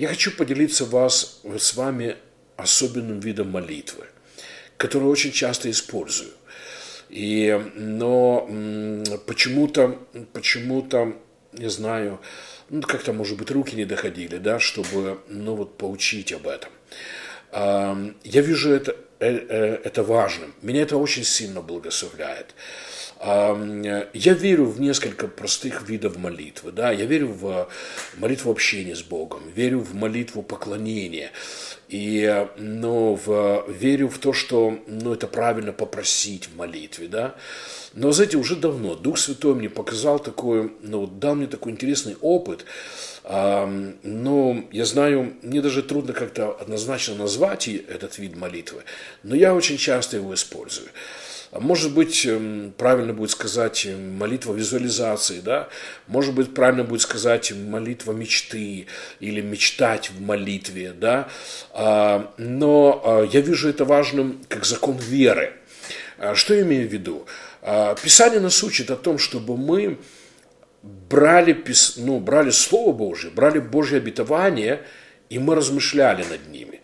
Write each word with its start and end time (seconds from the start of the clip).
Я 0.00 0.08
хочу 0.08 0.34
поделиться 0.34 0.86
вас, 0.86 1.42
с 1.58 1.74
вами 1.74 2.16
особенным 2.56 3.20
видом 3.20 3.50
молитвы, 3.50 4.06
который 4.78 5.04
очень 5.04 5.30
часто 5.30 5.70
использую. 5.70 6.30
И, 7.10 7.70
но 7.74 8.48
почему-то, 9.26 9.98
почему-то, 10.32 11.18
не 11.52 11.68
знаю, 11.68 12.18
ну, 12.70 12.80
как-то, 12.80 13.12
может 13.12 13.36
быть, 13.36 13.50
руки 13.50 13.76
не 13.76 13.84
доходили, 13.84 14.38
да, 14.38 14.58
чтобы, 14.58 15.20
ну, 15.28 15.54
вот, 15.54 15.76
поучить 15.76 16.32
об 16.32 16.46
этом. 16.46 16.70
Я 17.52 18.40
вижу 18.40 18.72
это, 18.72 18.96
э, 19.18 19.28
э, 19.28 19.80
это 19.84 20.02
важным. 20.02 20.54
Меня 20.62 20.80
это 20.80 20.96
очень 20.96 21.24
сильно 21.24 21.60
благословляет. 21.60 22.54
Я 23.22 24.32
верю 24.32 24.64
в 24.64 24.80
несколько 24.80 25.28
простых 25.28 25.86
видов 25.86 26.16
молитвы. 26.16 26.72
Да? 26.72 26.90
Я 26.90 27.04
верю 27.04 27.28
в 27.28 27.68
молитву 28.16 28.50
общения 28.50 28.96
с 28.96 29.02
Богом, 29.02 29.42
верю 29.54 29.80
в 29.80 29.94
молитву 29.94 30.42
поклонения. 30.42 31.30
И 31.88 32.46
ну, 32.56 33.20
в, 33.22 33.66
верю 33.68 34.08
в 34.08 34.18
то, 34.18 34.32
что 34.32 34.78
ну, 34.86 35.12
это 35.12 35.26
правильно 35.26 35.72
попросить 35.72 36.48
в 36.48 36.56
молитве. 36.56 37.08
Да? 37.08 37.34
Но, 37.92 38.10
знаете, 38.12 38.38
уже 38.38 38.56
давно 38.56 38.94
Дух 38.94 39.18
Святой 39.18 39.54
мне 39.54 39.68
показал 39.68 40.18
такой, 40.18 40.72
ну, 40.80 41.06
дал 41.06 41.34
мне 41.34 41.46
такой 41.46 41.72
интересный 41.72 42.16
опыт. 42.22 42.64
Но 43.22 44.64
я 44.72 44.84
знаю, 44.86 45.34
мне 45.42 45.60
даже 45.60 45.82
трудно 45.82 46.14
как-то 46.14 46.52
однозначно 46.52 47.16
назвать 47.16 47.68
этот 47.68 48.16
вид 48.18 48.34
молитвы, 48.34 48.82
но 49.22 49.34
я 49.34 49.54
очень 49.54 49.76
часто 49.76 50.16
его 50.16 50.32
использую. 50.32 50.88
А 51.52 51.58
может 51.58 51.92
быть, 51.94 52.24
эм, 52.26 52.72
правильно 52.76 53.12
будет 53.12 53.32
сказать 53.32 53.84
эм, 53.84 54.16
молитва 54.16 54.54
визуализации, 54.54 55.40
да? 55.40 55.68
Может 56.06 56.32
быть, 56.34 56.54
правильно 56.54 56.84
будет 56.84 57.00
сказать 57.00 57.52
молитва 57.52 58.12
мечты 58.12 58.86
или 59.18 59.40
мечтать 59.40 60.10
в 60.10 60.20
молитве, 60.20 60.92
да? 60.92 61.28
А, 61.72 62.32
но 62.38 63.02
а, 63.04 63.24
я 63.24 63.40
вижу 63.40 63.68
это 63.68 63.84
важным 63.84 64.42
как 64.48 64.64
закон 64.64 64.96
веры. 64.96 65.54
Что 66.34 66.54
я 66.54 66.62
имею 66.62 66.86
в 66.86 66.92
виду? 66.92 67.26
Писание 68.02 68.40
нас 68.40 68.62
учит 68.62 68.90
о 68.90 68.96
том, 68.96 69.16
чтобы 69.16 69.56
мы 69.56 69.98
брали, 70.82 71.64
ну, 71.96 72.20
брали 72.20 72.50
Слово 72.50 72.92
Божье, 72.92 73.30
брали 73.30 73.58
Божье 73.58 73.96
обетование, 73.96 74.82
и 75.30 75.38
мы 75.38 75.54
размышляли 75.54 76.24
над 76.24 76.46
ними. 76.48 76.79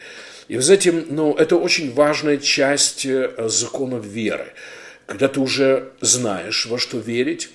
И, 0.48 0.56
вы 0.56 0.62
знаете, 0.62 0.92
ну, 0.92 1.34
это 1.34 1.56
очень 1.56 1.92
важная 1.92 2.38
часть 2.38 3.04
э, 3.04 3.48
закона 3.48 3.96
веры. 3.96 4.52
Когда 5.06 5.28
ты 5.28 5.40
уже 5.40 5.92
знаешь, 6.00 6.66
во 6.66 6.78
что 6.78 6.98
верить, 6.98 7.50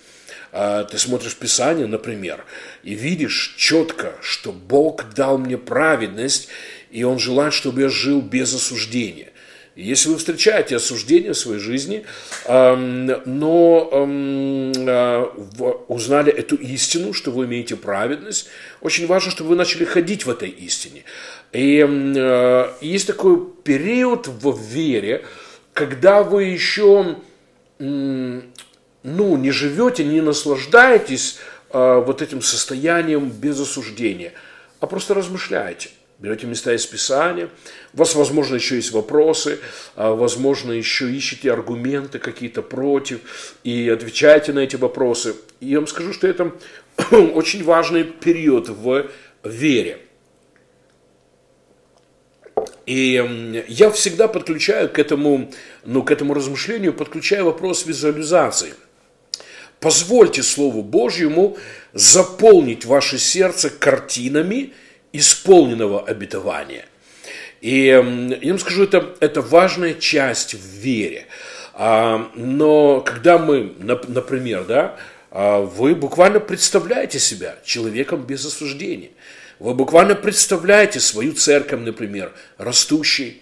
а, 0.53 0.83
ты 0.83 0.98
смотришь 0.98 1.36
Писание, 1.36 1.88
например, 1.88 2.44
и 2.83 2.94
видишь 2.94 3.56
четко, 3.58 4.16
что 4.22 4.52
Бог 4.52 5.14
дал 5.14 5.38
мне 5.38 5.58
праведность, 5.58 6.50
и 6.89 7.03
Он 7.03 7.20
желает, 7.20 7.53
чтобы 7.53 7.81
я 7.81 7.89
жил 7.89 8.22
без 8.22 8.53
осуждения. 8.53 9.31
Если 9.75 10.09
вы 10.09 10.17
встречаете 10.17 10.75
осуждение 10.75 11.31
в 11.31 11.38
своей 11.38 11.59
жизни, 11.59 12.05
но 12.45 13.89
а, 13.94 15.23
узнали 15.88 16.31
эту 16.31 16.58
истину, 16.58 17.14
что 17.14 17.31
вы 17.31 17.45
имеете 17.45 17.77
праведность, 17.77 18.49
очень 18.81 19.08
важно, 19.08 19.31
чтобы 19.31 19.52
вы 19.52 19.55
начали 19.55 19.86
ходить 19.86 20.25
в 20.25 20.30
этой 20.30 20.49
истине. 20.49 21.03
И 21.53 21.86
э, 21.88 22.72
есть 22.81 23.08
такой 23.08 23.45
период 23.64 24.27
в 24.27 24.59
вере, 24.59 25.23
когда 25.73 26.23
вы 26.23 26.44
еще 26.45 27.17
ну, 27.80 28.42
не 29.03 29.52
живете, 29.52 30.03
не 30.03 30.19
наслаждаетесь 30.22 31.39
э, 31.69 32.03
вот 32.05 32.22
этим 32.22 32.42
состоянием 32.42 33.30
без 33.30 33.59
осуждения, 33.59 34.33
а 34.81 34.88
просто 34.88 35.14
размышляете– 35.14 35.89
берете 36.21 36.45
места 36.45 36.73
из 36.73 36.86
Писания, 36.86 37.49
у 37.93 37.98
вас, 37.98 38.14
возможно, 38.14 38.55
еще 38.55 38.76
есть 38.76 38.92
вопросы, 38.92 39.59
а, 39.95 40.14
возможно, 40.14 40.71
еще 40.71 41.11
ищете 41.11 41.52
аргументы 41.52 42.20
какие-то 42.20 42.61
против 42.61 43.58
и 43.64 43.89
отвечаете 43.89 44.54
на 44.54 44.60
эти 44.60 44.76
вопросы. 44.76 45.36
И 45.60 45.70
я 45.70 45.80
вам 45.80 45.87
скажу, 45.87 46.14
что 46.14 46.27
это 46.27 46.52
очень 47.11 47.64
важный 47.64 48.04
период 48.04 48.70
в 48.70 49.08
вере. 49.43 49.98
И 52.86 53.64
я 53.67 53.89
всегда 53.89 54.27
подключаю 54.27 54.89
к 54.89 54.99
этому, 54.99 55.49
ну, 55.86 56.04
к 56.04 56.11
этому 56.11 56.36
размышлению, 56.36 56.93
подключаю 56.93 57.45
вопрос 57.45 57.86
визуализации. 57.87 58.76
Позвольте 59.80 60.43
Слову 60.43 60.83
Божьему 60.83 61.58
заполнить 61.93 62.86
ваше 62.86 63.17
сердце 63.17 63.71
картинами– 63.71 64.73
исполненного 65.14 66.05
обетования. 66.05 66.86
И 67.61 67.86
я 67.86 68.02
вам 68.02 68.60
скажу, 68.60 68.83
это, 68.83 69.16
это 69.20 69.42
важная 69.42 69.94
часть 69.94 70.55
в 70.55 70.66
вере. 70.66 71.27
А, 71.73 72.30
но 72.36 73.02
когда 73.02 73.38
мы, 73.38 73.73
например, 73.80 74.66
да, 74.66 74.98
а, 75.30 75.61
вы 75.61 75.95
буквально 75.95 76.39
представляете 76.39 77.20
себя 77.20 77.55
человеком 77.64 78.23
без 78.23 78.45
осуждения. 78.45 79.11
Вы 79.60 79.76
буквально 79.76 80.16
представляете 80.16 80.99
свою 80.99 81.33
церковь, 81.33 81.82
например, 81.82 82.32
растущей, 82.58 83.41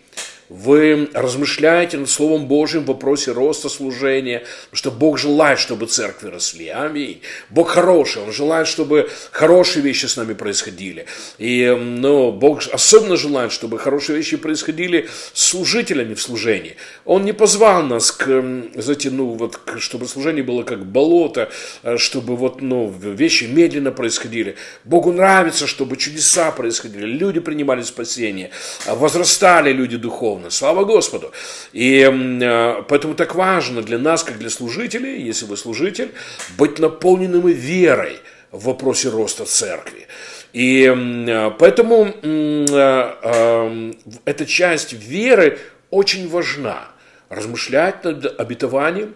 вы 0.49 1.09
размышляете 1.13 1.97
над 1.97 2.09
Словом 2.09 2.47
Божьим 2.47 2.81
в 2.83 2.87
вопросе 2.87 3.31
роста 3.31 3.69
служения, 3.69 4.39
потому 4.71 4.77
что 4.77 4.91
Бог 4.91 5.19
желает, 5.19 5.59
чтобы 5.59 5.85
церкви 5.85 6.29
росли. 6.29 6.69
Аминь. 6.69 7.21
Бог 7.49 7.69
хороший, 7.69 8.23
Он 8.23 8.33
желает, 8.33 8.67
чтобы 8.67 9.09
хорошие 9.31 9.83
вещи 9.83 10.07
с 10.07 10.17
нами 10.17 10.33
происходили. 10.33 11.05
И 11.37 11.67
ну, 11.79 12.31
Бог 12.31 12.61
особенно 12.71 13.15
желает, 13.15 13.51
чтобы 13.51 13.77
хорошие 13.77 14.17
вещи 14.17 14.37
происходили 14.37 15.07
с 15.33 15.49
служителями 15.49 16.15
в 16.15 16.21
служении. 16.21 16.75
Он 17.05 17.23
не 17.25 17.33
позвал 17.33 17.83
нас 17.83 18.11
к, 18.11 18.25
знаете, 18.25 19.11
ну, 19.11 19.27
вот, 19.33 19.59
чтобы 19.77 20.07
служение 20.07 20.43
было 20.43 20.63
как 20.63 20.83
болото, 20.83 21.51
э, 21.83 21.97
чтобы 21.97 22.35
вот, 22.35 22.61
ну, 22.61 22.89
вещи 22.89 23.43
медленно 23.43 23.91
происходили. 23.91 24.55
Богу 24.83 25.11
нравится, 25.11 25.67
чтобы 25.67 25.95
чудеса 25.97 26.49
происходили, 26.51 27.05
люди 27.05 27.39
принимали 27.39 27.83
спасение, 27.83 28.49
возрастали 28.87 29.71
люди 29.71 29.97
духовно 29.97 30.38
духовно. 30.39 30.49
Слава 30.49 30.83
Господу! 30.85 31.31
И 31.73 32.01
э, 32.01 32.83
поэтому 32.87 33.15
так 33.15 33.35
важно 33.35 33.81
для 33.81 33.97
нас, 33.97 34.23
как 34.23 34.37
для 34.37 34.49
служителей, 34.49 35.21
если 35.21 35.45
вы 35.45 35.57
служитель, 35.57 36.11
быть 36.57 36.79
наполненным 36.79 37.47
верой 37.47 38.19
в 38.51 38.65
вопросе 38.65 39.09
роста 39.09 39.45
церкви. 39.45 40.07
И 40.53 40.85
э, 40.85 41.51
поэтому 41.59 42.13
э, 42.21 43.93
эта 44.25 44.45
часть 44.45 44.93
веры 44.93 45.59
очень 45.91 46.29
важна. 46.29 46.87
Размышлять 47.29 48.03
над 48.03 48.39
обетованием 48.39 49.13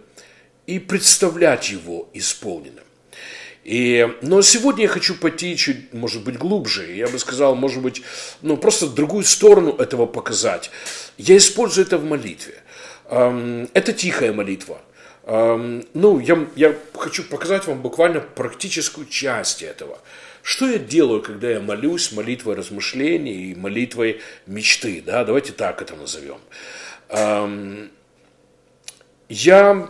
и 0.67 0.79
представлять 0.79 1.72
его 1.72 2.09
исполненным. 2.13 2.83
И, 3.63 4.09
но 4.22 4.41
сегодня 4.41 4.84
я 4.84 4.90
хочу 4.90 5.16
пойти 5.16 5.56
чуть, 5.56 5.94
может 5.94 6.24
быть, 6.24 6.38
глубже. 6.38 6.94
Я 6.94 7.07
бы 7.07 7.18
сказал, 7.18 7.56
может 7.56 7.81
быть, 7.81 8.01
ну, 8.41 8.57
просто 8.57 8.88
другую 8.88 9.24
сторону 9.24 9.74
этого 9.78 10.06
показать. 10.06 10.69
Я 11.18 11.38
использую 11.38 11.85
это 11.85 11.97
в 11.97 12.03
молитве. 12.03 12.56
Это 13.09 13.94
тихая 13.94 14.34
молитва. 14.34 14.81
Ну, 15.25 16.19
я, 16.19 16.47
я 16.56 16.75
хочу 16.94 17.23
показать 17.23 17.66
вам 17.66 17.81
буквально 17.81 18.19
практическую 18.19 19.07
часть 19.07 19.63
этого. 19.63 19.97
Что 20.41 20.68
я 20.68 20.78
делаю, 20.78 21.22
когда 21.22 21.50
я 21.50 21.62
молюсь 21.62 22.12
молитвой 22.12 22.56
размышления 22.56 23.34
и 23.34 23.56
молитвой 23.56 24.19
мечты? 24.46 25.02
Да? 25.06 25.23
Давайте 25.23 25.53
так 25.53 25.81
это 25.81 25.96
назовем. 25.96 26.40
Я, 29.29 29.90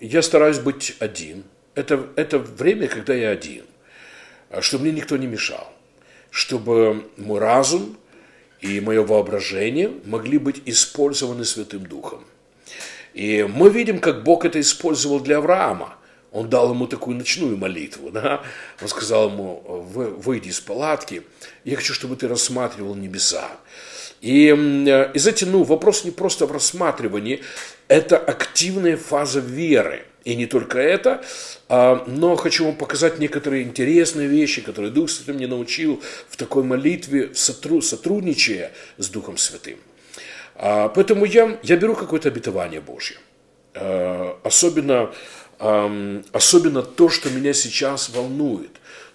я 0.00 0.22
стараюсь 0.22 0.58
быть 0.58 0.96
один– 0.98 1.44
это, 1.76 2.08
это 2.16 2.38
время, 2.38 2.88
когда 2.88 3.14
я 3.14 3.30
один, 3.30 3.64
а 4.50 4.62
чтобы 4.62 4.84
мне 4.84 4.92
никто 4.94 5.16
не 5.16 5.26
мешал, 5.26 5.72
чтобы 6.30 7.08
мой 7.16 7.38
разум 7.38 7.96
и 8.60 8.80
мое 8.80 9.02
воображение 9.04 9.92
могли 10.04 10.38
быть 10.38 10.62
использованы 10.64 11.44
Святым 11.44 11.86
Духом. 11.86 12.24
И 13.12 13.48
мы 13.48 13.70
видим, 13.70 14.00
как 14.00 14.24
Бог 14.24 14.44
это 14.44 14.60
использовал 14.60 15.20
для 15.20 15.38
Авраама. 15.38 15.96
Он 16.32 16.50
дал 16.50 16.70
ему 16.70 16.86
такую 16.86 17.16
ночную 17.16 17.56
молитву. 17.56 18.10
Да? 18.10 18.42
Он 18.82 18.88
сказал 18.88 19.30
ему, 19.30 19.62
выйди 19.64 20.48
из 20.48 20.60
палатки, 20.60 21.22
я 21.64 21.76
хочу, 21.76 21.94
чтобы 21.94 22.16
ты 22.16 22.28
рассматривал 22.28 22.94
небеса. 22.94 23.48
И, 24.20 24.48
и 24.48 25.18
знаете, 25.18 25.46
ну, 25.46 25.62
вопрос 25.62 26.04
не 26.04 26.10
просто 26.10 26.46
в 26.46 26.52
рассматривании, 26.52 27.42
это 27.88 28.16
активная 28.16 28.96
фаза 28.96 29.40
веры– 29.40 30.06
и 30.26 30.34
не 30.34 30.46
только 30.46 30.78
это, 30.78 31.24
а, 31.68 32.04
но 32.06 32.36
хочу 32.36 32.66
вам 32.66 32.76
показать 32.76 33.18
некоторые 33.18 33.62
интересные 33.62 34.28
вещи, 34.28 34.60
которые 34.60 34.90
Дух 34.90 35.08
Святой 35.08 35.34
мне 35.34 35.46
научил 35.46 36.02
в 36.28 36.36
такой 36.36 36.64
молитве, 36.64 37.34
сотрудничая 37.34 38.72
с 38.98 39.08
Духом 39.08 39.38
Святым. 39.38 39.78
А, 40.56 40.88
поэтому 40.88 41.24
я, 41.24 41.58
я 41.62 41.76
беру 41.76 41.94
какое-то 41.94 42.28
обетование 42.28 42.80
Божье. 42.80 43.16
А, 43.74 44.38
особенно, 44.42 45.14
особенно 46.32 46.82
то, 46.82 47.08
что 47.08 47.30
меня 47.30 47.54
сейчас 47.54 48.10
волнует, 48.10 48.72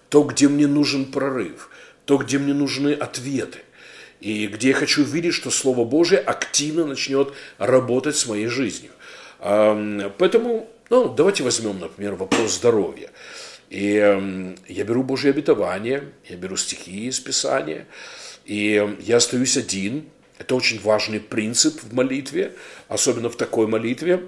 то, 0.08 0.22
где 0.22 0.48
мне 0.48 0.66
нужен 0.66 1.04
прорыв– 1.04 1.68
то, 2.04 2.18
где 2.18 2.38
мне 2.38 2.54
нужны 2.54 2.92
ответы. 2.92 3.60
И 4.20 4.46
где 4.46 4.68
я 4.68 4.74
хочу 4.74 5.02
видеть, 5.02 5.34
что 5.34 5.50
Слово 5.50 5.84
Божие 5.84 6.20
активно 6.20 6.86
начнет 6.86 7.32
работать 7.58 8.16
с 8.16 8.26
моей 8.26 8.46
жизнью. 8.46 8.92
Поэтому, 9.40 10.68
ну, 10.92 11.08
давайте 11.08 11.42
возьмем, 11.42 11.78
например, 11.80 12.16
вопрос 12.16 12.56
здоровья. 12.56 13.10
И 13.70 13.94
я 14.68 14.84
беру 14.84 15.02
Божье 15.02 15.30
обетование, 15.30 16.12
я 16.28 16.36
беру 16.36 16.58
стихи 16.58 17.06
из 17.06 17.18
Писания, 17.18 17.86
и 18.44 18.96
я 19.00 19.16
остаюсь 19.16 19.56
один. 19.56 20.10
Это 20.36 20.54
очень 20.54 20.78
важный 20.80 21.18
принцип 21.18 21.82
в 21.82 21.94
молитве, 21.94 22.52
особенно 22.88 23.30
в 23.30 23.36
такой 23.36 23.66
молитве. 23.68 24.22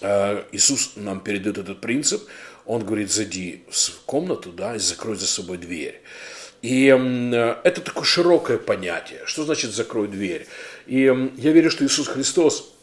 А, 0.00 0.46
Иисус 0.52 0.92
нам 0.94 1.18
передает 1.18 1.58
этот 1.58 1.80
принцип. 1.80 2.22
Он 2.66 2.84
говорит, 2.84 3.10
зайди 3.10 3.64
в 3.68 4.04
комнату, 4.06 4.52
да, 4.52 4.76
и 4.76 4.78
закрой 4.78 5.16
за 5.16 5.26
собой 5.26 5.58
дверь. 5.58 6.02
И 6.62 6.84
это 6.86 7.80
такое 7.80 8.04
широкое 8.04 8.58
понятие. 8.58 9.22
Что 9.24 9.42
значит 9.42 9.72
закрой 9.72 10.06
дверь? 10.06 10.46
И 10.86 11.00
я 11.36 11.50
верю, 11.50 11.72
что 11.72 11.84
Иисус 11.84 12.06
Христос 12.06 12.74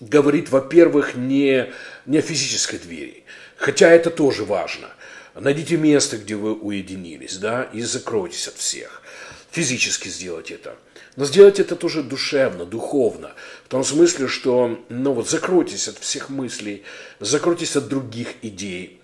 говорит, 0.00 0.50
во-первых, 0.50 1.14
не, 1.14 1.72
не 2.06 2.20
физической 2.20 2.78
двери, 2.78 3.24
хотя 3.56 3.90
это 3.90 4.10
тоже 4.10 4.44
важно. 4.44 4.88
Найдите 5.34 5.76
место, 5.76 6.16
где 6.16 6.36
вы 6.36 6.54
уединились, 6.54 7.38
да, 7.38 7.64
и 7.72 7.80
закройтесь 7.80 8.48
от 8.48 8.56
всех. 8.56 9.02
Физически 9.50 10.08
сделайте 10.08 10.54
это. 10.54 10.76
Но 11.16 11.24
сделайте 11.24 11.62
это 11.62 11.76
тоже 11.76 12.02
душевно, 12.02 12.64
духовно. 12.64 13.32
В 13.64 13.68
том 13.68 13.84
смысле, 13.84 14.28
что 14.28 14.80
ну 14.88 15.12
вот, 15.12 15.28
закройтесь 15.28 15.88
от 15.88 15.98
всех 15.98 16.28
мыслей, 16.28 16.82
закройтесь 17.20 17.76
от 17.76 17.88
других 17.88 18.34
идей. 18.42 19.00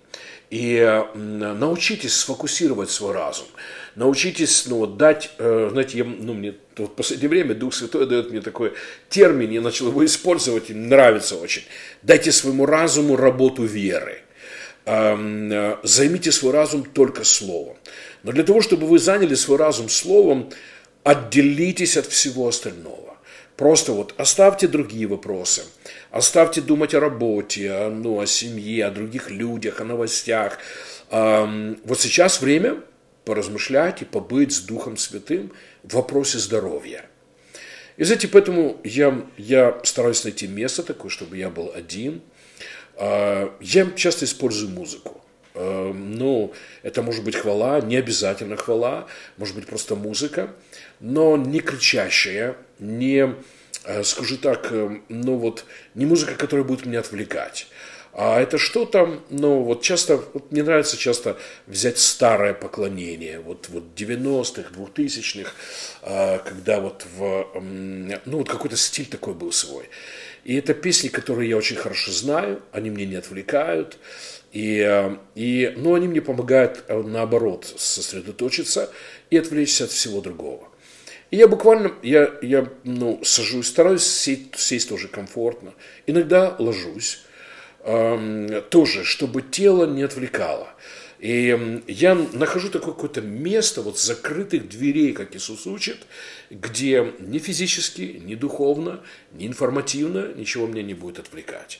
И 0.49 1.01
научитесь 1.13 2.13
сфокусировать 2.13 2.91
свой 2.91 3.13
разум 3.13 3.47
научитесь, 3.95 4.65
ну, 4.67 4.77
вот, 4.77 4.97
дать, 4.97 5.31
э, 5.37 5.69
знаете, 5.71 5.99
я, 5.99 6.03
ну, 6.03 6.33
мне 6.33 6.55
в 6.77 6.87
последнее 6.87 7.29
время 7.29 7.55
Дух 7.55 7.73
Святой 7.73 8.07
дает 8.07 8.31
мне 8.31 8.41
такой 8.41 8.73
термин, 9.09 9.51
я 9.51 9.61
начал 9.61 9.87
его 9.89 10.05
использовать, 10.05 10.69
и 10.69 10.73
нравится 10.73 11.35
очень. 11.35 11.63
Дайте 12.01 12.31
своему 12.31 12.65
разуму 12.65 13.15
работу 13.15 13.63
веры. 13.63 14.19
Э, 14.85 15.77
займите 15.83 16.31
свой 16.31 16.53
разум 16.53 16.83
только 16.83 17.23
словом. 17.23 17.77
Но 18.23 18.31
для 18.31 18.43
того, 18.43 18.61
чтобы 18.61 18.87
вы 18.87 18.99
заняли 18.99 19.35
свой 19.35 19.57
разум 19.57 19.89
словом, 19.89 20.49
отделитесь 21.03 21.97
от 21.97 22.05
всего 22.07 22.47
остального. 22.47 23.17
Просто 23.57 23.91
вот 23.91 24.13
оставьте 24.17 24.67
другие 24.67 25.07
вопросы. 25.07 25.63
Оставьте 26.09 26.61
думать 26.61 26.95
о 26.95 26.99
работе, 26.99 27.71
о, 27.71 27.89
ну, 27.89 28.19
о 28.19 28.25
семье, 28.25 28.85
о 28.85 28.91
других 28.91 29.29
людях, 29.29 29.81
о 29.81 29.83
новостях. 29.83 30.57
Вот 31.11 31.99
сейчас 31.99 32.41
время 32.41 32.81
поразмышлять 33.25 34.01
и 34.01 34.05
побыть 34.05 34.53
с 34.53 34.59
Духом 34.61 34.97
Святым 34.97 35.51
в 35.83 35.93
вопросе 35.93 36.37
здоровья. 36.39 37.05
И 37.97 38.03
знаете, 38.03 38.27
поэтому 38.27 38.79
я, 38.83 39.25
я 39.37 39.79
стараюсь 39.83 40.23
найти 40.23 40.47
место 40.47 40.83
такое, 40.83 41.11
чтобы 41.11 41.37
я 41.37 41.49
был 41.49 41.71
один. 41.75 42.21
А, 42.95 43.55
я 43.61 43.91
часто 43.91 44.25
использую 44.25 44.71
музыку. 44.71 45.21
Ну, 45.53 46.53
это 46.81 47.01
может 47.01 47.25
быть 47.25 47.35
хвала, 47.35 47.81
не 47.81 47.97
обязательно 47.97 48.55
хвала, 48.55 49.07
может 49.35 49.53
быть 49.53 49.67
просто 49.67 49.97
музыка, 49.97 50.55
но 51.01 51.35
не 51.35 51.59
кричащая, 51.59 52.55
не, 52.79 53.35
а, 53.83 54.03
скажу 54.03 54.37
так, 54.37 54.71
ну 55.09 55.35
вот, 55.35 55.65
не 55.93 56.05
музыка, 56.05 56.35
которая 56.35 56.65
будет 56.65 56.85
меня 56.85 57.01
отвлекать. 57.01 57.67
А 58.13 58.41
это 58.41 58.57
что 58.57 58.85
там, 58.85 59.23
ну 59.29 59.61
вот 59.61 59.81
часто, 59.81 60.17
вот 60.33 60.51
мне 60.51 60.63
нравится 60.63 60.97
часто 60.97 61.37
взять 61.65 61.97
старое 61.97 62.53
поклонение, 62.53 63.39
вот, 63.39 63.69
вот 63.69 63.83
90-х, 63.95 64.71
2000-х, 64.75 65.51
а, 66.01 66.39
когда 66.39 66.81
вот 66.81 67.05
в, 67.15 67.47
ну 68.25 68.37
вот 68.37 68.49
какой-то 68.49 68.75
стиль 68.75 69.05
такой 69.05 69.33
был 69.33 69.53
свой. 69.53 69.89
И 70.43 70.55
это 70.55 70.73
песни, 70.73 71.07
которые 71.07 71.49
я 71.49 71.57
очень 71.57 71.77
хорошо 71.77 72.11
знаю, 72.11 72.61
они 72.73 72.89
мне 72.89 73.05
не 73.05 73.15
отвлекают, 73.15 73.97
и, 74.51 74.81
а, 74.81 75.17
и, 75.35 75.73
ну, 75.77 75.93
они 75.93 76.09
мне 76.09 76.21
помогают, 76.21 76.83
а, 76.89 77.01
наоборот, 77.01 77.73
сосредоточиться 77.77 78.91
и 79.29 79.37
отвлечься 79.37 79.85
от 79.85 79.91
всего 79.91 80.19
другого. 80.19 80.67
И 81.29 81.37
я 81.37 81.47
буквально, 81.47 81.93
я, 82.03 82.33
я 82.41 82.69
ну, 82.83 83.21
сажусь, 83.23 83.67
стараюсь 83.67 84.03
сесть, 84.05 84.57
сесть 84.57 84.89
тоже 84.89 85.07
комфортно. 85.07 85.73
Иногда 86.05 86.57
ложусь, 86.59 87.23
тоже, 87.83 89.03
чтобы 89.03 89.41
тело 89.41 89.85
не 89.85 90.03
отвлекало. 90.03 90.69
И 91.19 91.81
я 91.87 92.15
нахожу 92.15 92.69
такое 92.69 92.93
какое-то 92.93 93.21
место 93.21 93.83
вот 93.83 93.99
закрытых 93.99 94.67
дверей, 94.67 95.13
как 95.13 95.35
Иисус 95.35 95.67
учит, 95.67 96.07
где 96.49 97.13
ни 97.19 97.37
физически, 97.37 98.19
ни 98.23 98.33
духовно, 98.33 99.01
ни 99.31 99.45
информативно 99.45 100.33
ничего 100.33 100.65
меня 100.65 100.81
не 100.81 100.95
будет 100.95 101.19
отвлекать. 101.19 101.79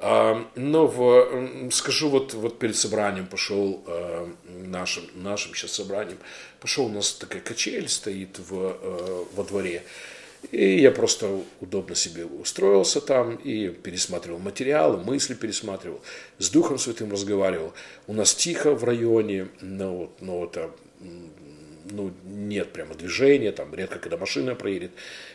Но 0.00 0.86
в, 0.88 1.70
скажу, 1.70 2.08
вот, 2.08 2.34
вот 2.34 2.58
перед 2.58 2.74
собранием 2.74 3.26
пошел, 3.26 3.84
нашим, 4.48 5.04
нашим 5.14 5.54
сейчас 5.54 5.72
собранием, 5.72 6.18
пошел 6.58 6.86
у 6.86 6.88
нас 6.88 7.12
такая 7.12 7.40
качель 7.40 7.88
стоит 7.88 8.38
в, 8.38 8.78
э, 8.82 9.24
во 9.34 9.44
дворе, 9.44 9.84
и 10.50 10.80
я 10.80 10.90
просто 10.90 11.40
удобно 11.60 11.94
себе 11.94 12.24
устроился 12.24 13.00
там 13.00 13.36
и 13.36 13.68
пересматривал 13.68 14.38
материалы, 14.38 14.98
мысли 15.02 15.34
пересматривал, 15.34 16.02
с 16.38 16.50
Духом 16.50 16.78
Святым 16.78 17.12
разговаривал. 17.12 17.72
У 18.06 18.12
нас 18.12 18.34
тихо 18.34 18.74
в 18.74 18.84
районе, 18.84 19.48
но, 19.60 20.12
но 20.20 20.44
это, 20.44 20.70
ну, 21.90 22.12
нет 22.24 22.72
прямо 22.72 22.94
движения, 22.94 23.52
там 23.52 23.74
редко 23.74 23.98
когда 23.98 24.16
машина 24.16 24.54
проедет. 24.54 24.90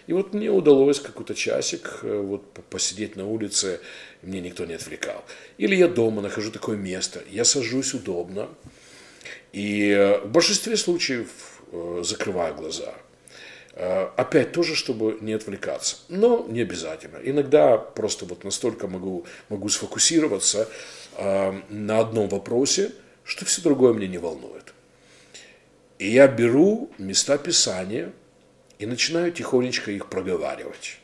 И 0.07 0.13
вот 0.13 0.33
мне 0.33 0.51
удалось 0.51 0.99
какой-то 0.99 1.35
часик 1.35 1.99
э, 2.03 2.19
вот, 2.19 2.51
посидеть 2.69 3.15
на 3.15 3.25
улице, 3.25 3.79
мне 4.21 4.41
никто 4.41 4.65
не 4.65 4.73
отвлекал. 4.73 5.23
Или 5.57 5.75
я 5.75 5.87
дома 5.87 6.21
нахожу 6.21 6.51
такое 6.51 6.75
место, 6.75 7.23
я 7.31 7.45
сажусь 7.45 7.93
удобно, 7.93 8.49
и 9.53 9.89
э, 9.89 10.19
в 10.19 10.31
большинстве 10.31 10.75
случаев 10.75 11.61
э, 11.71 12.01
закрываю 12.03 12.53
глаза– 12.55 12.93
опять 14.15 14.53
тоже, 14.53 14.75
чтобы 14.75 15.19
не 15.21 15.33
отвлекаться. 15.33 15.97
Но 16.09 16.45
не 16.49 16.61
обязательно. 16.61 17.17
Иногда 17.23 17.77
просто 17.77 18.25
вот 18.25 18.43
настолько 18.43 18.87
могу, 18.87 19.25
могу 19.49 19.69
сфокусироваться 19.69 20.67
э, 21.15 21.61
на 21.69 21.99
одном 21.99 22.27
вопросе, 22.27 22.91
что 23.23 23.45
все 23.45 23.61
другое 23.61 23.93
меня 23.93 24.07
не 24.07 24.17
волнует. 24.17 24.73
И 25.99 26.09
я 26.09 26.27
беру 26.27 26.89
места 26.97 27.37
Писания 27.37 28.13
и 28.79 28.85
начинаю 28.85 29.31
тихонечко 29.31 29.91
их 29.91 30.09
проговаривать. 30.09 30.97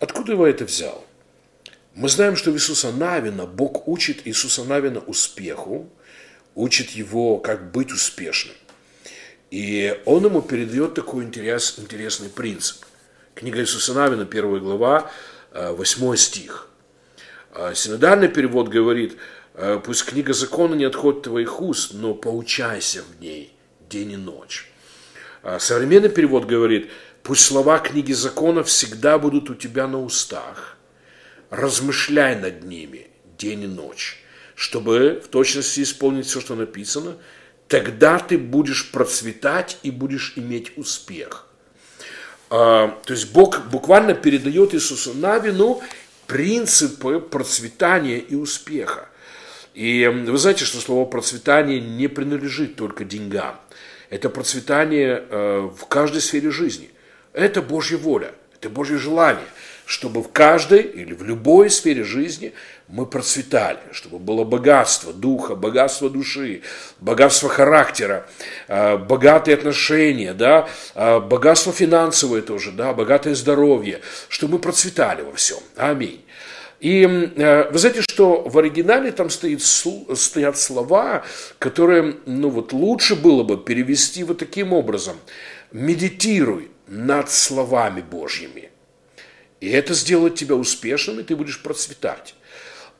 Откуда 0.00 0.32
я 0.32 0.48
это 0.48 0.64
взял? 0.64 1.04
Мы 1.94 2.08
знаем, 2.08 2.36
что 2.36 2.50
в 2.50 2.54
Иисуса 2.54 2.92
Навина 2.92 3.46
Бог 3.46 3.86
учит 3.88 4.26
Иисуса 4.26 4.64
Навина 4.64 5.00
успеху, 5.00 5.88
учит 6.54 6.90
его, 6.90 7.38
как 7.38 7.70
быть 7.70 7.92
успешным. 7.92 8.54
И 9.50 10.00
он 10.04 10.24
ему 10.24 10.42
передает 10.42 10.94
такой 10.94 11.24
интерес, 11.24 11.78
интересный 11.78 12.28
принцип. 12.28 12.84
Книга 13.34 13.60
Иисуса 13.60 13.94
Навина, 13.94 14.24
первая 14.24 14.60
глава, 14.60 15.10
э, 15.52 15.72
восьмой 15.72 16.16
стих. 16.16 16.68
А 17.52 17.74
синодальный 17.74 18.28
перевод 18.28 18.68
говорит, 18.68 19.16
«Э, 19.54 19.80
пусть 19.82 20.04
книга 20.04 20.32
закона 20.32 20.74
не 20.74 20.84
отходит 20.84 21.18
от 21.18 21.24
твоих 21.24 21.60
уст, 21.60 21.92
но 21.94 22.12
поучайся 22.14 23.02
в 23.02 23.20
ней 23.20 23.52
день 23.88 24.12
и 24.12 24.16
ночь. 24.16 24.70
Современный 25.60 26.08
перевод 26.08 26.44
говорит, 26.44 26.90
пусть 27.22 27.44
слова 27.44 27.78
книги 27.78 28.12
закона 28.12 28.64
всегда 28.64 29.16
будут 29.16 29.48
у 29.48 29.54
тебя 29.54 29.86
на 29.86 30.02
устах. 30.02 30.76
Размышляй 31.50 32.34
над 32.34 32.64
ними 32.64 33.06
день 33.38 33.62
и 33.62 33.66
ночь, 33.68 34.20
чтобы 34.56 35.22
в 35.24 35.28
точности 35.28 35.82
исполнить 35.82 36.26
все, 36.26 36.40
что 36.40 36.56
написано– 36.56 37.16
тогда 37.68 38.18
ты 38.18 38.38
будешь 38.38 38.90
процветать 38.90 39.78
и 39.82 39.90
будешь 39.90 40.34
иметь 40.36 40.72
успех. 40.76 41.46
А, 42.50 42.96
то 43.04 43.12
есть 43.12 43.32
Бог 43.32 43.66
буквально 43.66 44.14
передает 44.14 44.74
Иисусу 44.74 45.14
Навину 45.14 45.82
принципы 46.26 47.20
процветания 47.20 48.18
и 48.18 48.34
успеха. 48.34 49.08
И 49.74 50.06
вы 50.06 50.38
знаете, 50.38 50.64
что 50.64 50.78
слово 50.78 51.04
процветание 51.04 51.80
не 51.80 52.08
принадлежит 52.08 52.76
только 52.76 53.04
деньгам. 53.04 53.60
Это 54.08 54.30
процветание 54.30 55.24
э, 55.28 55.70
в 55.76 55.86
каждой 55.86 56.22
сфере 56.22 56.50
жизни. 56.50 56.90
Это 57.32 57.60
Божья 57.60 57.98
воля, 57.98 58.32
это 58.54 58.70
Божье 58.70 58.96
желание, 58.96 59.44
чтобы 59.86 60.22
в 60.22 60.32
каждой 60.32 60.82
или 60.82 61.14
в 61.14 61.22
любой 61.22 61.70
сфере 61.70 62.02
жизни 62.02 62.52
мы 62.88 63.06
процветали, 63.06 63.78
чтобы 63.92 64.18
было 64.18 64.42
богатство 64.42 65.12
духа, 65.12 65.54
богатство 65.54 66.10
души, 66.10 66.62
богатство 67.00 67.48
характера, 67.48 68.28
э, 68.66 68.96
богатые 68.98 69.54
отношения, 69.54 70.34
да, 70.34 70.68
э, 70.94 71.20
богатство 71.20 71.72
финансовое 71.72 72.42
тоже, 72.42 72.72
да, 72.72 72.92
богатое 72.92 73.36
здоровье, 73.36 74.00
чтобы 74.28 74.54
мы 74.54 74.58
процветали 74.58 75.22
во 75.22 75.32
всем. 75.32 75.60
Аминь. 75.76 76.24
И 76.80 77.04
э, 77.04 77.70
вы 77.70 77.78
знаете, 77.78 78.02
что 78.02 78.42
в 78.42 78.58
оригинале 78.58 79.12
там 79.12 79.30
стоит, 79.30 79.62
стоят 79.62 80.58
слова, 80.58 81.24
которые, 81.60 82.16
ну 82.26 82.50
вот, 82.50 82.72
лучше 82.72 83.14
было 83.14 83.44
бы 83.44 83.56
перевести 83.56 84.24
вот 84.24 84.38
таким 84.38 84.72
образом. 84.72 85.16
Медитируй 85.70 86.70
над 86.88 87.30
словами 87.30 88.00
Божьими. 88.00 88.70
И 89.66 89.70
это 89.70 89.94
сделает 89.94 90.36
тебя 90.36 90.54
успешным, 90.54 91.18
и 91.18 91.24
ты 91.24 91.34
будешь 91.34 91.60
процветать. 91.60 92.36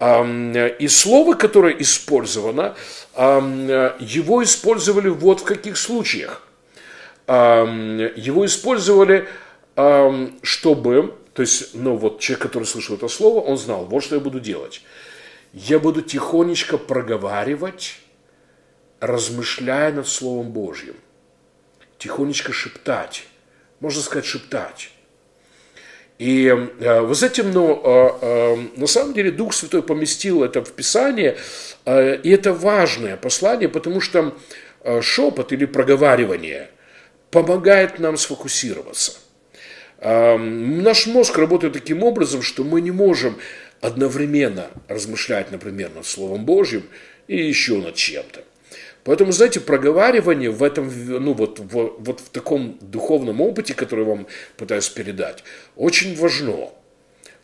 И 0.00 0.88
слово, 0.88 1.34
которое 1.34 1.72
использовано, 1.80 2.74
его 3.16 4.42
использовали 4.42 5.08
вот 5.08 5.42
в 5.42 5.44
каких 5.44 5.76
случаях. 5.76 6.42
Его 7.28 8.44
использовали, 8.44 9.28
чтобы 10.42 11.14
то 11.34 11.42
есть, 11.42 11.74
ну 11.74 11.96
вот 11.96 12.18
человек, 12.18 12.42
который 12.42 12.64
слышал 12.64 12.96
это 12.96 13.06
слово, 13.06 13.40
он 13.40 13.58
знал, 13.58 13.84
вот 13.84 14.02
что 14.02 14.16
я 14.16 14.20
буду 14.20 14.40
делать. 14.40 14.82
Я 15.52 15.78
буду 15.78 16.02
тихонечко 16.02 16.78
проговаривать, 16.78 17.98
размышляя 18.98 19.92
над 19.92 20.08
Словом 20.08 20.50
Божьим. 20.50 20.96
Тихонечко 21.98 22.52
шептать. 22.52 23.24
Можно 23.78 24.02
сказать, 24.02 24.24
шептать. 24.24 24.90
И 26.18 26.46
э, 26.46 27.00
вот 27.00 27.22
этим, 27.22 27.52
ну, 27.52 27.80
на 28.76 28.86
самом 28.86 29.12
деле 29.12 29.30
Дух 29.30 29.52
Святой 29.52 29.82
поместил 29.82 30.42
это 30.42 30.64
в 30.64 30.72
Писание, 30.72 31.36
э, 31.84 32.16
и 32.22 32.30
это 32.30 32.52
важное 32.52 33.16
послание, 33.16 33.68
потому 33.68 34.00
что 34.00 34.34
шепот 35.00 35.52
или 35.52 35.66
проговаривание 35.66 36.70
помогает 37.30 37.98
нам 37.98 38.16
сфокусироваться– 38.16 39.12
Наш 40.02 41.06
мозг 41.06 41.38
работает 41.38 41.72
таким 41.72 42.02
образом, 42.02 42.42
что 42.42 42.64
мы 42.64 42.80
не 42.80 42.90
можем 42.90 43.38
одновременно 43.80 44.70
размышлять, 44.88 45.50
например, 45.50 45.90
над 45.94 46.06
Словом 46.06 46.44
Божьим 46.44 46.84
и 47.28 47.36
еще 47.36 47.78
над 47.78 47.94
чем-то. 47.94 48.44
Поэтому, 49.06 49.30
знаете, 49.30 49.60
проговаривание 49.60 50.50
в 50.50 50.64
этом, 50.64 50.90
ну 51.06 51.32
вот, 51.32 51.60
в, 51.60 51.94
вот 51.98 52.18
в 52.18 52.28
таком 52.30 52.76
духовном 52.80 53.40
опыте, 53.40 53.72
который 53.72 54.04
я 54.04 54.10
вам 54.10 54.26
пытаюсь 54.56 54.88
передать, 54.88 55.44
очень 55.76 56.16
важно. 56.16 56.70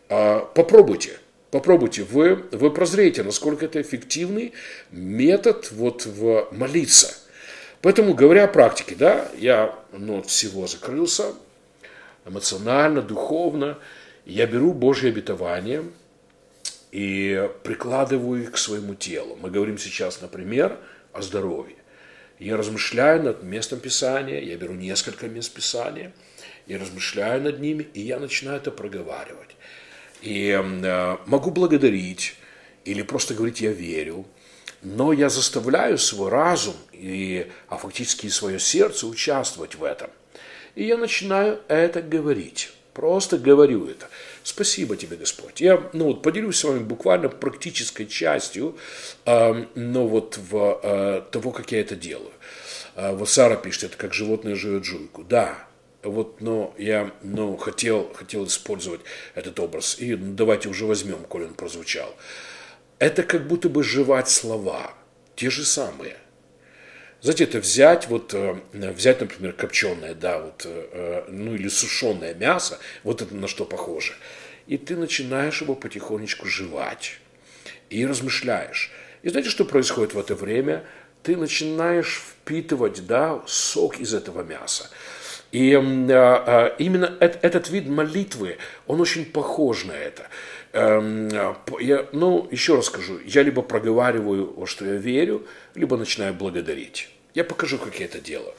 А, 0.09 0.41
попробуйте, 0.41 1.21
попробуйте, 1.53 2.03
вы, 2.03 2.47
вы 2.51 2.73
прозреете, 2.73 3.23
насколько 3.23 3.65
это 3.65 3.81
эффективный 3.81 4.55
метод 4.91 5.71
вот 5.71 6.05
в 6.05 6.49
молиться. 6.51 7.15
Поэтому, 7.81 8.15
говоря 8.15 8.45
о 8.45 8.49
практике, 8.49 8.97
да, 8.97 9.29
я 9.39 9.73
ну, 9.93 10.19
от 10.19 10.27
всего 10.27 10.67
закрылся, 10.67 11.33
эмоционально, 12.27 13.03
духовно. 13.03 13.79
Я 14.27 14.49
беру 14.49 14.73
Божье 14.73 15.11
обетование 15.11 15.85
и 16.91 17.49
прикладываю 17.63 18.43
их 18.43 18.51
к 18.51 18.57
своему 18.57 18.97
телу. 18.97 19.39
Мы 19.41 19.49
говорим 19.49 19.79
сейчас, 19.79 20.21
например, 20.21 20.77
о 21.13 21.23
здоровье. 21.23 21.77
Я 22.39 22.57
размышляю 22.57 23.23
над 23.23 23.43
местом 23.43 23.79
Писания, 23.81 24.41
я 24.41 24.57
беру 24.57 24.75
несколько 24.75 25.29
мест 25.29 25.53
Писания, 25.53 26.13
я 26.67 26.79
размышляю 26.79 27.43
над 27.43 27.61
ними, 27.61 27.87
и 27.95 28.01
я 28.01 28.19
начинаю 28.19 28.57
это 28.57 28.71
проговаривать. 28.71 29.51
И 30.23 30.51
э, 30.51 31.17
могу 31.27 31.51
благодарить 31.51 32.37
или 32.85 33.03
просто 33.03 33.35
говорить 33.35 33.61
«я 33.61 33.73
верю», 33.73 34.27
но 34.83 35.13
я 35.13 35.29
заставляю 35.29 35.97
свой 35.99 36.31
разум, 36.31 36.75
и, 36.93 37.49
а 37.69 37.77
фактически 37.77 38.27
и 38.27 38.31
свое 38.31 38.59
сердце 38.59 39.07
участвовать 39.07 39.77
в 39.77 39.85
этом. 39.85 40.11
И 40.75 40.85
я 40.85 40.97
начинаю 40.97 41.61
это 41.69 42.03
говорить. 42.03 42.73
Просто 42.93 43.39
говорю 43.39 43.87
это. 43.87 44.09
Спасибо 44.45 44.97
тебе, 44.97 45.17
Господь. 45.17 45.61
Я 45.61 45.91
ну, 45.93 46.07
вот, 46.07 46.23
поделюсь 46.23 46.59
с 46.59 46.65
вами 46.65 46.81
буквально 46.81 47.29
практической 47.29 48.07
частью 48.07 48.77
э, 49.25 49.65
ну, 49.75 50.07
вот, 50.07 50.39
в, 50.39 50.81
э, 50.83 51.23
того, 51.31 51.53
как 51.53 51.73
я 51.73 51.81
это 51.81 51.95
делаю. 51.95 52.33
Э, 52.97 53.13
вот 53.13 53.29
Сара 53.29 53.57
пишет, 53.57 53.85
это 53.85 53.97
как 53.97 54.15
животное 54.15 54.55
живет 54.55 54.85
жуйку. 54.85 55.23
Да, 55.23 55.67
вот, 56.03 56.41
но 56.41 56.75
я 56.77 57.13
ну, 57.23 57.57
хотел, 57.57 58.13
хотел 58.13 58.47
использовать 58.47 59.01
этот 59.35 59.61
образ. 59.61 59.97
И 60.01 60.17
ну, 60.17 60.35
давайте 60.35 60.69
уже 60.69 60.87
возьмем, 60.87 61.25
коль 61.25 61.45
он 61.45 61.55
прозвучал. 61.55 62.15
Это 62.99 63.23
как 63.23 63.47
будто 63.47 63.69
бы 63.69 63.83
жевать 63.85 64.29
слова, 64.29 64.95
те 65.37 65.51
же 65.51 65.65
самые. 65.65 66.17
Знаете, 67.23 67.45
это 67.45 67.61
взять, 67.61 68.09
вот, 68.09 68.35
э, 68.35 68.57
взять, 68.73 69.21
например, 69.21 69.53
копченое, 69.53 70.13
да, 70.13 70.41
вот, 70.41 70.63
э, 70.65 71.25
ну 71.29 71.55
или 71.55 71.69
сушеное 71.69 72.35
мясо, 72.35 72.81
вот 73.05 73.23
это 73.23 73.33
на 73.33 73.47
что 73.47 73.65
похоже, 73.65 74.15
и 74.67 74.77
ты 74.77 74.97
начинаешь 74.97 75.63
его 75.63 75.77
потихонечку 75.77 76.49
жевать 76.49 77.21
и 77.91 78.05
размышляешь. 78.05 78.91
И 79.23 79.29
знаете, 79.29 79.51
что 79.51 79.65
происходит 79.65 80.15
в 80.15 80.19
это 80.19 80.35
время? 80.35 80.85
Ты 81.23 81.37
начинаешь 81.37 82.21
впитывать, 82.21 83.07
да, 83.07 83.41
сок 83.47 84.01
из 84.01 84.15
этого 84.15 84.43
мяса. 84.43 84.91
И 85.53 85.75
э, 85.75 86.75
именно 86.79 87.17
этот 87.21 87.71
вид 87.71 87.87
молитвы, 87.87 88.59
он 88.89 89.01
очень 89.01 89.27
похож 89.27 89.85
на 89.85 89.93
это. 89.93 90.27
Эм, 90.73 91.29
я, 91.81 92.09
ну, 92.13 92.49
еще 92.51 92.77
раз 92.77 92.87
скажу, 92.87 93.21
я 93.27 93.43
либо 93.43 93.61
проговариваю, 93.63 94.55
во 94.55 94.67
что 94.67 94.87
я 94.87 94.95
верю, 94.95 95.47
либо 95.75 95.97
начинаю 95.99 96.33
благодарить. 96.33 97.11
Я 97.35 97.45
покажу, 97.45 97.79
как 97.79 97.99
я 98.01 98.07
это 98.07 98.21
делаю. 98.21 98.55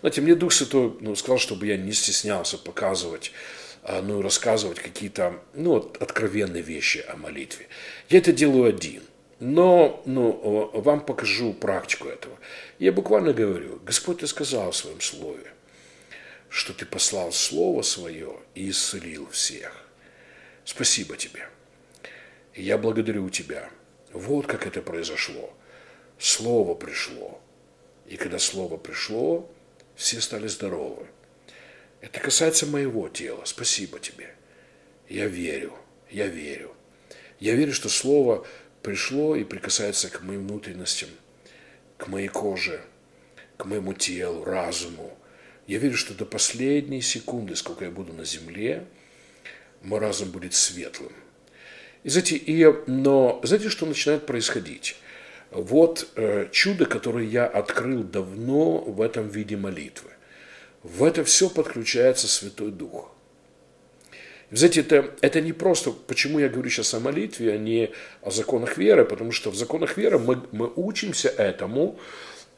Знаете, 0.00 0.20
мне 0.22 0.34
Дух 0.34 0.52
Святой 0.52 0.96
ну, 1.00 1.14
сказал, 1.14 1.38
чтобы 1.38 1.66
я 1.66 1.76
не 1.76 1.92
стеснялся 1.92 2.56
показывать, 2.56 3.32
а, 3.82 4.00
ну, 4.00 4.22
рассказывать 4.22 4.80
какие-то, 4.80 5.40
ну, 5.54 5.76
откровенные 6.00 6.62
вещи 6.62 7.04
о 7.06 7.16
молитве. 7.16 7.68
Я 8.08 8.18
это 8.18 8.32
делаю 8.32 8.64
один. 8.64 9.02
Но 9.40 10.02
ну, 10.04 10.70
вам 10.74 11.00
покажу 11.00 11.52
практику 11.52 12.08
этого. 12.08 12.36
Я 12.78 12.92
буквально 12.92 13.32
говорю, 13.32 13.78
Господь, 13.84 14.18
Ты 14.18 14.26
сказал 14.26 14.72
в 14.72 14.76
своем 14.76 15.00
слове, 15.00 15.52
что 16.48 16.72
Ты 16.72 16.86
послал 16.86 17.30
Слово 17.30 17.82
Свое 17.82 18.36
и 18.54 18.70
исцелил 18.70 19.28
всех. 19.30 19.72
Спасибо 20.64 21.16
Тебе. 21.16 21.48
Я 22.58 22.76
благодарю 22.76 23.30
Тебя. 23.30 23.70
Вот 24.12 24.48
как 24.48 24.66
это 24.66 24.82
произошло. 24.82 25.54
Слово 26.18 26.74
пришло. 26.74 27.40
И 28.08 28.16
когда 28.16 28.40
Слово 28.40 28.76
пришло, 28.76 29.48
все 29.94 30.20
стали 30.20 30.48
здоровы. 30.48 31.06
Это 32.00 32.18
касается 32.18 32.66
моего 32.66 33.08
тела. 33.08 33.42
Спасибо 33.44 34.00
Тебе. 34.00 34.34
Я 35.08 35.28
верю, 35.28 35.72
я 36.10 36.26
верю. 36.26 36.74
Я 37.38 37.54
верю, 37.54 37.72
что 37.72 37.88
Слово 37.88 38.44
пришло 38.82 39.36
и 39.36 39.44
прикасается 39.44 40.10
к 40.10 40.22
моим 40.22 40.48
внутренностям, 40.48 41.10
к 41.96 42.08
моей 42.08 42.26
коже, 42.26 42.82
к 43.56 43.66
моему 43.66 43.94
телу, 43.94 44.42
разуму. 44.42 45.16
Я 45.68 45.78
верю, 45.78 45.96
что 45.96 46.12
до 46.12 46.26
последней 46.26 47.02
секунды, 47.02 47.54
сколько 47.54 47.84
я 47.84 47.92
буду 47.92 48.12
на 48.14 48.24
земле, 48.24 48.84
мой 49.80 50.00
разум 50.00 50.32
будет 50.32 50.54
светлым– 50.54 51.12
и 52.08 52.10
знаете, 52.10 52.36
и, 52.36 52.66
но 52.86 53.38
знаете, 53.42 53.68
что 53.68 53.84
начинает 53.84 54.24
происходить? 54.24 54.96
Вот 55.50 56.08
э, 56.16 56.48
чудо, 56.52 56.86
которое 56.86 57.26
я 57.26 57.44
открыл 57.44 58.02
давно 58.02 58.78
в 58.78 59.02
этом 59.02 59.28
виде 59.28 59.58
молитвы. 59.58 60.12
В 60.82 61.04
это 61.04 61.22
все 61.22 61.50
подключается 61.50 62.26
Святой 62.26 62.70
Дух. 62.70 63.10
Знаете, 64.50 64.80
это, 64.80 65.10
это 65.20 65.42
не 65.42 65.52
просто, 65.52 65.90
почему 65.90 66.38
я 66.38 66.48
говорю 66.48 66.70
сейчас 66.70 66.94
о 66.94 67.00
молитве, 67.00 67.52
а 67.52 67.58
не 67.58 67.90
о 68.22 68.30
законах 68.30 68.78
веры, 68.78 69.04
потому 69.04 69.30
что 69.30 69.50
в 69.50 69.54
законах 69.54 69.98
веры 69.98 70.18
мы, 70.18 70.42
мы 70.50 70.72
учимся 70.76 71.28
этому, 71.28 71.98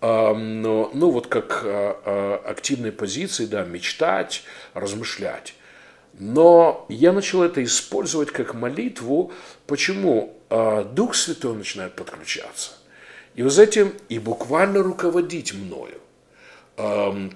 э, 0.00 0.33
но, 0.33 0.92
ну 0.95 1.11
вот 1.11 1.26
как 1.26 1.62
э, 1.64 1.95
э, 2.04 2.35
активной 2.45 2.92
позиции, 2.92 3.47
да, 3.47 3.64
мечтать, 3.64 4.45
размышлять. 4.75 5.54
Но 6.21 6.85
я 6.91 7.12
начал 7.12 7.43
это 7.43 7.65
использовать 7.65 8.31
как 8.31 8.53
молитву. 8.55 9.33
Почему? 9.67 10.39
А, 10.50 10.85
Дух 10.85 11.15
Святой 11.15 11.57
начинает 11.57 11.95
подключаться. 11.95 12.73
И 13.35 13.43
вот 13.43 13.59
этим 13.59 13.95
и 14.11 14.19
буквально 14.19 14.83
руководить 14.83 15.55
мною. 15.55 15.99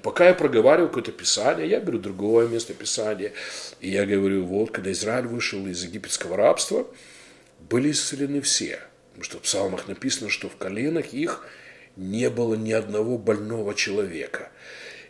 Пока 0.03 0.29
я 0.29 0.35
проговариваю 0.35 0.88
какое-то 0.88 1.12
писание, 1.12 1.69
я 1.69 1.81
беру 1.81 1.99
другое 1.99 2.47
место 2.49 2.73
писания, 2.73 3.33
и 3.81 3.91
я 3.91 4.07
говорю, 4.07 4.45
вот, 4.45 4.71
когда 4.71 4.91
Израиль 4.93 5.26
вышел 5.26 5.67
из 5.67 5.83
египетского 5.85 6.37
рабства, 6.37 6.87
были 7.69 7.91
исцелены 7.91 8.41
все. 8.41 8.81
Потому 9.11 9.25
что 9.25 9.38
в 9.38 9.43
псалмах 9.43 9.87
написано, 9.87 10.31
что 10.31 10.49
в 10.49 10.57
коленах 10.57 11.12
их 11.12 11.47
не 11.97 12.31
было 12.31 12.55
ни 12.55 12.73
одного 12.73 13.19
больного 13.19 13.75
человека. 13.75 14.50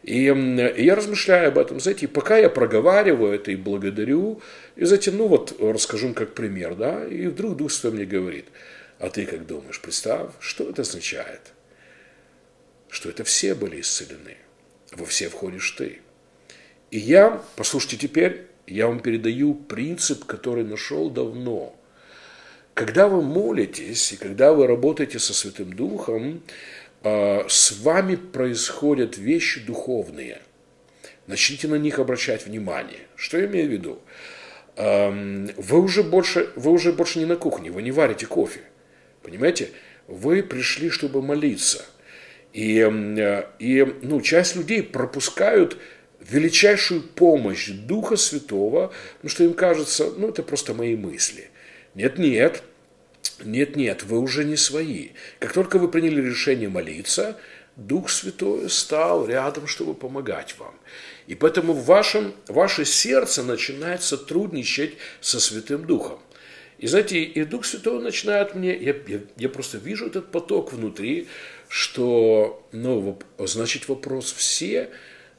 И, 0.05 0.25
я 0.25 0.95
размышляю 0.95 1.49
об 1.49 1.57
этом, 1.57 1.81
знаете, 1.81 2.05
и 2.05 2.09
пока 2.09 2.37
я 2.37 2.51
проговариваю 2.51 3.33
это 3.33 3.53
и 3.53 3.57
благодарю, 3.57 4.43
и 4.77 4.85
затем, 4.85 5.17
ну 5.17 5.29
вот, 5.29 5.57
расскажу 5.59 6.13
как 6.13 6.35
пример, 6.35 6.75
да, 6.75 7.07
и 7.07 7.27
вдруг 7.27 7.57
Дух 7.57 7.73
Святой 7.73 7.93
мне 7.93 8.05
говорит, 8.05 8.45
а 8.99 9.09
ты 9.09 9.25
как 9.25 9.47
думаешь, 9.47 9.81
представь, 9.81 10.31
что 10.41 10.69
это 10.69 10.83
означает? 10.83 11.41
Что 12.91 13.09
это 13.09 13.25
все 13.25 13.55
были 13.55 13.81
исцелены, 13.81 14.37
во 14.93 15.07
все 15.07 15.31
входишь 15.31 15.71
ты. 15.71 16.01
И 16.91 16.99
я, 16.99 17.43
послушайте 17.57 17.97
теперь, 17.97 18.43
я 18.67 18.89
вам 18.89 19.01
передаю 19.01 19.55
принцип, 19.55 20.27
который 20.27 20.65
нашел 20.65 21.09
давно. 21.09 21.75
когда 22.75 23.07
вы 23.07 23.23
молитесь 23.23 24.13
и 24.13 24.17
когда 24.17 24.53
вы 24.53 24.67
работаете 24.67 25.19
со 25.19 25.33
Святым 25.33 25.73
Духом, 25.73 26.43
с 27.05 27.81
вами 27.83 28.17
происходят 28.17 29.19
вещи 29.19 29.61
духовные. 29.61 30.41
Начните 31.27 31.69
на 31.69 31.77
них 31.77 31.99
обращать 31.99 32.47
внимание. 32.47 33.01
Что 33.15 33.39
я 33.39 33.47
имею 33.47 33.69
в 33.69 33.73
виду? 33.73 34.03
Вы 34.77 35.81
уже 35.81 36.03
больше, 36.03 36.51
вы 36.57 36.73
уже 36.73 36.93
больше 36.93 37.19
не 37.19 37.27
на 37.27 37.37
кухне, 37.37 37.71
вы 37.71 37.83
не 37.83 37.93
варите 37.93 38.27
кофе. 38.27 38.61
Понимаете? 39.23 39.71
Вы 40.07 40.43
пришли, 40.43 40.91
чтобы 40.91 41.23
молиться. 41.23 41.85
И, 42.53 42.79
и 43.59 43.95
ну, 44.03 44.21
часть 44.21 44.57
людей 44.57 44.83
пропускают 44.83 45.79
величайшую 46.21 47.03
помощь 47.03 47.71
Духа 47.71 48.17
Святого, 48.17 48.93
потому 49.17 49.31
что 49.31 49.45
им 49.45 49.55
кажется, 49.55 50.11
ну 50.17 50.29
это 50.29 50.43
просто 50.43 50.75
мои 50.75 50.97
мысли. 50.97 51.51
Нет, 51.95 52.19
нет, 52.19 52.63
нет, 53.45 53.77
нет, 53.77 54.03
вы 54.03 54.19
уже 54.19 54.45
не 54.45 54.57
свои. 54.57 55.11
Как 55.39 55.53
только 55.53 55.79
вы 55.79 55.89
приняли 55.89 56.21
решение 56.21 56.69
молиться, 56.69 57.39
Дух 57.77 58.11
Святой 58.11 58.71
стал 58.71 59.27
рядом, 59.27 59.67
чтобы 59.67 59.95
помогать 59.95 60.57
вам. 60.59 60.75
И 61.27 61.35
поэтому 61.35 61.73
в 61.73 61.85
вашем, 61.85 62.35
ваше 62.47 62.85
сердце 62.85 63.43
начинает 63.43 64.03
сотрудничать 64.03 64.95
со 65.21 65.41
Святым 65.41 65.87
Духом. 65.87 66.21
И 66.79 66.87
знаете, 66.87 67.23
и 67.23 67.45
Дух 67.45 67.65
Святой 67.65 68.03
начинает 68.03 68.55
мне, 68.55 68.77
я, 68.77 68.95
я, 69.07 69.21
я 69.37 69.49
просто 69.49 69.79
вижу 69.79 70.07
этот 70.07 70.31
поток 70.31 70.73
внутри, 70.73 71.29
что, 71.69 72.67
ну, 72.73 73.19
значит, 73.39 73.89
вопрос 73.89 74.33
все 74.33 74.91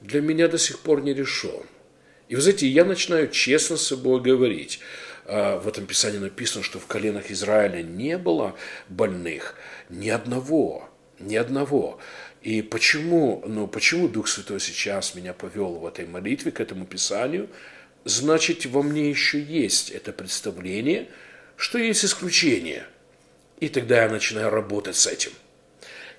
для 0.02 0.22
меня 0.22 0.48
до 0.48 0.58
сих 0.58 0.80
пор 0.80 1.04
не 1.04 1.14
решен. 1.14 1.64
И 2.28 2.36
вы 2.36 2.42
знаете, 2.42 2.68
я 2.68 2.84
начинаю 2.84 3.30
честно 3.30 3.78
с 3.78 3.88
собой 3.88 4.22
говорить. 4.22 4.80
А, 5.26 5.60
в 5.60 5.68
этом 5.68 5.86
Писании 5.86 6.20
написано, 6.20 6.64
что 6.64 6.80
в 6.80 6.86
коленах 6.86 7.32
Израиля 7.32 7.82
не 7.82 8.18
было 8.18 8.56
больных, 8.90 9.56
ни 9.90 10.10
одного, 10.10 10.90
ни 11.20 11.36
одного. 11.36 12.00
И 12.42 12.62
почему, 12.62 13.44
ну, 13.46 13.68
почему 13.68 14.08
Дух 14.08 14.28
Святой 14.28 14.60
сейчас 14.60 15.16
меня 15.16 15.34
повел 15.34 15.76
в 15.76 15.86
этой 15.86 16.06
молитве 16.06 16.52
к 16.52 16.60
этому 16.60 16.86
Писанию? 16.86 17.50
Значит, 18.04 18.66
во 18.68 18.84
мне 18.84 19.10
еще 19.10 19.42
есть 19.42 19.90
это 19.90 20.14
представление, 20.14 21.10
что 21.58 21.80
есть 21.80 22.06
исключение. 22.06 22.86
И 23.60 23.70
тогда 23.70 24.04
я 24.04 24.10
начинаю 24.10 24.50
работать 24.52 24.96
с 24.96 25.08
этим– 25.08 25.32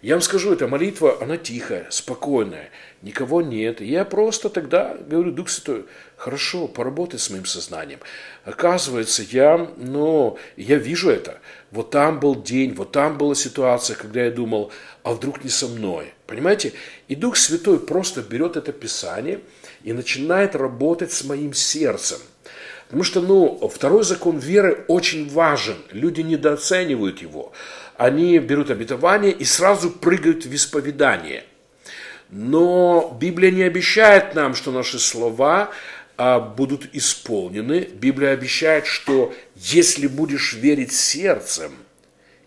я 0.03 0.15
вам 0.15 0.23
скажу, 0.23 0.53
эта 0.53 0.69
молитва, 0.69 1.19
она 1.21 1.37
тихая, 1.37 1.87
спокойная, 1.91 2.71
никого 3.03 3.41
нет. 3.43 3.81
Я 3.81 4.05
просто 4.05 4.49
тогда 4.51 4.95
говорю, 4.95 5.33
Дух 5.33 5.49
Святой, 5.49 5.87
хорошо, 6.17 6.69
поработай 6.69 7.19
с 7.19 7.31
моим 7.31 7.47
сознанием. 7.47 8.01
Оказывается, 8.45 9.23
я, 9.23 9.71
ну, 9.77 10.39
я 10.57 10.77
вижу 10.77 11.11
это. 11.11 11.39
Вот 11.71 11.91
там 11.91 12.21
был 12.21 12.41
день, 12.41 12.75
вот 12.75 12.93
там 12.93 13.17
была 13.17 13.35
ситуация, 13.35 13.97
когда 13.97 14.25
я 14.25 14.31
думал, 14.31 14.71
а 15.03 15.13
вдруг 15.13 15.43
не 15.43 15.51
со 15.51 15.67
мной. 15.67 16.13
Понимаете? 16.27 16.73
И 17.09 17.15
Дух 17.15 17.37
Святой 17.37 17.81
просто 17.81 18.23
берет 18.23 18.57
это 18.57 18.73
Писание 18.73 19.41
и 19.83 19.93
начинает 19.93 20.55
работать 20.55 21.13
с 21.13 21.25
моим 21.25 21.55
сердцем. 21.55 22.19
Потому 22.87 23.03
что, 23.03 23.21
ну, 23.21 23.69
второй 23.69 24.05
закон 24.05 24.39
веры 24.39 24.85
очень 24.87 25.29
важен. 25.29 25.77
Люди 25.91 26.21
недооценивают 26.21 27.21
его 27.21 27.53
они 27.99 28.39
берут 28.39 28.71
обетование 28.71 29.33
и 29.33 29.45
сразу 29.45 29.91
прыгают 29.91 30.45
в 30.45 30.55
исповедание. 30.55 31.45
Но 32.29 33.17
Библия 33.21 33.51
не 33.51 33.63
обещает 33.63 34.35
нам, 34.35 34.55
что 34.55 34.73
наши 34.73 34.99
слова 34.99 35.71
а, 36.17 36.41
будут 36.41 36.95
исполнены. 36.95 37.89
Библия 37.93 38.33
обещает, 38.33 38.87
что 38.87 39.35
если 39.55 40.07
будешь 40.07 40.55
верить 40.55 40.93
сердцем 40.93 41.73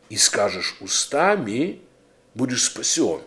и 0.09 0.17
скажешь 0.17 0.75
устами, 0.81 1.79
будешь 2.33 2.63
спасен. 2.63 3.21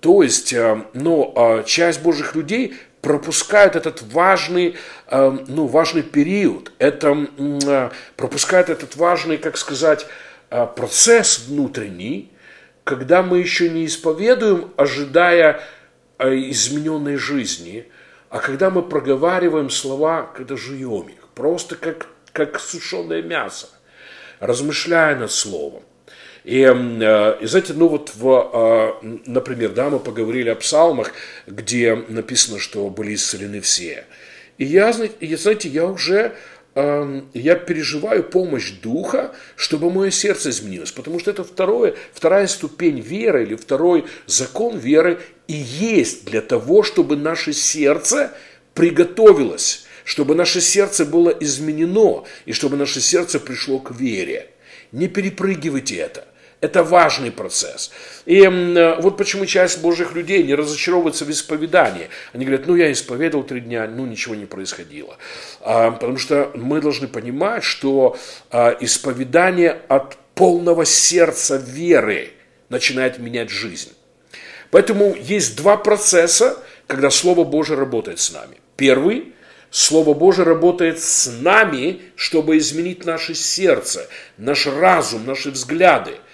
То 0.00 0.22
есть, 0.22 0.52
а, 0.54 0.86
но 0.92 1.32
а, 1.34 1.62
часть 1.62 2.02
Божьих 2.02 2.34
людей 2.34 2.74
пропускают 3.00 3.74
этот 3.74 4.00
важный, 4.00 4.76
ну, 5.10 5.66
важный 5.66 6.04
период, 6.04 6.70
это, 6.78 7.26
пропускают 8.16 8.70
этот 8.70 8.94
важный, 8.94 9.38
как 9.38 9.56
сказать, 9.56 10.06
процесс 10.66 11.46
внутренний, 11.48 12.30
когда 12.84 13.22
мы 13.22 13.38
еще 13.38 13.70
не 13.70 13.86
исповедуем, 13.86 14.72
ожидая 14.76 15.62
а, 16.18 16.28
измененной 16.28 17.16
жизни, 17.16 17.86
а 18.28 18.38
когда 18.38 18.70
мы 18.70 18.82
проговариваем 18.82 19.70
слова, 19.70 20.30
когда 20.34 20.56
жуем 20.56 21.08
их, 21.08 21.28
просто 21.34 21.76
как, 21.76 22.08
как 22.32 22.58
сушеное 22.60 23.22
мясо, 23.22 23.68
размышляя 24.40 25.16
над 25.16 25.30
словом. 25.30 25.82
И, 26.44 26.64
а, 26.64 27.38
и 27.40 27.46
знаете, 27.46 27.72
ну 27.74 27.88
вот, 27.88 28.12
в, 28.14 29.00
например, 29.26 29.70
да, 29.72 29.90
мы 29.90 30.00
поговорили 30.00 30.50
о 30.50 30.56
псалмах, 30.56 31.12
где 31.46 31.94
написано, 32.08 32.58
что 32.58 32.88
были 32.90 33.14
исцелены 33.14 33.60
все. 33.60 34.04
И 34.58 34.64
я, 34.64 34.92
знаете, 34.92 35.68
я 35.68 35.86
уже 35.86 36.36
я 36.74 37.54
переживаю 37.54 38.24
помощь 38.24 38.72
Духа, 38.72 39.32
чтобы 39.56 39.90
мое 39.90 40.10
сердце 40.10 40.50
изменилось. 40.50 40.92
Потому 40.92 41.18
что 41.18 41.30
это 41.30 41.44
второе, 41.44 41.94
вторая 42.12 42.46
ступень 42.46 43.00
веры 43.00 43.42
или 43.42 43.56
второй 43.56 44.06
закон 44.26 44.78
веры 44.78 45.20
и 45.48 45.54
есть 45.54 46.24
для 46.24 46.40
того, 46.40 46.82
чтобы 46.82 47.16
наше 47.16 47.52
сердце 47.52 48.32
приготовилось, 48.74 49.84
чтобы 50.04 50.34
наше 50.34 50.60
сердце 50.62 51.04
было 51.04 51.30
изменено 51.30 52.24
и 52.46 52.52
чтобы 52.52 52.76
наше 52.76 53.00
сердце 53.00 53.38
пришло 53.38 53.78
к 53.78 53.90
вере. 53.90 54.48
Не 54.92 55.08
перепрыгивайте 55.08 55.96
это. 55.96 56.26
Это 56.62 56.84
важный 56.84 57.32
процесс. 57.32 57.90
И 58.24 58.40
э, 58.42 59.00
вот 59.00 59.16
почему 59.16 59.46
часть 59.46 59.82
Божьих 59.82 60.12
людей 60.12 60.44
не 60.44 60.54
разочаровывается 60.54 61.24
в 61.24 61.30
исповедании. 61.32 62.08
Они 62.32 62.44
говорят, 62.44 62.68
ну 62.68 62.76
я 62.76 62.92
исповедовал 62.92 63.44
три 63.44 63.60
дня, 63.60 63.88
ну 63.88 64.06
ничего 64.06 64.36
не 64.36 64.44
происходило. 64.44 65.16
А, 65.60 65.90
потому 65.90 66.18
что 66.18 66.52
мы 66.54 66.80
должны 66.80 67.08
понимать, 67.08 67.64
что 67.64 68.16
а, 68.52 68.76
исповедание 68.78 69.82
от 69.88 70.16
полного 70.36 70.84
сердца 70.84 71.56
веры 71.56 72.30
начинает 72.68 73.18
менять 73.18 73.50
жизнь. 73.50 73.90
Поэтому 74.70 75.16
есть 75.16 75.56
два 75.56 75.76
процесса, 75.76 76.56
когда 76.86 77.10
Слово 77.10 77.42
Божье 77.42 77.74
работает 77.74 78.20
с 78.20 78.32
нами. 78.32 78.58
Первый 78.76 79.32
Слово 79.72 80.14
Божье 80.14 80.44
работает 80.44 81.02
с 81.02 81.28
нами, 81.40 82.02
чтобы 82.14 82.56
изменить 82.58 83.04
наше 83.04 83.34
сердце, 83.34 84.08
наш 84.36 84.68
разум, 84.68 85.26
наши 85.26 85.50
взгляды– 85.50 86.12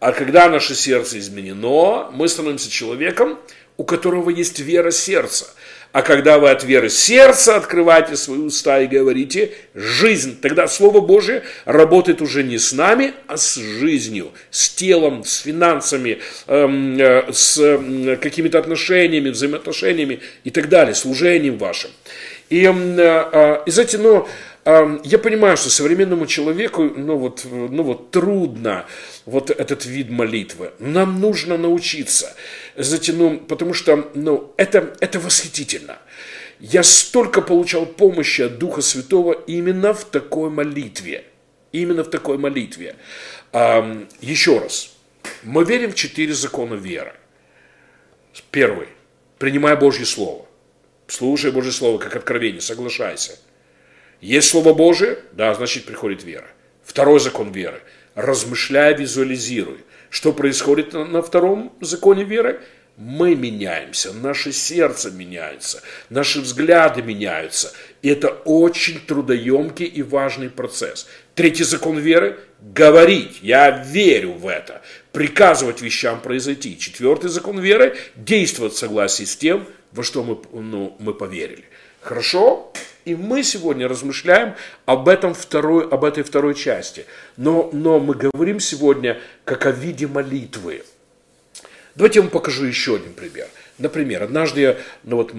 а 0.00 0.12
когда 0.12 0.48
наше 0.48 0.74
сердце 0.74 1.18
изменено, 1.18 2.10
мы 2.12 2.28
становимся 2.28 2.70
человеком, 2.70 3.38
у 3.76 3.84
которого 3.84 4.30
есть 4.30 4.58
вера 4.58 4.90
сердца. 4.90 5.46
А 5.90 6.02
когда 6.02 6.38
вы 6.38 6.50
от 6.50 6.64
веры 6.64 6.90
сердца 6.90 7.56
открываете 7.56 8.14
свои 8.14 8.38
уста 8.40 8.80
и 8.80 8.86
говорите 8.86 9.52
«жизнь», 9.74 10.38
тогда 10.40 10.68
Слово 10.68 11.00
Божие 11.00 11.44
работает 11.64 12.20
уже 12.20 12.42
не 12.42 12.58
с 12.58 12.72
нами, 12.72 13.14
а 13.26 13.38
с 13.38 13.54
жизнью, 13.54 14.32
с 14.50 14.68
телом, 14.68 15.24
с 15.24 15.38
финансами, 15.38 16.18
эм, 16.46 16.98
э, 16.98 17.32
с 17.32 17.80
какими-то 18.20 18.58
отношениями, 18.58 19.30
взаимоотношениями 19.30 20.20
и 20.44 20.50
так 20.50 20.68
далее, 20.68 20.94
служением 20.94 21.56
вашим. 21.56 21.90
И, 22.50 22.64
эм, 22.64 22.98
э, 22.98 23.62
и 23.66 23.70
знаете, 23.70 23.98
ну, 23.98 24.26
я 25.04 25.18
понимаю, 25.18 25.56
что 25.56 25.70
современному 25.70 26.26
человеку, 26.26 26.82
ну 26.82 27.16
вот, 27.16 27.46
ну 27.50 27.82
вот 27.82 28.10
трудно 28.10 28.84
вот 29.24 29.50
этот 29.50 29.86
вид 29.86 30.10
молитвы. 30.10 30.72
Нам 30.78 31.20
нужно 31.20 31.56
научиться. 31.56 32.34
Знаете, 32.76 33.14
ну, 33.14 33.38
потому 33.38 33.72
что, 33.72 34.10
ну, 34.14 34.52
это, 34.58 34.94
это 35.00 35.20
восхитительно. 35.20 35.96
Я 36.60 36.82
столько 36.82 37.40
получал 37.40 37.86
помощи 37.86 38.42
от 38.42 38.58
Духа 38.58 38.82
Святого 38.82 39.32
именно 39.32 39.94
в 39.94 40.04
такой 40.04 40.50
молитве. 40.50 41.24
Именно 41.72 42.04
в 42.04 42.10
такой 42.10 42.36
молитве. 42.36 42.96
Еще 44.20 44.58
раз. 44.58 44.92
Мы 45.44 45.64
верим 45.64 45.92
в 45.92 45.94
четыре 45.94 46.34
закона 46.34 46.74
веры. 46.74 47.14
Первый. 48.50 48.88
Принимай 49.38 49.76
Божье 49.76 50.04
Слово. 50.04 50.47
Слушай 51.08 51.50
Божье 51.52 51.72
Слово 51.72 51.98
как 51.98 52.14
откровение, 52.14 52.60
соглашайся. 52.60 53.38
Есть 54.20 54.50
Слово 54.50 54.74
Божие, 54.74 55.18
да, 55.32 55.54
значит 55.54 55.86
приходит 55.86 56.22
вера. 56.22 56.46
Второй 56.84 57.18
закон 57.18 57.50
веры. 57.50 57.80
Размышляй, 58.14 58.94
визуализируй. 58.94 59.78
Что 60.10 60.32
происходит 60.32 60.92
на, 60.92 61.22
втором 61.22 61.72
законе 61.80 62.24
веры? 62.24 62.60
Мы 62.96 63.36
меняемся, 63.36 64.12
наше 64.12 64.52
сердце 64.52 65.12
меняется, 65.12 65.82
наши 66.10 66.40
взгляды 66.40 67.00
меняются. 67.00 67.72
И 68.02 68.08
это 68.08 68.28
очень 68.44 69.00
трудоемкий 69.00 69.86
и 69.86 70.02
важный 70.02 70.50
процесс. 70.50 71.06
Третий 71.36 71.62
закон 71.62 71.98
веры– 71.98 72.40
говорить, 72.60 73.38
я 73.40 73.70
верю 73.70 74.32
в 74.32 74.48
это, 74.48 74.82
приказывать 75.12 75.80
вещам 75.80 76.20
произойти. 76.20 76.76
Четвертый 76.76 77.30
закон 77.30 77.60
веры– 77.60 77.96
действовать 78.16 78.72
в 78.72 78.78
согласии 78.78 79.24
с 79.24 79.36
тем, 79.36 79.68
во 79.98 80.04
что 80.04 80.22
мы, 80.22 80.38
ну, 80.52 80.96
мы 81.00 81.12
поверили. 81.12 81.64
Хорошо? 82.00 82.72
И 83.04 83.16
мы 83.16 83.42
сегодня 83.42 83.88
размышляем 83.88 84.54
об, 84.86 85.08
этом 85.08 85.34
второй, 85.34 85.88
об 85.88 86.04
этой 86.04 86.22
второй 86.22 86.54
части. 86.54 87.04
Но, 87.36 87.68
но 87.72 87.98
мы 87.98 88.14
говорим 88.14 88.60
сегодня 88.60 89.20
как 89.44 89.66
о 89.66 89.72
виде 89.72 90.06
молитвы. 90.06 90.84
Давайте 91.96 92.20
я 92.20 92.22
вам 92.22 92.30
покажу 92.30 92.64
еще 92.64 92.94
один 92.94 93.12
пример. 93.12 93.48
Например, 93.78 94.22
однажды 94.22 94.60
я 94.60 94.76
ну 95.02 95.16
вот, 95.16 95.34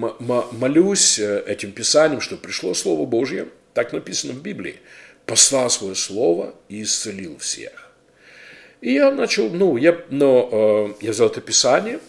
молюсь 0.52 1.20
э, 1.20 1.42
этим 1.48 1.72
писанием, 1.72 2.20
что 2.20 2.36
пришло 2.36 2.74
Слово 2.74 3.06
Божье, 3.06 3.48
так 3.74 3.94
написано 3.94 4.34
в 4.34 4.42
Библии, 4.42 4.76
послал 5.26 5.70
свое 5.70 5.96
Слово 5.96 6.54
и 6.68 6.84
исцелил 6.84 7.38
всех. 7.38 7.92
И 8.82 8.94
я 8.94 9.10
начал, 9.12 9.50
ну, 9.50 9.78
я, 9.78 9.98
но, 10.10 10.96
э, 11.00 11.06
я 11.06 11.12
взял 11.12 11.28
это 11.28 11.40
писание 11.40 12.02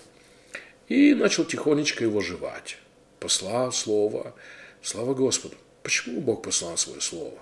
и 0.91 1.15
начал 1.15 1.45
тихонечко 1.45 2.05
его 2.05 2.21
жевать. 2.21 2.77
Послал 3.21 3.73
Слово, 3.73 4.35
слава 4.83 5.15
Господу. 5.15 5.57
Почему 5.85 6.21
Бог 6.21 6.43
послал 6.43 6.77
свое 6.77 7.01
Слово? 7.01 7.39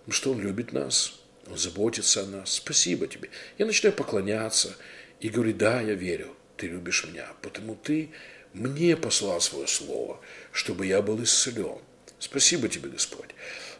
Потому 0.00 0.12
что 0.12 0.32
Он 0.32 0.40
любит 0.40 0.72
нас, 0.72 1.20
Он 1.48 1.56
заботится 1.56 2.24
о 2.24 2.26
нас. 2.26 2.54
Спасибо 2.54 3.06
тебе. 3.06 3.30
Я 3.58 3.66
начинаю 3.66 3.94
поклоняться 3.94 4.76
и 5.20 5.28
говорю, 5.28 5.54
да, 5.54 5.80
я 5.80 5.94
верю 5.94 6.34
ты 6.56 6.66
любишь 6.66 7.06
меня, 7.06 7.26
потому 7.40 7.74
ты 7.74 8.10
мне 8.52 8.96
послал 8.96 9.40
свое 9.40 9.66
слово, 9.66 10.20
чтобы 10.52 10.84
я 10.84 11.00
был 11.00 11.22
исцелен. 11.22 11.78
Спасибо 12.18 12.68
тебе, 12.68 12.90
Господь. 12.90 13.30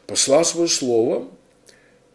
Послал 0.06 0.44
свое 0.44 0.68
слово 0.68 1.30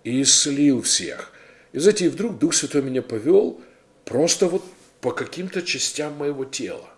и 0.03 0.21
исцелил 0.23 0.81
всех. 0.81 1.34
И 1.73 1.77
знаете, 1.77 2.05
и 2.05 2.10
вдруг 2.10 2.39
Дух 2.39 2.53
Святой 2.55 2.81
меня 2.81 3.01
повел 3.01 3.62
просто 4.05 4.47
вот 4.47 4.63
по 5.06 5.12
каким-то 5.12 5.62
частям 5.62 6.13
моего 6.13 6.46
тела. 6.46 6.89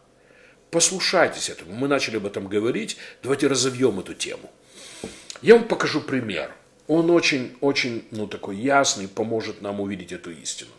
Послушайтесь 0.72 1.50
этому. 1.50 1.74
Мы 1.74 1.90
начали 1.90 2.16
об 2.16 2.26
этом 2.26 2.48
говорить. 2.48 2.96
Давайте 3.22 3.48
разовьем 3.48 4.00
эту 4.00 4.14
тему. 4.14 4.50
Я 5.42 5.56
вам 5.56 5.68
покажу 5.68 6.00
пример. 6.00 6.56
Он 6.88 7.10
очень, 7.10 7.58
очень, 7.60 8.08
ну, 8.12 8.26
такой 8.26 8.56
ясный, 8.56 9.10
поможет 9.10 9.62
нам 9.62 9.82
увидеть 9.82 10.14
эту 10.14 10.32
истину. 10.32 10.72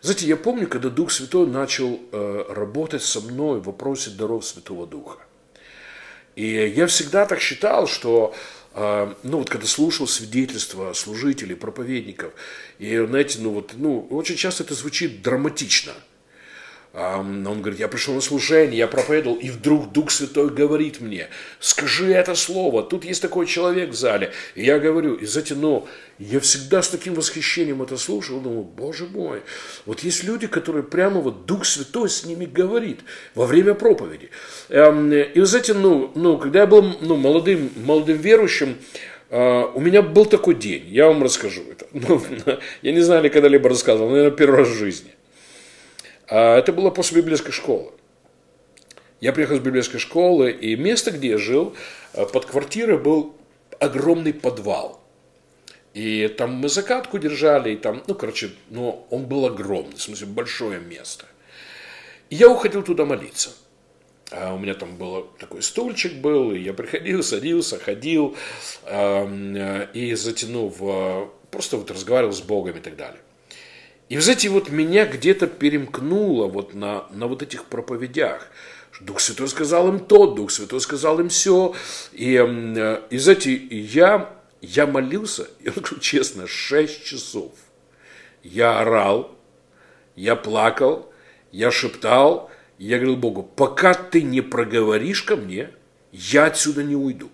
Знаете, 0.00 0.26
я 0.26 0.36
помню, 0.36 0.66
когда 0.66 0.88
Дух 0.88 1.12
Святой 1.12 1.46
начал 1.46 2.00
э, 2.10 2.44
работать 2.48 3.04
со 3.04 3.20
мной 3.20 3.60
в 3.60 3.66
вопросе 3.66 4.10
даров 4.10 4.44
Святого 4.44 4.88
Духа. 4.88 5.20
И 6.34 6.48
я 6.48 6.88
всегда 6.88 7.26
так 7.26 7.40
считал, 7.40 7.86
что 7.86 8.34
э, 8.74 9.14
ну 9.22 9.38
вот 9.38 9.50
когда 9.50 9.68
слушал 9.68 10.08
свидетельства 10.08 10.94
служителей, 10.94 11.54
проповедников, 11.54 12.32
и 12.80 12.98
знаете, 13.06 13.38
ну 13.40 13.50
вот, 13.50 13.74
ну 13.76 14.04
очень 14.10 14.34
часто 14.34 14.64
это 14.64 14.74
звучит 14.74 15.22
драматично– 15.22 15.92
он 16.94 17.60
говорит, 17.60 17.80
я 17.80 17.88
пришел 17.88 18.14
на 18.14 18.20
служение, 18.20 18.78
я 18.78 18.86
проповедовал, 18.86 19.36
и 19.36 19.50
вдруг 19.50 19.90
Дух 19.90 20.12
Святой 20.12 20.48
говорит 20.48 21.00
мне, 21.00 21.28
скажи 21.58 22.12
это 22.12 22.36
слово, 22.36 22.84
тут 22.84 23.04
есть 23.04 23.20
такой 23.20 23.46
человек 23.46 23.90
в 23.90 23.94
зале. 23.94 24.32
И 24.54 24.64
я 24.64 24.78
говорю, 24.78 25.14
и 25.14 25.26
знаете, 25.26 25.56
ну, 25.56 25.88
я 26.20 26.38
всегда 26.38 26.82
с 26.82 26.88
таким 26.88 27.14
восхищением 27.14 27.82
это 27.82 27.96
слушал, 27.96 28.40
думаю, 28.40 28.62
боже 28.62 29.06
мой, 29.06 29.42
вот 29.86 30.00
есть 30.00 30.22
люди, 30.22 30.46
которые 30.46 30.84
прямо 30.84 31.20
вот 31.20 31.46
Дух 31.46 31.64
Святой 31.64 32.08
с 32.08 32.24
ними 32.24 32.44
говорит 32.44 33.00
во 33.34 33.46
время 33.46 33.74
проповеди. 33.74 34.30
И 34.68 35.40
знаете, 35.42 35.74
ну, 35.74 36.12
ну 36.14 36.38
когда 36.38 36.60
я 36.60 36.66
был 36.66 36.82
ну, 37.00 37.16
молодым, 37.16 37.70
молодым 37.76 38.18
верующим, 38.18 38.76
Uh, 39.30 39.72
у 39.74 39.80
меня 39.80 40.00
был 40.02 40.26
такой 40.26 40.54
день, 40.54 40.84
я 40.86 41.08
вам 41.08 41.22
расскажу 41.24 41.62
это. 41.68 41.86
Ну, 41.92 42.22
я 42.82 42.92
не 42.92 43.00
знаю, 43.00 43.24
ли 43.24 43.30
когда-либо 43.30 43.68
рассказывал, 43.68 44.10
наверное, 44.10 44.36
первый 44.36 44.58
раз 44.58 44.68
в 44.68 44.74
жизни. 44.74 45.13
А 46.28 46.58
это 46.58 46.72
было 46.72 46.90
после 46.90 47.20
библейской 47.20 47.52
школы. 47.52 47.92
Я 49.20 49.32
приехал 49.32 49.56
с 49.56 49.60
библейской 49.60 49.98
школы, 49.98 50.50
и 50.50 50.76
место, 50.76 51.10
где 51.10 51.30
я 51.30 51.38
жил, 51.38 51.74
э, 52.12 52.26
под 52.26 52.46
квартирой 52.46 52.98
был 52.98 53.34
огромный 53.80 54.34
подвал. 54.34 55.00
И 55.94 56.28
там 56.28 56.54
мы 56.54 56.68
закатку 56.68 57.18
держали, 57.18 57.72
и 57.72 57.76
там, 57.76 58.02
ну, 58.06 58.14
короче, 58.14 58.50
ну, 58.68 59.06
он 59.10 59.26
был 59.26 59.46
огромный, 59.46 59.96
в 59.96 60.02
смысле, 60.02 60.26
большое 60.26 60.80
место. 60.80 61.26
И 62.30 62.34
я 62.34 62.50
уходил 62.50 62.82
туда 62.82 63.04
молиться. 63.04 63.50
А 64.30 64.54
у 64.54 64.58
меня 64.58 64.74
там 64.74 64.96
был 64.96 65.28
такой 65.38 65.62
стульчик 65.62 66.14
был, 66.14 66.52
и 66.52 66.58
я 66.58 66.74
приходил, 66.74 67.22
садился, 67.22 67.78
ходил, 67.78 68.36
э, 68.84 69.86
и 69.94 70.14
затянув, 70.14 71.30
просто 71.50 71.76
вот 71.76 71.90
разговаривал 71.90 72.32
с 72.32 72.40
Богом 72.40 72.76
и 72.76 72.80
так 72.80 72.96
далее. 72.96 73.20
И, 74.08 74.16
вы 74.16 74.22
знаете, 74.22 74.48
вот 74.48 74.70
меня 74.70 75.06
где-то 75.06 75.46
перемкнуло 75.46 76.46
вот 76.46 76.74
на, 76.74 77.06
на 77.10 77.26
вот 77.26 77.42
этих 77.42 77.64
проповедях. 77.64 78.46
Дух 79.00 79.20
Святой 79.20 79.48
сказал 79.48 79.88
им 79.88 79.98
то, 79.98 80.26
Дух 80.26 80.50
Святой 80.50 80.80
сказал 80.80 81.20
им 81.20 81.28
все. 81.28 81.74
И, 82.12 82.36
э, 82.36 83.00
и 83.10 83.18
знаете, 83.18 83.54
я, 83.54 84.30
я 84.60 84.86
молился, 84.86 85.48
я 85.60 85.72
скажу 85.72 85.98
честно, 85.98 86.46
6 86.46 87.04
часов. 87.04 87.52
Я 88.42 88.80
орал, 88.80 89.36
я 90.16 90.36
плакал, 90.36 91.10
я 91.50 91.70
шептал, 91.70 92.50
я 92.78 92.98
говорил 92.98 93.16
Богу, 93.16 93.42
пока 93.42 93.94
ты 93.94 94.22
не 94.22 94.42
проговоришь 94.42 95.22
ко 95.22 95.36
мне, 95.36 95.70
я 96.12 96.44
отсюда 96.46 96.84
не 96.84 96.94
уйду. 96.94 97.30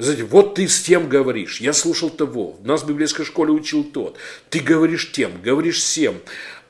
Знаете, 0.00 0.24
вот 0.24 0.54
ты 0.54 0.66
с 0.66 0.80
тем 0.80 1.10
говоришь, 1.10 1.60
я 1.60 1.74
слушал 1.74 2.08
того, 2.08 2.56
нас 2.64 2.82
в 2.82 2.88
библейской 2.88 3.24
школе 3.24 3.52
учил 3.52 3.84
тот, 3.84 4.16
ты 4.48 4.60
говоришь 4.60 5.12
тем, 5.12 5.30
говоришь 5.42 5.76
всем, 5.76 6.14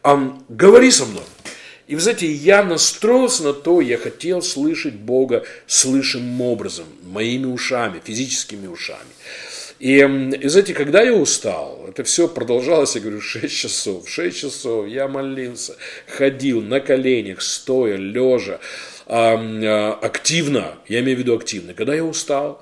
а, 0.03 0.37
говори 0.49 0.90
со 0.90 1.05
мной. 1.07 1.23
И, 1.87 1.95
вы 1.95 2.01
знаете, 2.01 2.27
я 2.27 2.64
настроился 2.64 3.45
на 3.45 3.53
то, 3.53 3.81
я 3.81 3.99
хотел 3.99 4.43
слышать 4.43 4.95
Бога 4.95 5.45
слышимым 5.69 6.40
образом, 6.40 6.87
моими 7.05 7.47
ушами, 7.47 8.03
физическими 8.05 8.66
ушами. 8.66 8.99
И, 9.79 9.99
и 9.99 10.49
знаете, 10.49 10.75
когда 10.75 11.03
я 11.03 11.14
устал, 11.14 11.87
это 11.88 12.03
все 12.03 12.27
продолжалось, 12.27 12.97
я 12.97 13.01
говорю, 13.01 13.21
6 13.21 13.55
часов. 13.55 14.09
6 14.09 14.37
часов 14.37 14.88
я 14.88 15.07
молился, 15.07 15.77
ходил 16.09 16.62
на 16.62 16.81
коленях, 16.81 17.43
стоя, 17.43 17.95
лежа, 17.95 18.59
а, 19.07 19.99
активно, 20.03 20.75
я 20.88 20.99
имею 20.99 21.16
в 21.16 21.21
виду 21.21 21.37
активно. 21.37 21.75
Когда 21.75 21.95
я 21.95 22.05
устал, 22.05 22.61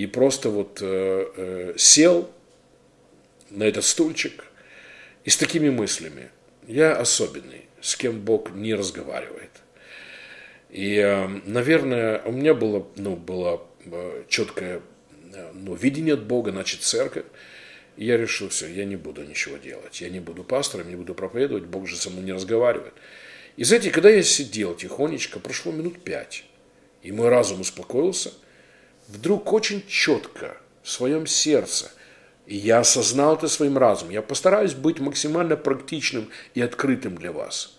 и 0.00 0.06
просто 0.06 0.48
вот 0.48 0.78
э, 0.80 1.26
э, 1.36 1.74
сел 1.76 2.30
на 3.50 3.64
этот 3.64 3.84
стульчик 3.84 4.46
и 5.24 5.28
с 5.28 5.36
такими 5.36 5.68
мыслями. 5.68 6.30
Я 6.66 6.96
особенный, 6.96 7.66
с 7.82 7.96
кем 7.96 8.20
Бог 8.20 8.50
не 8.50 8.74
разговаривает. 8.74 9.50
И, 10.70 10.96
э, 10.96 11.28
наверное, 11.44 12.22
у 12.22 12.32
меня 12.32 12.54
было, 12.54 12.86
ну, 12.96 13.14
было 13.14 13.62
э, 13.84 14.24
четкое 14.28 14.80
э, 15.34 15.50
ну, 15.52 15.74
видение 15.74 16.14
от 16.14 16.24
Бога, 16.24 16.50
значит, 16.50 16.80
церковь. 16.80 17.26
И 17.98 18.06
я 18.06 18.16
решил, 18.16 18.48
все, 18.48 18.68
я 18.68 18.86
не 18.86 18.96
буду 18.96 19.22
ничего 19.22 19.58
делать. 19.58 20.00
Я 20.00 20.08
не 20.08 20.20
буду 20.20 20.44
пастором, 20.44 20.88
не 20.88 20.96
буду 20.96 21.14
проповедовать, 21.14 21.64
Бог 21.64 21.86
же 21.86 21.96
со 21.96 22.08
мной 22.08 22.24
не 22.24 22.32
разговаривает. 22.32 22.94
И 23.58 23.64
знаете, 23.64 23.90
когда 23.90 24.08
я 24.08 24.22
сидел 24.22 24.74
тихонечко, 24.74 25.40
прошло 25.40 25.72
минут 25.72 26.02
пять, 26.02 26.44
и 27.02 27.12
мой 27.12 27.28
разум 27.28 27.60
успокоился– 27.60 28.32
вдруг 29.10 29.52
очень 29.52 29.86
четко 29.86 30.56
в 30.82 30.90
своем 30.90 31.26
сердце, 31.26 31.90
и 32.46 32.56
я 32.56 32.80
осознал 32.80 33.36
это 33.36 33.48
своим 33.48 33.76
разумом, 33.76 34.14
я 34.14 34.22
постараюсь 34.22 34.74
быть 34.74 35.00
максимально 35.00 35.56
практичным 35.56 36.30
и 36.54 36.60
открытым 36.60 37.16
для 37.16 37.32
вас. 37.32 37.76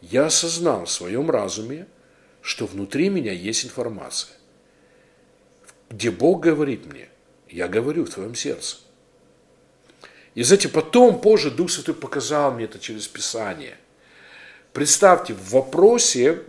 Я 0.00 0.26
осознал 0.26 0.84
в 0.84 0.90
своем 0.90 1.30
разуме, 1.30 1.86
что 2.40 2.66
внутри 2.66 3.08
меня 3.08 3.32
есть 3.32 3.64
информация, 3.64 4.36
где 5.90 6.10
Бог 6.10 6.40
говорит 6.40 6.86
мне, 6.86 7.08
я 7.48 7.66
говорю 7.66 8.04
в 8.04 8.10
твоем 8.10 8.34
сердце. 8.34 8.76
И 10.34 10.42
знаете, 10.42 10.68
потом, 10.68 11.20
позже 11.20 11.50
Дух 11.50 11.70
Святой 11.70 11.94
показал 11.94 12.52
мне 12.52 12.66
это 12.66 12.78
через 12.78 13.08
Писание. 13.08 13.76
Представьте, 14.72 15.34
в 15.34 15.50
вопросе 15.50 16.42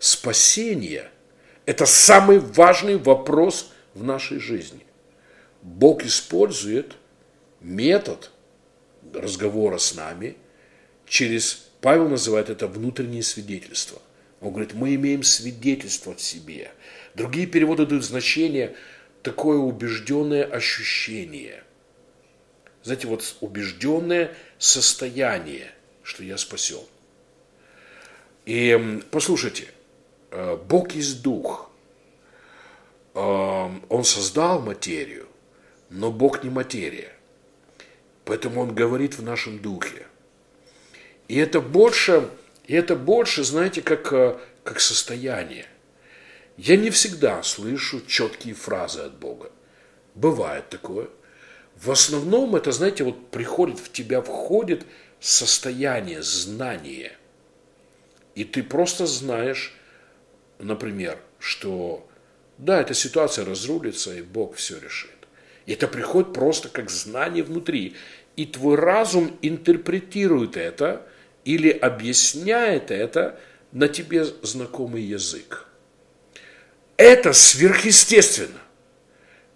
спасения– 0.00 1.10
это 1.66 1.84
самый 1.84 2.38
важный 2.38 2.96
вопрос 2.96 3.72
в 3.94 4.02
нашей 4.02 4.38
жизни. 4.38 4.86
Бог 5.62 6.04
использует 6.04 6.94
метод 7.60 8.30
разговора 9.12 9.78
с 9.78 9.94
нами 9.94 10.36
через, 11.06 11.68
Павел 11.80 12.08
называет 12.08 12.50
это 12.50 12.68
внутреннее 12.68 13.24
свидетельство. 13.24 14.00
Он 14.40 14.50
говорит, 14.50 14.74
мы 14.74 14.94
имеем 14.94 15.24
свидетельство 15.24 16.14
в 16.14 16.20
себе. 16.20 16.70
Другие 17.14 17.46
переводы 17.46 17.84
дают 17.84 18.04
значение 18.04 18.76
такое 19.22 19.58
убежденное 19.58 20.44
ощущение. 20.44 21.64
Знаете, 22.84 23.08
вот 23.08 23.36
убежденное 23.40 24.32
состояние, 24.58 25.72
что 26.04 26.22
я 26.22 26.36
спасен. 26.38 26.84
И 28.44 29.00
послушайте, 29.10 29.66
Бог 30.68 30.92
есть 30.92 31.22
дух. 31.22 31.70
Эм, 33.14 33.82
он 33.88 34.04
создал 34.04 34.60
материю, 34.60 35.26
но 35.88 36.12
Бог 36.12 36.44
не 36.44 36.50
материя. 36.50 37.12
Поэтому 38.26 38.60
Он 38.60 38.74
говорит 38.74 39.16
в 39.16 39.22
нашем 39.22 39.60
духе. 39.60 40.06
И 41.28 41.36
это 41.36 41.60
больше, 41.60 42.28
и 42.66 42.74
это 42.74 42.96
больше 42.96 43.44
знаете, 43.44 43.82
как, 43.82 44.12
э, 44.12 44.36
как 44.64 44.80
состояние. 44.80 45.66
я 46.56 46.76
не 46.76 46.90
всегда 46.90 47.42
слышу 47.42 48.00
четкие 48.06 48.54
фразы 48.54 49.00
от 49.00 49.14
Бога. 49.18 49.50
Бывает 50.14 50.68
такое. 50.70 51.08
В 51.76 51.90
основном 51.90 52.56
это, 52.56 52.72
знаете, 52.72 53.04
вот 53.04 53.30
приходит 53.30 53.78
в 53.78 53.92
тебя, 53.92 54.22
входит 54.22 54.86
состояние 55.20 56.22
знания. 56.22 57.12
И 58.34 58.44
ты 58.44 58.62
просто 58.62 59.06
знаешь, 59.06 59.74
например, 60.58 61.18
что 61.38 62.06
да, 62.58 62.80
эта 62.80 62.94
ситуация 62.94 63.44
разрулится, 63.44 64.14
и 64.14 64.22
Бог 64.22 64.56
все 64.56 64.78
решит. 64.78 65.10
И 65.66 65.72
это 65.72 65.88
приходит 65.88 66.32
просто 66.32 66.68
как 66.68 66.90
знание 66.90 67.42
внутри. 67.42 67.96
И 68.36 68.46
твой 68.46 68.76
разум 68.76 69.36
интерпретирует 69.42 70.56
это 70.56 71.06
или 71.44 71.70
объясняет 71.70 72.90
это 72.90 73.38
на 73.72 73.88
тебе 73.88 74.24
знакомый 74.24 75.02
язык. 75.02 75.66
Это 76.96 77.32
сверхъестественно. 77.32 78.60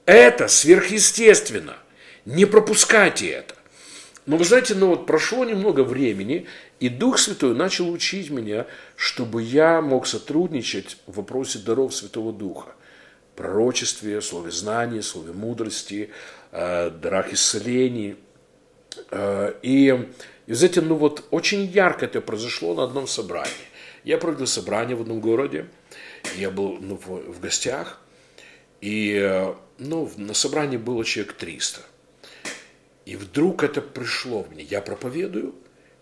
Это 0.05 0.49
сверхъестественно. 0.49 1.77
Не 2.25 2.45
пропускайте 2.45 3.29
это. 3.29 3.55
Но 4.27 4.37
вы 4.37 4.45
знаете, 4.45 4.75
ну 4.75 4.89
вот 4.89 5.07
прошло 5.07 5.45
немного 5.45 5.83
времени, 5.83 6.47
и 6.81 6.89
Дух 6.89 7.19
Святой 7.19 7.55
начал 7.55 7.91
учить 7.93 8.31
меня, 8.31 8.67
чтобы 8.97 9.43
я 9.43 9.83
мог 9.83 10.07
сотрудничать 10.07 10.97
в 11.07 11.17
вопросе 11.17 11.59
даров 11.59 11.95
Святого 11.95 12.33
Духа. 12.33 12.75
Пророчестве, 13.37 14.21
слове 14.23 14.51
знания, 14.51 15.03
слове 15.03 15.33
мудрости, 15.35 16.11
э, 16.53 16.91
дарах 16.91 17.35
исцелений. 17.35 18.17
Э, 19.11 19.53
и, 19.63 20.09
и, 20.47 20.53
знаете, 20.55 20.81
ну 20.81 20.95
вот 20.95 21.25
очень 21.31 21.67
ярко 21.67 22.07
это 22.07 22.23
произошло 22.23 22.75
на 22.75 22.85
одном 22.85 23.07
собрании. 23.07 23.53
Я 24.03 24.17
провел 24.17 24.47
собрание 24.47 24.97
в 24.97 25.03
одном 25.03 25.21
городе, 25.21 25.67
я 26.39 26.51
был 26.51 26.79
ну, 26.81 26.97
в, 26.97 27.33
в 27.33 27.41
гостях, 27.41 28.01
и 28.81 29.21
э, 29.23 29.55
ну, 29.79 30.11
на 30.17 30.33
собрании 30.33 30.79
было 30.79 31.05
человек 31.05 31.35
300. 31.35 31.83
И 33.05 33.17
вдруг 33.17 33.65
это 33.65 33.83
пришло 33.83 34.47
меня. 34.51 34.65
Я 34.65 34.81
проповедую, 34.81 35.55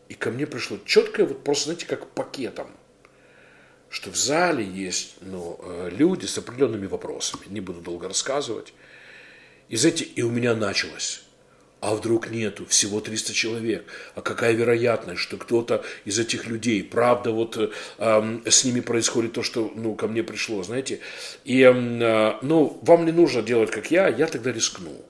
и 0.09 0.14
ко 0.14 0.31
мне 0.31 0.47
пришло 0.47 0.79
четкое, 0.85 1.27
вот 1.27 1.44
просто, 1.44 1.66
знаете, 1.66 1.87
как 1.87 2.09
пакетом, 2.11 2.68
что 3.90 4.11
в 4.11 4.16
зале 4.16 4.64
есть 4.64 5.16
ну, 5.21 5.59
э, 5.62 5.90
люди 5.92 6.27
с 6.27 6.38
определенными 6.38 6.87
вопросами. 6.87 7.42
Не 7.49 7.61
буду 7.61 7.81
долго 7.81 8.09
рассказывать. 8.09 8.75
И, 9.68 9.77
знаете, 9.77 10.05
и 10.05 10.23
у 10.23 10.31
меня 10.31 10.55
началось. 10.55 11.23
А 11.81 11.94
вдруг 11.94 12.31
нету, 12.31 12.66
всего 12.66 13.01
300 13.01 13.33
человек. 13.33 13.87
А 14.14 14.21
какая 14.21 14.53
вероятность, 14.53 15.21
что 15.21 15.37
кто-то 15.37 15.85
из 16.05 16.18
этих 16.18 16.47
людей, 16.47 16.83
правда, 16.83 17.31
вот 17.31 17.57
э, 17.57 18.40
с 18.47 18.64
ними 18.64 18.81
происходит 18.81 19.35
то, 19.35 19.42
что 19.42 19.73
ну, 19.75 19.94
ко 19.94 20.09
мне 20.09 20.23
пришло, 20.23 20.62
знаете. 20.62 21.01
И, 21.44 21.62
э, 21.62 22.38
ну, 22.42 22.79
вам 22.83 23.07
не 23.07 23.12
нужно 23.12 23.42
делать, 23.42 23.71
как 23.71 23.90
я, 23.90 24.09
я 24.09 24.27
тогда 24.27 24.53
рискну. 24.53 25.05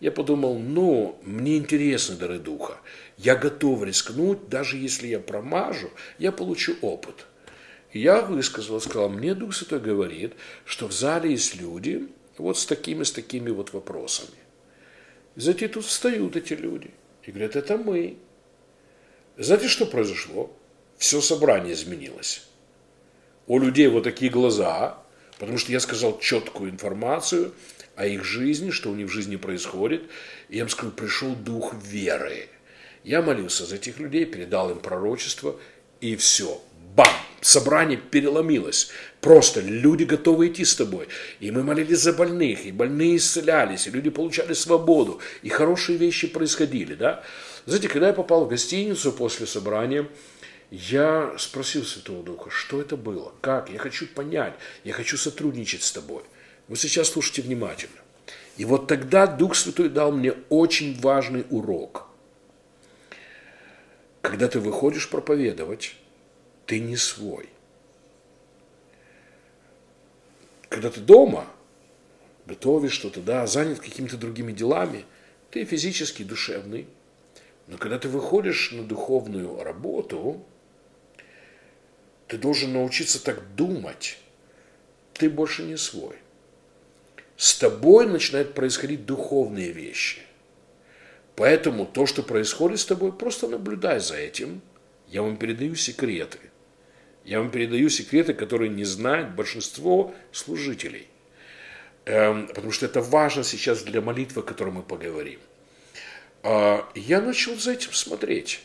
Я 0.00 0.10
подумал, 0.10 0.58
ну, 0.58 1.20
мне 1.22 1.56
интересны 1.56 2.16
дары 2.16 2.40
духа. 2.40 2.78
Я 3.22 3.36
готов 3.36 3.84
рискнуть, 3.84 4.48
даже 4.48 4.76
если 4.76 5.06
я 5.06 5.20
промажу, 5.20 5.90
я 6.18 6.32
получу 6.32 6.74
опыт. 6.80 7.26
И 7.92 8.00
я 8.00 8.20
высказал, 8.20 8.80
сказал, 8.80 9.10
мне 9.10 9.34
Дух 9.34 9.54
Святой 9.54 9.78
говорит, 9.78 10.32
что 10.64 10.88
в 10.88 10.92
зале 10.92 11.30
есть 11.30 11.54
люди 11.54 12.08
вот 12.36 12.58
с 12.58 12.66
такими, 12.66 13.04
с 13.04 13.12
такими 13.12 13.50
вот 13.50 13.72
вопросами. 13.72 14.38
Знаете, 15.36 15.68
тут 15.68 15.84
встают 15.84 16.34
эти 16.34 16.54
люди 16.54 16.90
и 17.22 17.30
говорят, 17.30 17.54
это 17.54 17.78
мы. 17.78 18.16
Знаете, 19.36 19.68
что 19.68 19.86
произошло? 19.86 20.52
Все 20.98 21.20
собрание 21.20 21.74
изменилось. 21.74 22.48
У 23.46 23.60
людей 23.60 23.86
вот 23.86 24.02
такие 24.02 24.32
глаза, 24.32 24.98
потому 25.38 25.58
что 25.58 25.70
я 25.70 25.78
сказал 25.78 26.18
четкую 26.18 26.70
информацию 26.70 27.54
о 27.94 28.04
их 28.04 28.24
жизни, 28.24 28.70
что 28.70 28.90
у 28.90 28.96
них 28.96 29.06
в 29.06 29.12
жизни 29.12 29.36
происходит. 29.36 30.02
И 30.48 30.56
я 30.56 30.62
им 30.62 30.68
сказал, 30.68 30.90
пришел 30.90 31.36
дух 31.36 31.72
веры. 31.84 32.48
Я 33.04 33.22
молился 33.22 33.64
за 33.64 33.76
этих 33.76 33.98
людей, 33.98 34.24
передал 34.24 34.70
им 34.70 34.78
пророчество, 34.78 35.56
и 36.00 36.16
все. 36.16 36.60
Бам! 36.94 37.22
собрание 37.42 37.98
переломилось. 37.98 38.90
Просто 39.20 39.60
люди 39.60 40.04
готовы 40.04 40.48
идти 40.48 40.64
с 40.64 40.74
тобой. 40.74 41.08
И 41.40 41.50
мы 41.50 41.62
молились 41.62 41.98
за 41.98 42.12
больных, 42.12 42.64
и 42.64 42.72
больные 42.72 43.16
исцелялись, 43.16 43.86
и 43.86 43.90
люди 43.90 44.10
получали 44.10 44.54
свободу, 44.54 45.20
и 45.42 45.48
хорошие 45.48 45.98
вещи 45.98 46.28
происходили. 46.28 46.94
Да? 46.94 47.22
Знаете, 47.66 47.88
когда 47.88 48.08
я 48.08 48.12
попал 48.12 48.44
в 48.44 48.48
гостиницу 48.48 49.12
после 49.12 49.46
собрания, 49.46 50.08
я 50.70 51.34
спросил 51.38 51.84
Святого 51.84 52.22
Духа, 52.22 52.50
что 52.50 52.80
это 52.80 52.96
было, 52.96 53.32
как, 53.42 53.68
я 53.68 53.78
хочу 53.78 54.06
понять, 54.06 54.54
я 54.84 54.94
хочу 54.94 55.18
сотрудничать 55.18 55.82
с 55.82 55.92
тобой. 55.92 56.22
Вы 56.68 56.76
сейчас 56.76 57.10
слушайте 57.10 57.42
внимательно. 57.42 57.92
И 58.56 58.64
вот 58.64 58.86
тогда 58.86 59.26
Дух 59.26 59.54
Святой 59.54 59.88
дал 59.88 60.12
мне 60.12 60.34
очень 60.48 60.98
важный 61.00 61.44
урок. 61.50 62.06
Когда 64.22 64.48
ты 64.48 64.60
выходишь 64.60 65.10
проповедовать, 65.10 65.96
ты 66.66 66.78
не 66.78 66.96
свой. 66.96 67.48
Когда 70.68 70.90
ты 70.90 71.00
дома, 71.00 71.46
готовишь 72.46 72.92
что-то, 72.92 73.20
да, 73.20 73.46
занят 73.46 73.80
какими-то 73.80 74.16
другими 74.16 74.52
делами, 74.52 75.04
ты 75.50 75.64
физически 75.64 76.22
душевный. 76.22 76.86
Но 77.66 77.76
когда 77.76 77.98
ты 77.98 78.08
выходишь 78.08 78.70
на 78.72 78.84
духовную 78.84 79.62
работу, 79.62 80.42
ты 82.28 82.38
должен 82.38 82.72
научиться 82.72 83.22
так 83.22 83.54
думать. 83.56 84.18
Ты 85.14 85.28
больше 85.28 85.64
не 85.64 85.76
свой. 85.76 86.16
С 87.36 87.58
тобой 87.58 88.06
начинают 88.06 88.54
происходить 88.54 89.04
духовные 89.04 89.72
вещи. 89.72 90.22
Поэтому 91.36 91.86
то, 91.86 92.06
что 92.06 92.22
происходит 92.22 92.80
с 92.80 92.86
тобой, 92.86 93.12
просто 93.12 93.48
наблюдай 93.48 94.00
за 94.00 94.16
этим. 94.16 94.60
Я 95.08 95.22
вам 95.22 95.36
передаю 95.36 95.74
секреты. 95.74 96.38
Я 97.24 97.38
вам 97.38 97.50
передаю 97.50 97.88
секреты, 97.88 98.34
которые 98.34 98.68
не 98.68 98.84
знают 98.84 99.30
большинство 99.30 100.14
служителей. 100.32 101.08
Эм, 102.04 102.48
потому 102.48 102.72
что 102.72 102.86
это 102.86 103.00
важно 103.00 103.44
сейчас 103.44 103.82
для 103.82 104.00
молитвы, 104.00 104.42
о 104.42 104.44
которой 104.44 104.70
мы 104.70 104.82
поговорим. 104.82 105.38
А, 106.42 106.88
я 106.94 107.20
начал 107.20 107.56
за 107.56 107.72
этим 107.72 107.92
смотреть. 107.92 108.60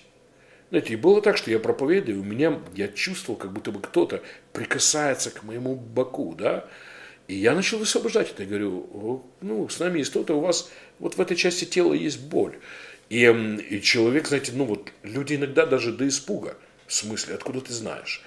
Знаете, 0.70 0.94
и 0.94 0.98
было 0.98 1.22
так, 1.22 1.38
что 1.38 1.52
я 1.52 1.60
проповедую, 1.60 2.20
у 2.22 2.24
меня, 2.24 2.60
я 2.76 2.88
чувствовал, 2.90 3.40
как 3.40 3.54
будто 3.54 3.72
бы 3.72 3.80
кто-то 3.80 4.22
прикасается 4.52 5.32
к 5.32 5.44
моему 5.44 5.76
боку, 5.76 6.36
да, 6.36 6.68
и 7.28 7.36
я 7.36 7.54
начал 7.54 7.78
высвобождать 7.78 8.32
это. 8.32 8.44
Я 8.44 8.50
говорю, 8.50 9.24
ну, 9.42 9.68
с 9.68 9.80
нами 9.80 10.00
есть 10.00 10.12
кто-то, 10.12 10.38
у 10.38 10.42
вас 10.42 10.70
вот 11.00 11.16
в 11.16 11.22
этой 11.22 11.36
части 11.36 11.66
тела 11.66 11.94
есть 11.94 12.20
боль. 12.20 12.58
И, 13.10 13.24
и 13.70 13.82
человек, 13.82 14.28
знаете, 14.28 14.52
ну 14.54 14.66
вот 14.66 14.92
люди 15.04 15.36
иногда 15.36 15.66
даже 15.66 15.92
до 15.92 16.08
испуга, 16.08 16.58
в 16.88 16.94
смысле, 16.94 17.36
откуда 17.36 17.62
ты 17.62 17.74
знаешь? 17.74 18.22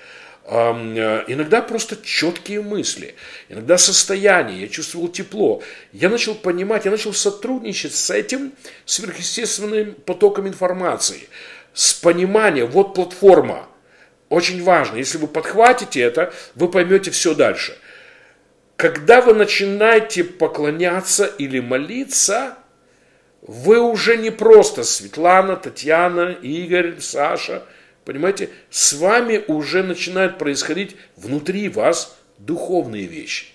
Э, 0.44 1.24
иногда 1.28 1.62
просто 1.62 1.96
четкие 2.02 2.62
мысли, 2.62 3.14
иногда 3.48 3.78
состояние, 3.78 4.62
я 4.62 4.68
чувствовал 4.68 5.08
тепло. 5.08 5.62
Я 5.92 6.08
начал 6.08 6.34
понимать, 6.34 6.84
я 6.86 6.90
начал 6.90 7.12
сотрудничать 7.12 7.94
с 7.94 8.10
этим 8.10 8.52
сверхъестественным 8.84 9.94
потоком 9.94 10.48
информации, 10.48 11.28
с 11.74 11.92
пониманием, 11.94 12.66
вот 12.68 12.94
платформа. 12.94 13.66
Очень 14.28 14.62
важно, 14.62 14.96
если 14.96 15.18
вы 15.18 15.26
подхватите 15.26 16.00
это, 16.00 16.32
вы 16.54 16.70
поймете 16.70 17.10
все 17.10 17.34
дальше. 17.34 17.76
Когда 18.80 19.20
вы 19.20 19.34
начинаете 19.34 20.24
поклоняться 20.24 21.26
или 21.26 21.60
молиться, 21.60 22.56
вы 23.42 23.78
уже 23.78 24.16
не 24.16 24.30
просто 24.30 24.84
Светлана, 24.84 25.56
Татьяна, 25.56 26.30
Игорь, 26.30 26.98
Саша– 27.00 27.62
Понимаете, 28.04 28.50
с 28.70 28.94
вами 28.94 29.44
уже 29.46 29.82
начинают 29.82 30.38
происходить 30.38 30.96
внутри 31.16 31.68
вас 31.68 32.18
духовные 32.38 33.04
вещи. 33.04 33.46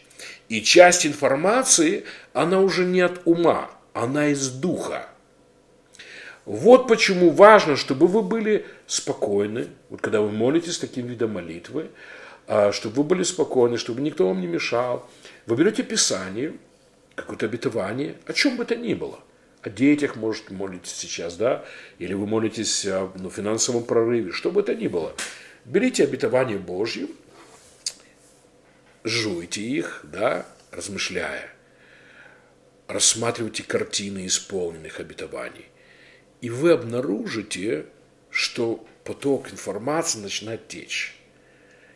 И 0.47 0.61
часть 0.61 1.05
информации, 1.05 2.05
она 2.31 2.61
уже 2.61 2.85
не 2.85 3.01
от 3.01 3.21
ума, 3.25 3.69
она 3.93 4.27
из 4.27 4.49
духа. 4.49 5.07
Вот 6.45 6.87
почему 6.87 7.31
важно, 7.31 7.75
чтобы 7.75 8.07
вы 8.07 8.21
были 8.21 8.65
спокойны, 8.85 9.67
вот 9.89 9.99
когда 10.01 10.21
вы 10.21 10.31
молитесь 10.31 10.77
таким 10.77 11.07
видом 11.07 11.33
молитвы, 11.33 11.89
чтобы 12.47 12.95
вы 12.97 13.03
были 13.03 13.23
спокойны, 13.23 13.77
чтобы 13.77 14.01
никто 14.01 14.27
вам 14.27 14.41
не 14.41 14.47
мешал. 14.47 15.09
Вы 15.45 15.55
берете 15.55 15.83
Писание, 15.83 16.53
какое-то 17.15 17.45
обетование, 17.45 18.15
о 18.25 18.33
чем 18.33 18.57
бы 18.57 18.65
то 18.65 18.75
ни 18.75 18.93
было– 18.93 19.19
о 19.65 19.69
детях, 19.69 20.15
может, 20.15 20.51
молитесь 20.51 20.93
сейчас, 20.93 21.37
да, 21.37 21.65
или 21.97 22.13
вы 22.13 22.27
молитесь 22.27 22.85
о 22.85 23.11
ну, 23.15 23.29
финансовом 23.31 23.83
прорыве, 23.83 24.31
что 24.31 24.51
бы 24.51 24.61
это 24.61 24.75
ни 24.75 24.87
было. 24.87 25.15
Берите 25.65 26.03
обетование 26.03 26.59
Божье, 26.59 27.07
жуйте 29.03 29.61
их, 29.61 30.01
да, 30.03 30.45
размышляя, 30.71 31.49
рассматривайте 32.87 33.63
картины 33.63 34.27
исполненных 34.27 34.99
обетований, 34.99 35.65
и 36.41 36.51
вы 36.51 36.71
обнаружите, 36.71 37.87
что 38.29 38.85
поток 39.03 39.51
информации 39.51 40.19
начинает 40.19 40.67
течь. 40.67 41.19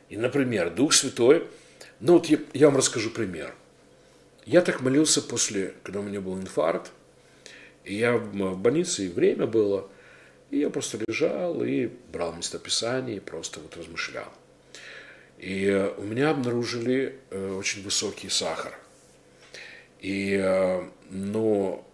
И, 0.09 0.17
например, 0.17 0.71
Дух 0.71 0.93
Святой 0.93 1.47
Ну 1.99 2.13
вот 2.13 2.25
я, 2.27 2.39
я 2.53 2.67
вам 2.67 2.77
расскажу 2.77 3.09
пример. 3.11 3.53
Я 4.45 4.61
так 4.61 4.81
молился 4.81 5.21
после, 5.21 5.73
когда 5.83 5.99
у 5.99 6.03
меня 6.03 6.21
был 6.21 6.37
инфаркт, 6.39 6.91
и 7.83 7.95
я 7.95 8.17
в 8.17 8.57
больнице, 8.57 9.05
и 9.05 9.09
время 9.09 9.45
было, 9.45 9.87
и 10.49 10.59
я 10.59 10.69
просто 10.69 10.99
лежал 11.07 11.63
и 11.63 11.89
брал 12.11 12.33
местописание, 12.33 13.17
и 13.17 13.19
просто 13.19 13.59
вот 13.59 13.77
размышлял. 13.77 14.31
И 15.37 15.91
у 15.97 16.03
меня 16.03 16.31
обнаружили 16.31 17.19
э, 17.29 17.53
очень 17.53 17.83
высокий 17.83 18.29
сахар. 18.29 18.73
И, 19.99 20.37
э, 20.41 20.83
ну, 21.09 21.85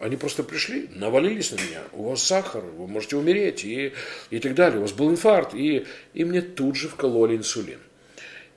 они 0.00 0.16
просто 0.16 0.42
пришли, 0.42 0.88
навалились 0.94 1.50
на 1.50 1.56
меня. 1.56 1.82
У 1.92 2.04
вас 2.04 2.22
сахар, 2.22 2.62
вы 2.62 2.86
можете 2.86 3.16
умереть 3.16 3.64
и, 3.64 3.92
и 4.30 4.38
так 4.38 4.54
далее. 4.54 4.78
У 4.78 4.82
вас 4.82 4.92
был 4.92 5.10
инфаркт. 5.10 5.54
И, 5.54 5.86
и 6.12 6.24
мне 6.24 6.42
тут 6.42 6.76
же 6.76 6.88
вкололи 6.88 7.36
инсулин. 7.36 7.80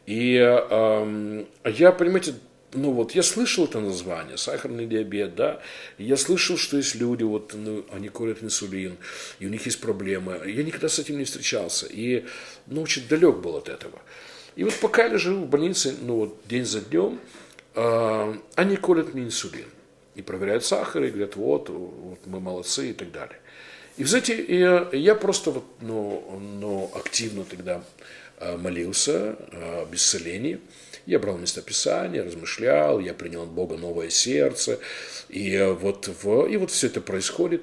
И 0.06 0.36
э, 0.38 1.46
я, 1.66 1.92
понимаете, 1.92 2.36
ну 2.74 2.92
вот 2.92 3.14
я 3.14 3.24
слышал 3.24 3.66
это 3.66 3.80
название, 3.80 4.38
сахарный 4.38 4.86
диабет, 4.86 5.36
да, 5.36 5.62
я 5.98 6.16
слышал, 6.18 6.58
что 6.58 6.78
есть 6.78 6.96
люди, 6.96 7.24
вот, 7.24 7.54
ну, 7.54 7.86
они 7.92 8.08
курят 8.10 8.42
инсулин, 8.42 8.98
и 9.40 9.46
у 9.46 9.50
них 9.50 9.66
есть 9.66 9.82
проблемы. 9.82 10.42
Я 10.46 10.64
никогда 10.64 10.88
с 10.88 11.00
этим 11.00 11.18
не 11.18 11.26
встречался, 11.26 11.88
и, 11.88 12.26
ну, 12.68 12.84
очень 12.84 13.08
далек 13.08 13.38
был 13.38 13.58
от 13.58 13.68
этого. 13.68 14.00
И 14.56 14.64
вот 14.64 14.76
пока 14.76 15.04
я 15.06 15.10
лежу 15.10 15.36
в 15.36 15.50
больнице, 15.50 15.96
ну, 16.02 16.16
вот, 16.16 16.40
день 16.46 16.66
за 16.66 16.82
днем, 16.82 17.20
э, 17.76 18.36
они 18.56 18.78
колят 18.78 19.14
мне 19.14 19.24
инсулин 19.24 19.68
и 20.18 20.22
проверяют 20.24 20.66
сахар, 20.66 21.04
и 21.04 21.10
говорят, 21.10 21.36
вот, 21.36 21.70
вот 21.70 22.20
мы 22.26 22.40
молодцы 22.40 22.90
и 22.90 22.94
так 22.94 23.12
далее. 23.12 23.38
И, 23.98 24.04
знаете, 24.04 24.44
я, 24.44 24.90
я 24.92 25.16
просто 25.16 25.52
вот, 25.52 25.66
ну, 25.82 26.40
ну, 26.60 26.92
активно 26.94 27.46
тогда 27.46 27.84
э, 28.40 28.58
молился 28.58 29.38
о 29.52 29.88
исцелении. 29.92 30.60
Я 31.06 31.20
брал 31.20 31.38
местописание, 31.38 32.24
размышлял, 32.24 33.00
я 33.00 33.14
принял 33.14 33.44
от 33.44 33.50
Бога 33.50 33.78
новое 33.78 34.10
сердце. 34.10 34.80
И 35.30 35.54
э, 35.54 35.72
вот, 35.72 36.10
в, 36.22 36.48
и 36.48 36.58
вот 36.58 36.72
все 36.72 36.88
это 36.88 37.00
происходит. 37.00 37.62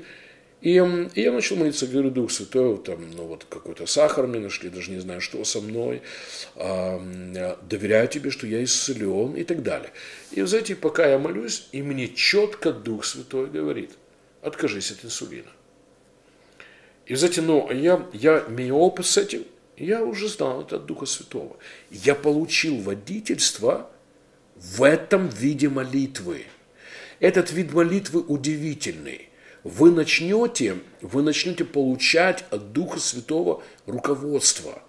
И, 0.64 0.70
и 0.70 1.20
я 1.20 1.31
начал 1.31 1.57
молиться, 1.57 1.87
говорю, 1.87 2.11
Дух 2.11 2.31
Святой, 2.31 2.79
там, 2.79 3.11
ну 3.11 3.27
вот 3.27 3.44
какой-то 3.50 3.85
сахар 3.85 4.27
мне 4.27 4.40
нашли, 4.40 4.70
даже 4.70 4.92
не 4.92 4.98
знаю, 4.98 5.20
что 5.20 5.44
со 5.44 5.61
мной, 5.61 6.00
э, 6.55 7.57
доверяю 7.68 8.09
тебе, 8.09 8.31
что 8.31 8.46
я 8.46 8.64
исцелен 8.64 9.35
и 9.35 9.44
так 9.44 9.62
далее. 9.62 9.90
И, 10.31 10.40
вы 10.40 10.46
знаете, 10.46 10.74
пока 10.74 11.07
я 11.07 11.18
молюсь, 11.18 11.68
и 11.72 11.83
мне 11.83 12.09
четко 12.09 12.72
Дух 12.72 13.05
Святой 13.05 13.50
говорит, 13.50 13.90
откажись 14.40 14.90
от 14.90 15.05
инсулина. 15.05 15.50
И, 17.05 17.14
знаете, 17.14 17.42
ну, 17.42 17.70
я, 17.70 18.09
я 18.14 18.42
имею 18.48 18.77
опыт 18.77 19.05
с 19.05 19.18
этим, 19.18 19.44
я 19.77 20.03
уже 20.03 20.29
знал 20.29 20.62
это 20.62 20.77
от 20.77 20.87
Духа 20.87 21.05
Святого. 21.05 21.59
Я 21.90 22.14
получил 22.14 22.81
водительство 22.81 23.90
в 24.57 24.83
этом 24.83 25.29
виде 25.29 25.68
молитвы. 25.68 26.46
Этот 27.20 27.53
вид 27.53 27.74
молитвы 27.74 28.22
удивительный 28.22 29.29
вы 29.64 29.90
начнете, 29.90 30.79
вы 31.00 31.22
начнете 31.22 31.64
получать 31.64 32.44
от 32.50 32.72
Духа 32.72 33.00
Святого 33.00 33.62
руководство. 33.87 34.83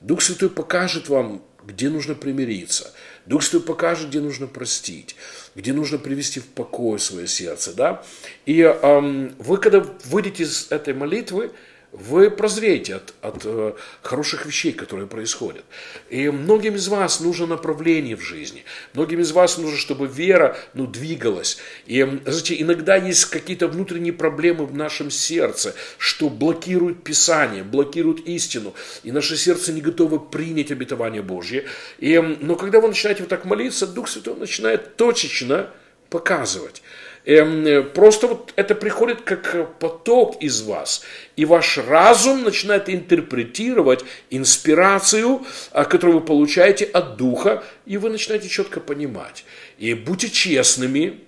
Дух 0.00 0.22
Святой 0.22 0.50
покажет 0.50 1.08
вам, 1.08 1.42
где 1.64 1.88
нужно 1.88 2.14
примириться. 2.14 2.92
Дух 3.26 3.42
Святой 3.42 3.66
покажет, 3.66 4.08
где 4.08 4.20
нужно 4.20 4.46
простить, 4.46 5.14
где 5.54 5.72
нужно 5.72 5.98
привести 5.98 6.40
в 6.40 6.46
покой 6.46 6.98
свое 6.98 7.26
сердце. 7.26 7.74
Да? 7.74 8.02
И 8.46 8.60
эм, 8.60 9.34
вы, 9.38 9.58
когда 9.58 9.80
выйдете 10.06 10.44
из 10.44 10.68
этой 10.70 10.94
молитвы, 10.94 11.52
вы 11.94 12.28
прозреете 12.28 12.96
от, 12.96 13.14
от 13.22 13.42
э, 13.44 13.72
хороших 14.02 14.46
вещей, 14.46 14.72
которые 14.72 15.06
происходят. 15.06 15.64
И 16.10 16.28
многим 16.28 16.74
из 16.74 16.88
вас 16.88 17.20
нужно 17.20 17.46
направление 17.46 18.16
в 18.16 18.20
жизни. 18.20 18.64
Многим 18.94 19.20
из 19.20 19.30
вас 19.30 19.58
нужно, 19.58 19.78
чтобы 19.78 20.08
вера 20.08 20.56
ну, 20.74 20.88
двигалась. 20.88 21.58
И, 21.86 22.02
знаете, 22.26 22.60
иногда 22.60 22.96
есть 22.96 23.26
какие-то 23.26 23.68
внутренние 23.68 24.12
проблемы 24.12 24.66
в 24.66 24.74
нашем 24.74 25.10
сердце, 25.10 25.74
что 25.96 26.28
блокируют 26.28 27.04
Писание, 27.04 27.62
блокируют 27.62 28.26
истину. 28.26 28.74
И 29.04 29.12
наше 29.12 29.36
сердце 29.36 29.72
не 29.72 29.80
готово 29.80 30.18
принять 30.18 30.72
обетование 30.72 31.22
Божье. 31.22 31.64
И, 31.98 32.18
но 32.18 32.56
когда 32.56 32.80
вы 32.80 32.88
начинаете 32.88 33.22
вот 33.22 33.28
так 33.28 33.44
молиться, 33.44 33.86
Дух 33.86 34.08
Святой 34.08 34.34
начинает 34.34 34.96
точечно 34.96 35.70
показывать. 36.10 36.82
Эм, 37.26 37.90
просто 37.90 38.26
вот 38.26 38.52
это 38.56 38.74
приходит 38.74 39.22
как 39.22 39.78
поток 39.78 40.42
из 40.42 40.62
вас. 40.62 41.02
И 41.36 41.46
ваш 41.46 41.78
разум 41.78 42.42
начинает 42.42 42.90
интерпретировать 42.90 44.04
инспирацию, 44.28 45.42
а, 45.70 45.84
которую 45.84 46.20
вы 46.20 46.24
получаете 46.24 46.84
от 46.84 47.16
Духа, 47.16 47.64
и 47.86 47.96
вы 47.96 48.10
начинаете 48.10 48.48
четко 48.48 48.80
понимать. 48.80 49.44
И 49.78 49.94
будьте 49.94 50.28
честными, 50.28 51.20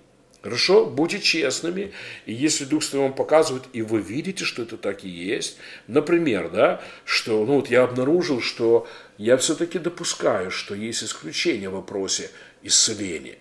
Хорошо? 0.43 0.87
Будьте 0.87 1.19
честными. 1.19 1.93
И 2.25 2.33
если 2.33 2.67
Дух 2.67 2.85
Святой 2.85 3.01
вам 3.01 3.15
показывает, 3.15 3.65
и 3.73 3.83
вы 3.83 4.01
видите, 4.01 4.45
что 4.45 4.63
это 4.63 4.77
так 4.77 5.03
и 5.03 5.09
есть, 5.09 5.57
например, 5.89 6.51
да, 6.51 6.81
что, 7.05 7.45
ну 7.45 7.57
вот 7.57 7.69
я 7.69 7.83
обнаружил, 7.83 8.41
что 8.41 8.87
я 9.19 9.39
все-таки 9.39 9.81
допускаю, 9.81 10.53
что 10.53 10.77
есть 10.77 11.03
исключение 11.03 11.69
в 11.69 11.73
вопросе 11.73 12.31
исцеления. 12.63 13.39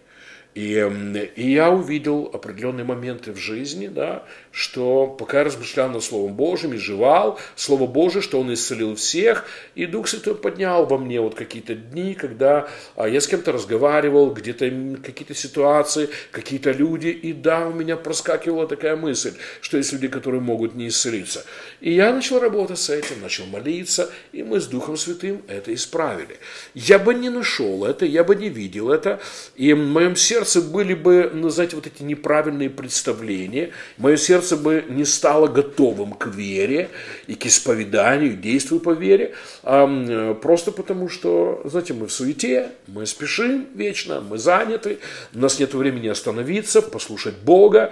И, 0.55 1.31
и 1.35 1.51
я 1.51 1.69
увидел 1.69 2.31
определенные 2.33 2.85
моменты 2.85 3.33
в 3.33 3.37
жизни, 3.37 3.87
да, 3.87 4.23
что 4.55 5.07
пока 5.07 5.43
размышлял 5.43 5.89
над 5.89 6.01
Словом 6.01 6.33
Божьим 6.33 6.73
и 6.73 6.77
жевал 6.77 7.37
Слово 7.57 7.87
Божие, 7.87 8.21
что 8.21 8.39
Он 8.39 8.53
исцелил 8.53 8.95
всех, 8.95 9.45
и 9.75 9.85
Дух 9.85 10.07
Святой 10.07 10.33
поднял 10.33 10.85
во 10.85 10.97
мне 10.97 11.19
вот 11.19 11.35
какие-то 11.35 11.75
дни, 11.75 12.13
когда 12.13 12.69
а, 12.95 13.09
я 13.09 13.19
с 13.19 13.27
кем-то 13.27 13.51
разговаривал, 13.51 14.31
где-то 14.31 14.71
какие-то 15.03 15.35
ситуации, 15.35 16.07
какие-то 16.31 16.71
люди, 16.71 17.09
и 17.09 17.33
да, 17.33 17.67
у 17.67 17.73
меня 17.73 17.97
проскакивала 17.97 18.65
такая 18.65 18.95
мысль, 18.95 19.33
что 19.59 19.75
есть 19.75 19.91
люди, 19.91 20.07
которые 20.07 20.39
могут 20.39 20.73
не 20.73 20.87
исцелиться. 20.87 21.43
И 21.81 21.91
я 21.91 22.13
начал 22.13 22.39
работать 22.39 22.79
с 22.79 22.89
этим, 22.89 23.21
начал 23.21 23.45
молиться, 23.47 24.09
и 24.31 24.41
мы 24.41 24.61
с 24.61 24.67
Духом 24.67 24.95
Святым 24.95 25.41
это 25.49 25.73
исправили. 25.73 26.37
Я 26.73 26.97
бы 26.97 27.13
не 27.13 27.29
нашел 27.29 27.83
это, 27.83 28.05
я 28.05 28.23
бы 28.23 28.37
не 28.37 28.47
видел 28.47 28.89
это, 28.89 29.19
и 29.57 29.73
в 29.73 29.79
моем 29.79 30.15
сердце 30.15 30.61
были 30.61 30.93
бы, 30.93 31.29
ну, 31.33 31.49
знаете, 31.49 31.75
вот 31.75 31.87
эти 31.87 32.03
неправильные 32.03 32.69
представления, 32.69 33.71
мое 33.97 34.15
сердце 34.15 34.44
сердце 34.45 34.57
бы 34.57 34.85
не 34.87 35.05
стало 35.05 35.47
готовым 35.47 36.13
к 36.13 36.27
вере 36.27 36.89
и 37.27 37.35
к 37.35 37.45
исповеданию, 37.45 38.37
действию 38.37 38.79
по 38.79 38.91
вере, 38.91 39.33
а 39.63 40.33
просто 40.35 40.71
потому 40.71 41.09
что, 41.09 41.61
знаете, 41.65 41.93
мы 41.93 42.07
в 42.07 42.11
суете, 42.11 42.71
мы 42.87 43.05
спешим 43.05 43.67
вечно, 43.73 44.21
мы 44.21 44.37
заняты, 44.37 44.99
у 45.33 45.39
нас 45.39 45.59
нет 45.59 45.73
времени 45.73 46.07
остановиться, 46.07 46.81
послушать 46.81 47.35
Бога, 47.37 47.91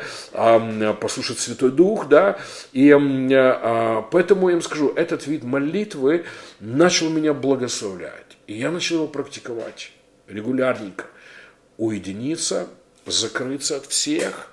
послушать 1.01 1.39
Святой 1.39 1.71
Дух, 1.71 2.07
да, 2.07 2.37
и 2.71 2.91
а, 2.91 4.01
поэтому 4.11 4.49
я 4.49 4.55
им 4.55 4.61
скажу, 4.61 4.93
этот 4.95 5.27
вид 5.27 5.43
молитвы 5.43 6.25
начал 6.59 7.09
меня 7.09 7.33
благословлять, 7.33 8.37
и 8.47 8.53
я 8.53 8.71
начал 8.71 8.95
его 8.97 9.07
практиковать 9.07 9.91
регулярненько, 10.27 11.05
уединиться, 11.77 12.67
закрыться 13.05 13.77
от 13.77 13.85
всех 13.87 14.49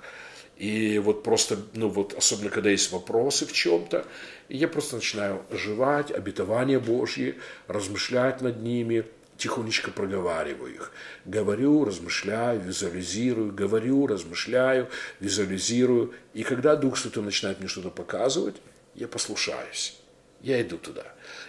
и 0.61 0.99
вот 0.99 1.23
просто, 1.23 1.57
ну 1.73 1.89
вот, 1.89 2.13
особенно 2.13 2.51
когда 2.51 2.69
есть 2.69 2.91
вопросы 2.91 3.47
в 3.47 3.51
чем-то, 3.51 4.05
я 4.47 4.67
просто 4.67 4.97
начинаю 4.97 5.41
жевать 5.49 6.11
обетования 6.11 6.79
Божьи, 6.79 7.39
размышлять 7.67 8.41
над 8.41 8.61
ними, 8.61 9.05
тихонечко 9.37 9.89
проговариваю 9.89 10.75
их. 10.75 10.91
Говорю, 11.25 11.83
размышляю, 11.83 12.61
визуализирую, 12.61 13.51
говорю, 13.51 14.05
размышляю, 14.05 14.87
визуализирую. 15.19 16.13
И 16.35 16.43
когда 16.43 16.75
Дух 16.75 16.95
Святой 16.95 17.23
начинает 17.23 17.57
мне 17.57 17.67
что-то 17.67 17.89
показывать, 17.89 18.57
я 18.93 19.07
послушаюсь. 19.07 19.99
Я 20.41 20.61
иду 20.61 20.77
туда. 20.77 21.05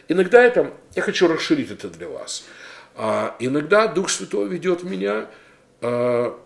Иногда 0.08 0.42
это, 0.42 0.72
я 0.94 1.02
хочу 1.02 1.28
расширить 1.28 1.70
это 1.70 1.90
для 1.90 2.08
вас. 2.08 2.46
А 2.94 3.36
иногда 3.40 3.88
Дух 3.88 4.08
Святой 4.08 4.48
ведет 4.48 4.84
меня 4.84 5.28
а, 5.82 6.40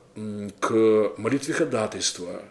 к 0.59 1.13
молитве 1.17 1.55
ходатайства, 1.55 2.43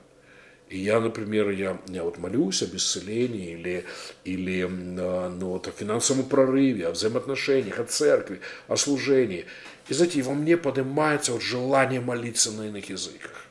и 0.67 0.79
я, 0.79 0.99
например, 0.99 1.51
я, 1.51 1.79
я 1.87 2.03
вот 2.03 2.17
молюсь 2.17 2.63
об 2.63 2.75
исцелении 2.75 3.51
или, 3.51 3.85
или 4.23 4.63
ну, 4.63 5.49
вот, 5.49 5.67
о 5.67 5.71
финансовом 5.71 6.25
прорыве, 6.25 6.87
о 6.87 6.91
взаимоотношениях, 6.91 7.79
о 7.79 7.83
церкви, 7.83 8.41
о 8.67 8.75
служении. 8.75 9.45
И 9.89 9.93
знаете, 9.93 10.23
во 10.23 10.33
мне 10.33 10.57
поднимается 10.57 11.33
вот 11.33 11.43
желание 11.43 12.01
молиться 12.01 12.51
на 12.51 12.67
иных 12.67 12.89
языках. 12.89 13.45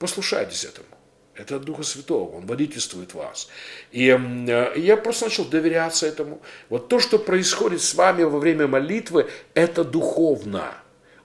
Послушайтесь 0.00 0.64
этому. 0.64 0.88
Это 1.36 1.56
от 1.56 1.64
Духа 1.64 1.82
Святого, 1.82 2.36
Он 2.36 2.46
водительствует 2.46 3.14
вас. 3.14 3.48
И 3.92 4.04
я 4.04 4.96
просто 4.96 5.26
начал 5.26 5.44
доверяться 5.44 6.06
этому. 6.06 6.42
Вот 6.68 6.88
то, 6.88 6.98
что 6.98 7.18
происходит 7.18 7.80
с 7.80 7.94
вами 7.94 8.24
во 8.24 8.38
время 8.38 8.66
молитвы, 8.66 9.28
это 9.54 9.84
духовно. 9.84 10.74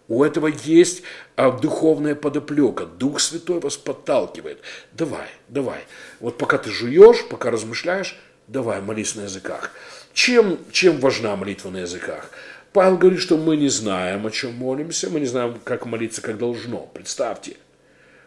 У 0.08 0.24
этого 0.24 0.48
есть 0.48 1.04
а, 1.40 1.52
духовная 1.52 2.16
подоплека. 2.16 2.86
Дух 2.86 3.22
Святой 3.22 3.62
вас 3.62 3.78
подталкивает. 3.78 4.60
Давай, 4.92 5.30
давай. 5.48 5.86
Вот 6.20 6.38
пока 6.38 6.58
ты 6.58 6.70
жуешь, 6.70 7.26
пока 7.30 7.50
размышляешь, 7.50 8.20
давай, 8.48 8.82
молись 8.82 9.16
на 9.16 9.22
языках. 9.22 9.72
Чем, 10.14 10.60
чем 10.74 11.00
важна 11.00 11.38
молитва 11.38 11.70
на 11.70 11.78
языках? 11.78 12.30
Павел 12.74 12.98
говорит, 12.98 13.22
что 13.22 13.38
мы 13.38 13.56
не 13.56 13.70
знаем, 13.70 14.28
о 14.28 14.32
чем 14.32 14.54
молимся, 14.54 15.10
мы 15.10 15.22
не 15.22 15.28
знаем, 15.28 15.62
как 15.64 15.86
молиться, 15.86 16.22
как 16.22 16.38
должно. 16.38 16.80
Представьте, 16.94 17.56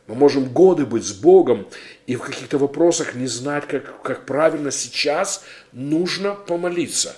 мы 0.07 0.15
можем 0.15 0.47
годы 0.47 0.87
быть 0.87 1.05
с 1.05 1.13
Богом 1.13 1.69
и 2.07 2.17
в 2.17 2.23
каких-то 2.23 2.57
вопросах 2.57 3.15
не 3.15 3.27
знать, 3.27 3.67
как, 3.69 4.01
как 4.01 4.25
правильно 4.25 4.71
сейчас 4.71 5.45
нужно 5.73 6.35
помолиться. 6.35 7.15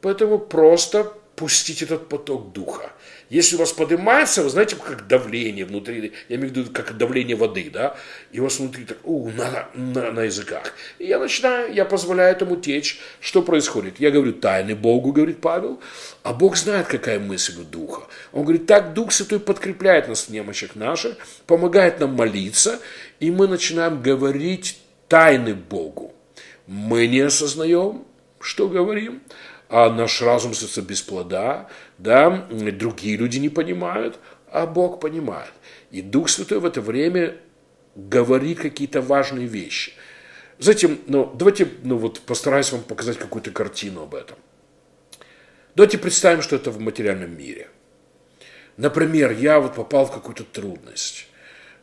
Поэтому 0.00 0.40
просто 0.40 1.12
пустить 1.36 1.82
этот 1.82 2.08
поток 2.08 2.52
духа. 2.52 2.90
Если 3.30 3.56
у 3.56 3.58
вас 3.58 3.72
поднимается, 3.72 4.42
вы 4.42 4.48
знаете, 4.48 4.76
как 4.76 5.06
давление 5.06 5.66
внутри, 5.66 6.14
я 6.28 6.36
имею 6.36 6.52
в 6.52 6.56
виду, 6.56 6.70
как 6.72 6.96
давление 6.96 7.36
воды, 7.36 7.68
да, 7.70 7.96
и 8.32 8.40
у 8.40 8.44
вас 8.44 8.58
внутри 8.58 8.84
так, 8.84 8.98
у, 9.04 9.28
на, 9.30 9.68
на, 9.74 10.12
на 10.12 10.20
языках. 10.20 10.72
И 10.98 11.06
я 11.06 11.18
начинаю, 11.18 11.72
я 11.72 11.84
позволяю 11.84 12.34
этому 12.34 12.56
течь. 12.56 13.00
Что 13.20 13.42
происходит? 13.42 14.00
Я 14.00 14.10
говорю 14.10 14.32
тайны 14.32 14.74
Богу, 14.74 15.12
говорит 15.12 15.42
Павел, 15.42 15.78
а 16.22 16.32
Бог 16.32 16.56
знает, 16.56 16.86
какая 16.86 17.18
мысль 17.18 17.60
у 17.60 17.64
Духа. 17.64 18.02
Он 18.32 18.44
говорит, 18.44 18.66
так 18.66 18.94
Дух 18.94 19.12
Святой 19.12 19.40
подкрепляет 19.40 20.08
нас 20.08 20.24
в 20.24 20.30
немощах 20.30 20.74
наших, 20.74 21.16
помогает 21.46 22.00
нам 22.00 22.14
молиться, 22.14 22.80
и 23.20 23.30
мы 23.30 23.46
начинаем 23.46 24.00
говорить 24.00 24.78
тайны 25.06 25.54
Богу. 25.54 26.14
Мы 26.66 27.06
не 27.06 27.20
осознаем, 27.20 28.04
что 28.40 28.68
говорим, 28.68 29.22
а 29.68 29.90
наш 29.90 30.22
разум 30.22 30.52
остается 30.52 30.82
без 30.82 31.02
плода, 31.02 31.68
да, 31.98 32.46
другие 32.50 33.16
люди 33.16 33.38
не 33.38 33.48
понимают, 33.48 34.18
а 34.50 34.66
Бог 34.66 35.00
понимает. 35.00 35.52
И 35.90 36.00
Дух 36.02 36.28
Святой 36.28 36.60
в 36.60 36.64
это 36.64 36.80
время 36.80 37.36
говорит 37.94 38.60
какие-то 38.60 39.02
важные 39.02 39.46
вещи. 39.46 39.92
Затем, 40.58 40.98
ну, 41.06 41.30
давайте, 41.34 41.68
ну, 41.82 41.98
вот 41.98 42.20
постараюсь 42.20 42.72
вам 42.72 42.82
показать 42.82 43.18
какую-то 43.18 43.50
картину 43.50 44.02
об 44.02 44.14
этом. 44.14 44.38
Давайте 45.74 45.98
представим, 45.98 46.42
что 46.42 46.56
это 46.56 46.70
в 46.70 46.80
материальном 46.80 47.36
мире. 47.36 47.68
Например, 48.76 49.30
я 49.30 49.60
вот 49.60 49.74
попал 49.74 50.06
в 50.06 50.12
какую-то 50.12 50.44
трудность, 50.44 51.28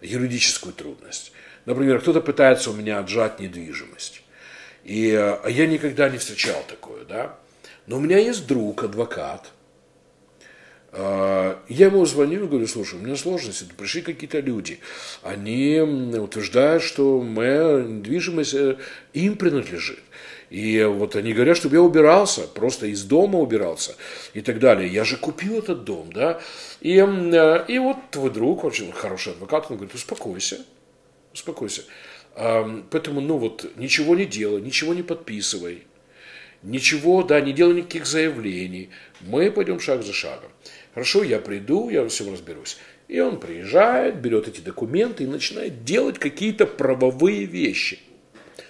юридическую 0.01 0.73
трудность. 0.73 1.31
Например, 1.65 1.99
кто-то 1.99 2.21
пытается 2.21 2.71
у 2.71 2.73
меня 2.73 2.99
отжать 2.99 3.39
недвижимость. 3.39 4.21
И 4.83 5.11
э, 5.11 5.49
я 5.49 5.67
никогда 5.67 6.09
не 6.09 6.17
встречал 6.17 6.63
такое, 6.67 7.05
да. 7.05 7.37
Но 7.87 7.97
у 7.97 7.99
меня 7.99 8.17
есть 8.17 8.47
друг, 8.47 8.83
адвокат. 8.83 9.51
А, 10.97 11.59
я 11.67 11.87
ему 11.87 12.05
звоню 12.05 12.45
и 12.45 12.47
говорю, 12.47 12.67
слушай, 12.67 12.97
у 12.97 13.03
меня 13.03 13.15
сложности, 13.15 13.65
пришли 13.77 14.01
какие-то 14.01 14.39
люди. 14.39 14.79
Они 15.21 15.79
утверждают, 15.79 16.83
что 16.83 17.21
моя 17.21 17.81
недвижимость 17.81 18.53
э, 18.53 18.77
им 19.13 19.35
принадлежит. 19.35 19.99
И 20.49 20.81
вот 20.83 21.15
они 21.15 21.33
говорят, 21.33 21.57
чтобы 21.57 21.75
я 21.75 21.81
убирался, 21.81 22.47
просто 22.47 22.87
из 22.87 23.03
дома 23.03 23.39
убирался 23.39 23.95
и 24.33 24.41
так 24.41 24.59
далее. 24.59 24.87
Я 24.87 25.03
же 25.03 25.17
купил 25.17 25.59
этот 25.59 25.83
дом, 25.83 26.13
да. 26.13 26.39
И, 26.79 26.97
э, 26.97 27.65
и 27.67 27.77
вот 27.77 27.97
твой 28.09 28.31
друг, 28.31 28.63
очень 28.63 28.91
хороший 28.93 29.33
адвокат, 29.33 29.69
он 29.69 29.77
говорит, 29.77 29.93
успокойся, 29.93 30.65
успокойся. 31.33 31.83
Поэтому, 32.35 33.21
ну 33.21 33.37
вот, 33.37 33.65
ничего 33.77 34.13
не 34.13 34.25
делай, 34.25 34.61
ничего 34.61 34.93
не 34.93 35.03
подписывай 35.03 35.85
ничего, 36.65 37.23
да, 37.23 37.39
не 37.41 37.53
делай 37.53 37.75
никаких 37.75 38.05
заявлений. 38.05 38.89
Мы 39.21 39.51
пойдем 39.51 39.79
шаг 39.79 40.03
за 40.03 40.13
шагом. 40.13 40.51
Хорошо, 40.93 41.23
я 41.23 41.39
приду, 41.39 41.89
я 41.89 42.01
во 42.03 42.09
всем 42.09 42.31
разберусь. 42.31 42.77
И 43.07 43.19
он 43.19 43.39
приезжает, 43.39 44.21
берет 44.21 44.47
эти 44.47 44.61
документы 44.61 45.23
и 45.23 45.27
начинает 45.27 45.83
делать 45.83 46.19
какие-то 46.19 46.65
правовые 46.65 47.45
вещи. 47.45 47.99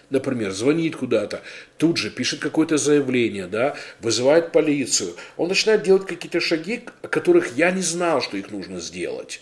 Например, 0.10 0.52
звонит 0.52 0.96
куда-то, 0.96 1.42
тут 1.78 1.98
же 1.98 2.12
пишет 2.12 2.40
какое-то 2.40 2.78
заявление, 2.78 3.48
да, 3.48 3.76
вызывает 4.02 4.52
полицию. 4.52 5.16
Он 5.36 5.50
начинает 5.50 5.84
делать 5.84 6.06
какие-то 6.06 6.40
шаги, 6.40 6.84
о 7.02 7.08
которых 7.08 7.56
я 7.56 7.72
не 7.72 7.82
знал, 7.82 8.22
что 8.22 8.38
их 8.38 8.52
нужно 8.52 8.80
сделать. 8.80 9.42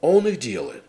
А 0.00 0.08
он 0.08 0.26
их 0.28 0.38
делает. 0.38 0.82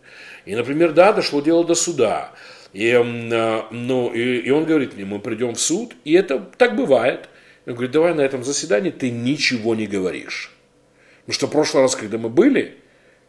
И, 0.44 0.54
например, 0.54 0.92
да, 0.92 1.12
дошло 1.12 1.40
дело 1.40 1.64
до 1.64 1.74
суда. 1.74 2.32
И, 2.74 2.90
а, 2.90 3.68
ну, 3.70 4.12
и, 4.12 4.38
и 4.38 4.50
он 4.50 4.64
говорит 4.64 4.94
мне, 4.94 5.04
мы 5.04 5.20
придем 5.20 5.54
в 5.54 5.60
суд, 5.60 5.94
и 6.04 6.12
это 6.12 6.40
так 6.58 6.74
бывает. 6.74 7.28
Он 7.66 7.74
говорит, 7.74 7.92
давай 7.92 8.14
на 8.14 8.20
этом 8.20 8.42
заседании 8.42 8.90
ты 8.90 9.10
ничего 9.10 9.76
не 9.76 9.86
говоришь. 9.86 10.52
Потому 11.20 11.34
что 11.34 11.46
в 11.46 11.50
прошлый 11.50 11.82
раз, 11.84 11.94
когда 11.94 12.18
мы 12.18 12.28
были, 12.28 12.76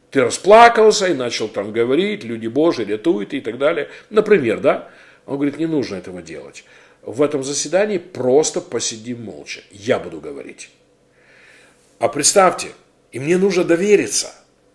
ты 0.10 0.22
расплакался 0.22 1.08
и 1.08 1.14
начал 1.14 1.48
там 1.48 1.72
говорить, 1.72 2.24
люди 2.24 2.48
Божьи 2.48 2.84
рятуют 2.84 3.34
и 3.34 3.40
так 3.40 3.60
далее. 3.60 3.90
Например, 4.10 4.60
да? 4.60 4.90
Он 5.28 5.36
говорит, 5.36 5.60
не 5.60 5.68
нужно 5.68 5.96
этого 5.96 6.24
делать. 6.24 6.66
В 7.04 7.22
этом 7.22 7.44
заседании 7.44 8.00
просто 8.00 8.62
посидим 8.62 9.24
молча. 9.24 9.62
Я 9.72 10.00
буду 10.00 10.20
говорить. 10.20 10.72
А 12.00 12.08
представьте, 12.08 12.70
и 13.12 13.20
мне 13.20 13.38
нужно 13.38 13.64
довериться. 13.64 14.34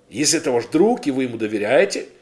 Если 0.08 0.38
это 0.38 0.52
ваш 0.52 0.66
друг, 0.66 1.08
и 1.08 1.10
вы 1.10 1.24
ему 1.24 1.38
доверяете– 1.38 2.06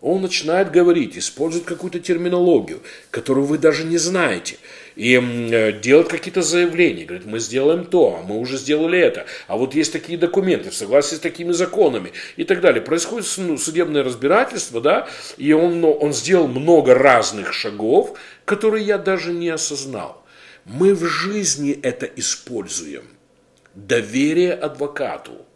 он 0.00 0.22
начинает 0.22 0.70
говорить, 0.70 1.18
использует 1.18 1.64
какую-то 1.64 1.98
терминологию, 1.98 2.80
которую 3.10 3.46
вы 3.46 3.58
даже 3.58 3.84
не 3.84 3.98
знаете, 3.98 4.56
и 4.94 5.14
э, 5.14 5.72
делает 5.80 6.08
какие-то 6.08 6.42
заявления, 6.42 7.04
говорит, 7.04 7.26
мы 7.26 7.40
сделаем 7.40 7.84
то, 7.84 8.18
а 8.20 8.26
мы 8.26 8.38
уже 8.38 8.58
сделали 8.58 8.98
это, 8.98 9.26
а 9.48 9.56
вот 9.56 9.74
есть 9.74 9.92
такие 9.92 10.16
документы 10.16 10.70
в 10.70 10.74
согласии 10.74 11.16
с 11.16 11.20
такими 11.20 11.52
законами 11.52 12.12
и 12.36 12.44
так 12.44 12.60
далее. 12.60 12.80
Происходит 12.80 13.28
ну, 13.38 13.58
судебное 13.58 14.04
разбирательство, 14.04 14.80
да, 14.80 15.08
и 15.36 15.52
он, 15.52 15.84
он 15.84 16.12
сделал 16.12 16.46
много 16.46 16.94
разных 16.94 17.52
шагов, 17.52 18.16
которые 18.44 18.84
я 18.84 18.98
даже 18.98 19.32
не 19.32 19.48
осознал. 19.48 20.24
Мы 20.64 20.94
в 20.94 21.04
жизни 21.06 21.72
это 21.82 22.06
используем. 22.06 23.04
Доверие 23.74 24.54
адвокату– 24.54 25.32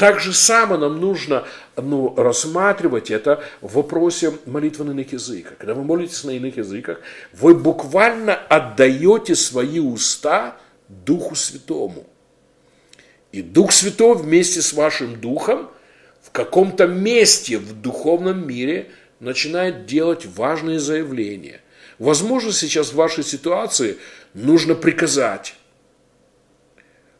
так 0.00 0.18
же 0.18 0.32
само 0.32 0.78
нам 0.78 0.98
нужно 0.98 1.44
ну, 1.76 2.14
рассматривать 2.16 3.10
это 3.10 3.44
в 3.60 3.74
вопросе 3.74 4.32
молитвы 4.46 4.86
на 4.86 4.92
иных 4.92 5.12
языках. 5.12 5.58
Когда 5.58 5.74
вы 5.74 5.84
молитесь 5.84 6.24
на 6.24 6.30
иных 6.30 6.56
языках, 6.56 7.00
вы 7.34 7.54
буквально 7.54 8.34
отдаете 8.34 9.34
свои 9.34 9.78
уста 9.78 10.56
Духу 10.88 11.34
Святому. 11.34 12.06
И 13.30 13.42
Дух 13.42 13.72
Святой 13.72 14.16
вместе 14.16 14.62
с 14.62 14.72
вашим 14.72 15.20
Духом 15.20 15.68
в 16.22 16.30
каком-то 16.30 16.86
месте 16.86 17.58
в 17.58 17.78
духовном 17.82 18.48
мире 18.48 18.90
начинает 19.20 19.84
делать 19.84 20.24
важные 20.24 20.78
заявления. 20.80 21.60
Возможно, 21.98 22.52
сейчас 22.52 22.88
в 22.88 22.94
вашей 22.94 23.22
ситуации 23.22 23.98
нужно 24.32 24.74
приказать 24.74 25.56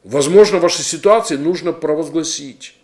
Возможно, 0.05 0.59
в 0.59 0.63
вашей 0.63 0.85
ситуации 0.85 1.37
нужно 1.37 1.73
провозгласить. 1.73 2.75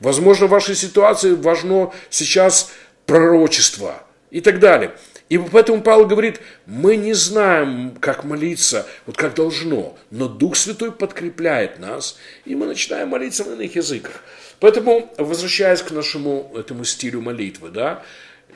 Возможно, 0.00 0.46
в 0.46 0.50
вашей 0.50 0.74
ситуации 0.74 1.34
важно 1.34 1.92
сейчас 2.10 2.72
пророчество 3.06 4.02
и 4.30 4.40
так 4.40 4.58
далее. 4.58 4.94
И 5.28 5.38
поэтому 5.38 5.82
Павел 5.82 6.06
говорит, 6.06 6.40
мы 6.66 6.96
не 6.96 7.14
знаем, 7.14 7.96
как 7.98 8.24
молиться, 8.24 8.86
вот 9.06 9.16
как 9.16 9.34
должно, 9.34 9.96
но 10.10 10.28
Дух 10.28 10.54
Святой 10.56 10.92
подкрепляет 10.92 11.78
нас, 11.78 12.18
и 12.44 12.54
мы 12.54 12.66
начинаем 12.66 13.08
молиться 13.08 13.44
на 13.44 13.54
иных 13.54 13.74
языках. 13.74 14.22
Поэтому, 14.60 15.12
возвращаясь 15.16 15.82
к 15.82 15.90
нашему 15.90 16.52
этому 16.54 16.84
стилю 16.84 17.20
молитвы, 17.20 17.70
да, 17.70 18.02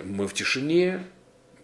мы 0.02 0.28
в 0.28 0.34
тишине, 0.34 1.00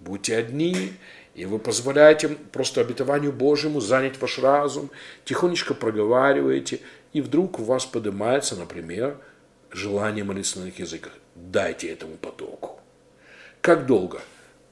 будьте 0.01 0.36
одни, 0.36 0.95
и 1.35 1.47
вы 1.47 1.59
позволяете 1.59 2.28
просто 2.28 2.80
обетованию 2.80 3.32
Божьему 3.32 3.80
занять 3.80 4.20
ваш 4.20 4.39
разум, 4.39 4.91
тихонечко 5.24 5.74
проговариваете, 5.74 6.80
и 7.12 7.20
вдруг 7.20 7.59
у 7.59 7.64
вас 7.64 7.87
поднимается, 7.87 8.57
например, 8.57 9.18
желание 9.70 10.24
молиться 10.24 10.61
на 10.61 10.66
языках. 10.66 11.12
Дайте 11.35 11.89
этому 11.89 12.16
потоку. 12.16 12.80
Как 13.61 13.87
долго? 13.87 14.20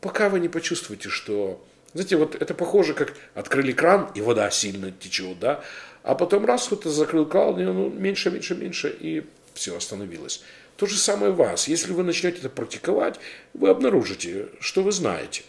Пока 0.01 0.29
вы 0.29 0.41
не 0.41 0.49
почувствуете, 0.49 1.09
что... 1.09 1.65
Знаете, 1.95 2.17
вот 2.17 2.35
это 2.41 2.55
похоже, 2.55 2.95
как 2.95 3.15
открыли 3.35 3.73
кран, 3.73 4.11
и 4.15 4.21
вода 4.21 4.51
сильно 4.51 4.91
течет, 4.91 5.39
да? 5.41 5.63
А 6.03 6.15
потом 6.15 6.47
раз 6.47 6.67
кто-то 6.67 6.91
закрыл 6.91 7.27
кран, 7.27 7.63
ну, 7.63 7.91
меньше, 7.91 8.31
меньше, 8.31 8.55
меньше, 8.55 8.97
и 8.99 9.27
все 9.55 9.77
остановилось. 9.77 10.43
То 10.77 10.87
же 10.87 10.97
самое 10.97 11.33
вас. 11.33 11.69
Если 11.69 11.93
вы 11.93 12.03
начнете 12.03 12.39
это 12.39 12.49
практиковать, 12.49 13.21
вы 13.53 13.69
обнаружите, 13.69 14.49
что 14.61 14.83
вы 14.83 14.93
знаете. 14.93 15.43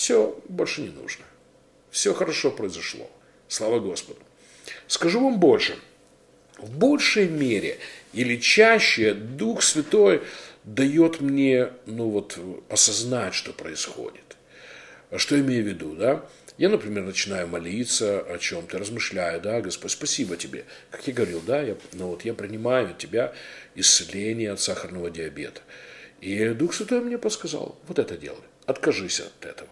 Все, 0.00 0.34
больше 0.48 0.80
не 0.80 0.88
нужно. 0.88 1.26
Все 1.90 2.14
хорошо 2.14 2.50
произошло. 2.50 3.10
Слава 3.48 3.80
Господу. 3.80 4.18
Скажу 4.86 5.22
вам 5.22 5.38
больше. 5.38 5.76
В 6.56 6.70
большей 6.70 7.28
мере 7.28 7.76
или 8.14 8.38
чаще 8.38 9.12
Дух 9.12 9.62
Святой 9.62 10.22
дает 10.64 11.20
мне, 11.20 11.72
ну 11.84 12.08
вот, 12.08 12.38
осознать, 12.70 13.34
что 13.34 13.52
происходит. 13.52 14.38
Что 15.14 15.38
имею 15.38 15.64
в 15.64 15.66
виду, 15.66 15.94
да? 15.94 16.24
Я, 16.56 16.70
например, 16.70 17.04
начинаю 17.04 17.46
молиться 17.46 18.20
о 18.20 18.38
чем-то, 18.38 18.78
размышляю, 18.78 19.38
да, 19.42 19.60
Господь, 19.60 19.90
спасибо 19.90 20.38
тебе. 20.38 20.64
Как 20.90 21.06
я 21.08 21.12
говорил, 21.12 21.42
да, 21.46 21.60
я, 21.60 21.76
ну 21.92 22.06
вот 22.06 22.24
я 22.24 22.32
принимаю 22.32 22.92
от 22.92 22.96
тебя 22.96 23.34
исцеление 23.74 24.52
от 24.52 24.62
сахарного 24.62 25.10
диабета. 25.10 25.60
И 26.22 26.48
Дух 26.54 26.72
Святой 26.72 27.02
мне 27.02 27.18
подсказал, 27.18 27.78
вот 27.86 27.98
это 27.98 28.16
делай, 28.16 28.40
откажись 28.64 29.20
от 29.20 29.44
этого. 29.44 29.68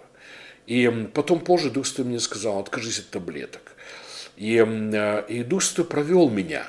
И 0.69 0.87
потом 1.15 1.41
позже 1.41 1.71
Дух 1.71 1.87
Святой 1.87 2.05
мне 2.05 2.21
сказал, 2.21 2.59
откажись 2.59 2.99
от 2.99 3.09
таблеток. 3.09 3.73
И, 4.37 4.63
э, 4.63 5.25
и 5.27 5.43
Дух 5.43 5.63
Святой 5.63 5.87
провел 5.87 6.29
меня. 6.29 6.69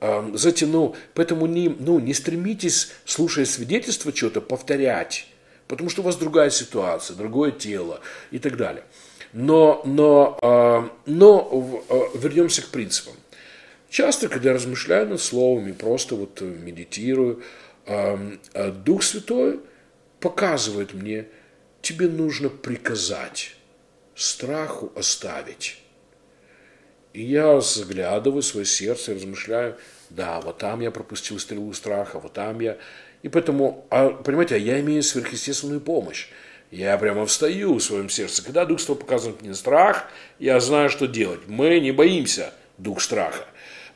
Знаете, 0.00 0.64
ну, 0.64 0.94
поэтому 1.12 1.44
не, 1.46 1.68
ну, 1.68 1.98
не 1.98 2.14
стремитесь, 2.14 2.92
слушая 3.04 3.44
свидетельство 3.44 4.12
чего-то, 4.12 4.40
повторять, 4.40 5.26
потому 5.66 5.90
что 5.90 6.00
у 6.00 6.04
вас 6.04 6.16
другая 6.16 6.48
ситуация, 6.50 7.16
другое 7.16 7.50
тело 7.50 8.00
и 8.30 8.38
так 8.38 8.56
далее. 8.56 8.84
Но, 9.34 9.82
но, 9.84 10.38
но 11.04 11.84
вернемся 12.14 12.62
к 12.62 12.68
принципам. 12.68 13.12
Часто, 13.90 14.28
когда 14.28 14.50
я 14.50 14.54
размышляю 14.54 15.06
над 15.06 15.20
словами, 15.20 15.72
просто 15.72 16.14
вот 16.14 16.40
медитирую, 16.40 17.42
Дух 18.86 19.02
Святой 19.02 19.60
показывает 20.20 20.94
мне, 20.94 21.26
тебе 21.82 22.08
нужно 22.08 22.48
приказать, 22.48 23.54
страху 24.14 24.92
оставить. 24.96 25.80
И 27.12 27.22
я 27.22 27.60
заглядываю 27.60 28.42
в 28.42 28.46
свое 28.46 28.66
сердце 28.66 29.12
и 29.12 29.14
размышляю, 29.16 29.76
да, 30.10 30.40
вот 30.40 30.58
там 30.58 30.80
я 30.80 30.90
пропустил 30.90 31.38
стрелу 31.38 31.72
страха, 31.72 32.18
вот 32.18 32.32
там 32.32 32.60
я... 32.60 32.78
И 33.22 33.28
поэтому, 33.28 33.86
а, 33.90 34.10
понимаете, 34.10 34.58
я 34.58 34.80
имею 34.80 35.02
сверхъестественную 35.02 35.80
помощь. 35.80 36.28
Я 36.70 36.96
прямо 36.98 37.26
встаю 37.26 37.74
в 37.74 37.82
своем 37.82 38.08
сердце. 38.08 38.44
Когда 38.44 38.64
Дух 38.64 38.80
Святой 38.80 38.96
показывает 38.96 39.42
мне 39.42 39.54
страх, 39.54 40.08
я 40.38 40.58
знаю, 40.60 40.88
что 40.88 41.06
делать. 41.06 41.40
Мы 41.46 41.80
не 41.80 41.90
боимся 41.90 42.54
Дух 42.78 43.00
страха. 43.02 43.44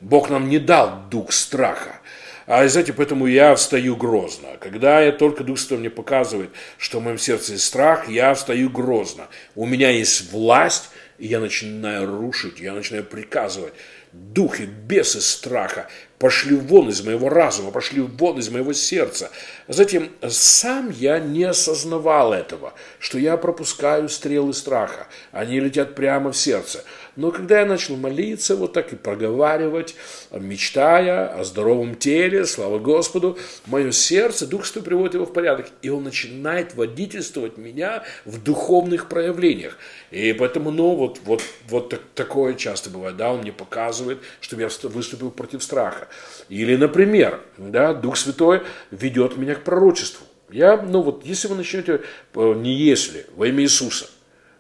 Бог 0.00 0.28
нам 0.28 0.48
не 0.48 0.58
дал 0.58 1.04
Дух 1.08 1.32
страха. 1.32 2.00
А 2.46 2.66
знаете, 2.68 2.92
поэтому 2.92 3.26
я 3.26 3.54
встаю 3.54 3.96
грозно. 3.96 4.48
Когда 4.60 5.00
я 5.00 5.12
только 5.12 5.44
Дух 5.44 5.58
Святой 5.58 5.78
мне 5.78 5.90
показывает, 5.90 6.50
что 6.78 7.00
в 7.00 7.02
моем 7.02 7.18
сердце 7.18 7.52
есть 7.52 7.64
страх, 7.64 8.08
я 8.08 8.34
встаю 8.34 8.68
грозно. 8.68 9.28
У 9.54 9.66
меня 9.66 9.90
есть 9.90 10.30
власть, 10.32 10.90
и 11.18 11.26
я 11.26 11.40
начинаю 11.40 12.06
рушить, 12.06 12.60
я 12.60 12.72
начинаю 12.74 13.04
приказывать. 13.04 13.72
Духи, 14.12 14.62
бесы 14.64 15.20
страха, 15.20 15.88
пошли 16.18 16.54
вон 16.54 16.88
из 16.88 17.02
моего 17.02 17.28
разума, 17.28 17.72
пошли 17.72 18.00
вон 18.00 18.38
из 18.38 18.48
моего 18.48 18.72
сердца. 18.72 19.30
Затем 19.66 20.08
сам 20.28 20.90
я 20.90 21.18
не 21.18 21.42
осознавал 21.42 22.32
этого, 22.32 22.74
что 23.00 23.18
я 23.18 23.36
пропускаю 23.36 24.08
стрелы 24.08 24.54
страха, 24.54 25.08
они 25.32 25.58
летят 25.58 25.96
прямо 25.96 26.30
в 26.30 26.36
сердце. 26.36 26.84
Но 27.16 27.30
когда 27.30 27.60
я 27.60 27.66
начал 27.66 27.96
молиться, 27.96 28.56
вот 28.56 28.72
так 28.72 28.92
и 28.92 28.96
проговаривать, 28.96 29.94
мечтая 30.32 31.28
о 31.28 31.44
здоровом 31.44 31.94
теле, 31.94 32.44
слава 32.44 32.78
Господу, 32.78 33.38
мое 33.66 33.92
сердце, 33.92 34.46
Дух 34.46 34.66
Святой 34.66 34.82
приводит 34.82 35.14
его 35.14 35.24
в 35.24 35.32
порядок, 35.32 35.66
и 35.82 35.90
он 35.90 36.04
начинает 36.04 36.74
водительствовать 36.74 37.56
меня 37.56 38.02
в 38.24 38.42
духовных 38.42 39.08
проявлениях. 39.08 39.78
И 40.10 40.32
поэтому, 40.32 40.70
ну, 40.70 40.94
вот, 40.94 41.20
вот, 41.24 41.42
вот 41.68 41.90
так, 41.90 42.00
такое 42.14 42.54
часто 42.54 42.90
бывает, 42.90 43.16
да, 43.16 43.32
он 43.32 43.40
мне 43.40 43.52
показывает, 43.52 44.18
чтобы 44.40 44.62
я 44.62 44.68
выступил 44.82 45.30
против 45.30 45.62
страха. 45.62 46.08
Или, 46.48 46.76
например, 46.76 47.40
да, 47.58 47.94
Дух 47.94 48.16
Святой 48.16 48.62
ведет 48.90 49.36
меня 49.36 49.54
к 49.54 49.62
пророчеству. 49.62 50.26
Я, 50.50 50.76
ну 50.76 51.02
вот, 51.02 51.24
если 51.24 51.48
вы 51.48 51.56
начнете, 51.56 52.02
э, 52.34 52.54
не 52.56 52.74
если, 52.74 53.26
во 53.34 53.48
имя 53.48 53.62
Иисуса, 53.62 54.06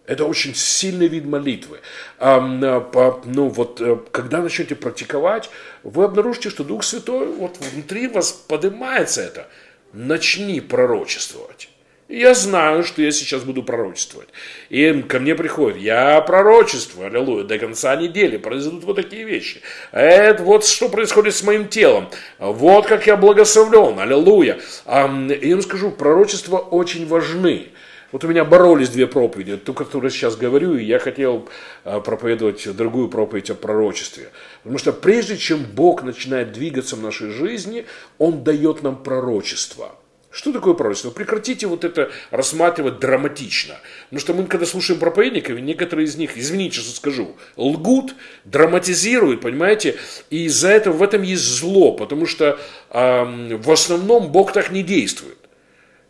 это 0.06 0.26
очень 0.26 0.54
сильный 0.54 1.08
вид 1.08 1.24
молитвы. 1.24 1.80
А, 2.18 2.40
ну 2.40 3.48
вот, 3.48 3.80
э, 3.80 3.98
когда 4.10 4.42
начнете 4.42 4.74
практиковать, 4.74 5.48
вы 5.82 6.04
обнаружите, 6.04 6.50
что 6.50 6.62
Дух 6.62 6.84
Святой, 6.84 7.26
вот 7.26 7.56
внутри 7.58 8.08
вас 8.08 8.32
поднимается 8.32 9.22
это. 9.22 9.48
Начни 9.92 10.60
пророчествовать. 10.60 11.68
я 12.08 12.34
знаю, 12.34 12.84
что 12.84 13.00
я 13.00 13.12
сейчас 13.12 13.44
буду 13.44 13.62
пророчествовать. 13.62 14.28
И 14.68 15.04
ко 15.08 15.20
мне 15.20 15.34
приходит, 15.34 15.78
я 15.78 16.20
пророчествую, 16.20 17.06
аллилуйя, 17.06 17.44
до 17.44 17.58
конца 17.58 17.96
недели 17.96 18.36
произойдут 18.36 18.84
вот 18.84 18.96
такие 18.96 19.24
вещи. 19.24 19.62
Это 19.90 20.42
вот 20.42 20.66
что 20.66 20.88
происходит 20.90 21.34
с 21.34 21.42
моим 21.42 21.68
телом. 21.68 22.10
Вот 22.38 22.86
как 22.86 23.06
я 23.06 23.16
благословлен, 23.16 23.98
аллилуйя. 23.98 24.58
Я 24.84 25.06
вам 25.06 25.62
скажу, 25.62 25.92
пророчества 25.92 26.58
очень 26.58 27.06
важны. 27.06 27.68
Вот 28.14 28.22
у 28.22 28.28
меня 28.28 28.44
боролись 28.44 28.90
две 28.90 29.08
проповеди, 29.08 29.56
ту, 29.56 29.74
которую 29.74 30.08
сейчас 30.12 30.36
говорю, 30.36 30.76
и 30.76 30.84
я 30.84 31.00
хотел 31.00 31.48
а, 31.82 31.98
проповедовать 31.98 32.64
другую 32.76 33.08
проповедь 33.08 33.50
о 33.50 33.56
пророчестве. 33.56 34.30
Потому 34.62 34.78
что 34.78 34.92
прежде 34.92 35.36
чем 35.36 35.64
Бог 35.64 36.04
начинает 36.04 36.52
двигаться 36.52 36.94
в 36.94 37.02
нашей 37.02 37.30
жизни, 37.30 37.86
Он 38.18 38.44
дает 38.44 38.84
нам 38.84 39.02
пророчество. 39.02 39.96
Что 40.30 40.52
такое 40.52 40.74
пророчество? 40.74 41.10
Прекратите 41.10 41.66
вот 41.66 41.82
это 41.82 42.12
рассматривать 42.30 43.00
драматично. 43.00 43.74
Потому 44.04 44.20
что 44.20 44.34
мы, 44.34 44.46
когда 44.46 44.64
слушаем 44.64 45.00
проповедников, 45.00 45.58
некоторые 45.58 46.06
из 46.06 46.14
них, 46.14 46.38
извините, 46.38 46.82
что 46.82 46.94
скажу, 46.94 47.34
лгут, 47.56 48.14
драматизируют, 48.44 49.40
понимаете? 49.40 49.96
И 50.30 50.44
из-за 50.44 50.68
этого 50.68 50.92
в 50.98 51.02
этом 51.02 51.22
есть 51.22 51.42
зло, 51.42 51.90
потому 51.90 52.26
что 52.26 52.60
э, 52.90 53.56
в 53.56 53.72
основном 53.72 54.30
Бог 54.30 54.52
так 54.52 54.70
не 54.70 54.84
действует 54.84 55.43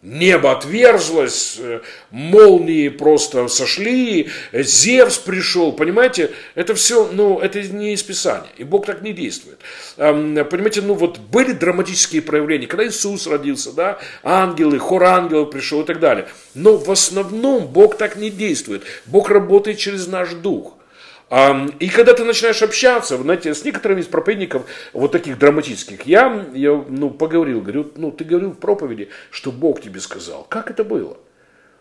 небо 0.05 0.53
отверзлось, 0.53 1.57
э, 1.59 1.81
молнии 2.11 2.91
просто 2.91 3.49
сошли, 3.49 4.29
Зевс 4.53 5.17
пришел, 5.17 5.73
понимаете, 5.73 6.31
это 6.55 6.75
все, 6.75 7.09
ну, 7.11 7.41
это 7.41 7.63
не 7.63 7.95
из 7.95 8.03
Писания, 8.03 8.51
и 8.59 8.65
Бог 8.65 8.85
так 8.85 9.01
не 9.01 9.13
действует. 9.13 9.59
Понимаете, 9.97 10.83
ну 10.83 10.95
вот 10.95 11.19
были 11.19 11.53
драматические 11.53 12.21
проявления, 12.21 12.67
когда 12.67 12.87
Иисус 12.87 13.27
родился, 13.27 13.73
да, 13.73 13.99
ангелы, 14.23 14.79
хор 14.79 15.05
ангелов 15.05 15.51
пришел 15.51 15.81
и 15.81 15.87
так 15.87 16.01
далее, 16.01 16.29
но 16.55 16.77
в 16.77 16.91
основном 16.91 17.67
Бог 17.67 17.97
так 17.97 18.17
не 18.17 18.31
действует, 18.31 18.83
Бог 19.07 19.31
работает 19.31 19.79
через 19.79 20.07
наш 20.07 20.35
дух– 20.35 20.75
и 21.31 21.89
когда 21.89 22.15
ты 22.15 22.23
начинаешь 22.25 22.63
общаться, 22.63 23.17
знаете, 23.17 23.55
с 23.55 23.65
некоторыми 23.65 24.01
из 24.01 24.07
проповедников, 24.07 24.67
вот 24.93 25.13
таких 25.13 25.39
драматических, 25.39 26.03
я, 26.03 26.47
я 26.55 26.85
ну, 26.89 27.11
поговорил, 27.11 27.61
говорю, 27.61 27.91
ну, 27.97 28.13
ты 28.13 28.25
говорил 28.25 28.51
в 28.51 28.59
проповеди, 28.59 29.09
что 29.31 29.51
Бог 29.51 29.81
тебе 29.81 30.01
сказал. 30.01 30.45
Как 30.49 30.71
это 30.71 30.85
было? 30.85 31.17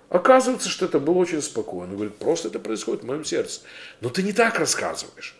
Оказывается, 0.09 0.69
что 0.69 0.85
это 0.85 0.99
было 0.99 1.17
очень 1.17 1.41
спокойно. 1.41 1.91
Он 1.91 1.95
говорит, 1.95 2.15
просто 2.15 2.47
это 2.47 2.59
происходит 2.59 3.03
в 3.03 3.05
моем 3.07 3.25
сердце. 3.25 3.61
Но 3.99 4.09
ты 4.09 4.23
не 4.23 4.31
так 4.31 4.59
рассказываешь. 4.59 5.35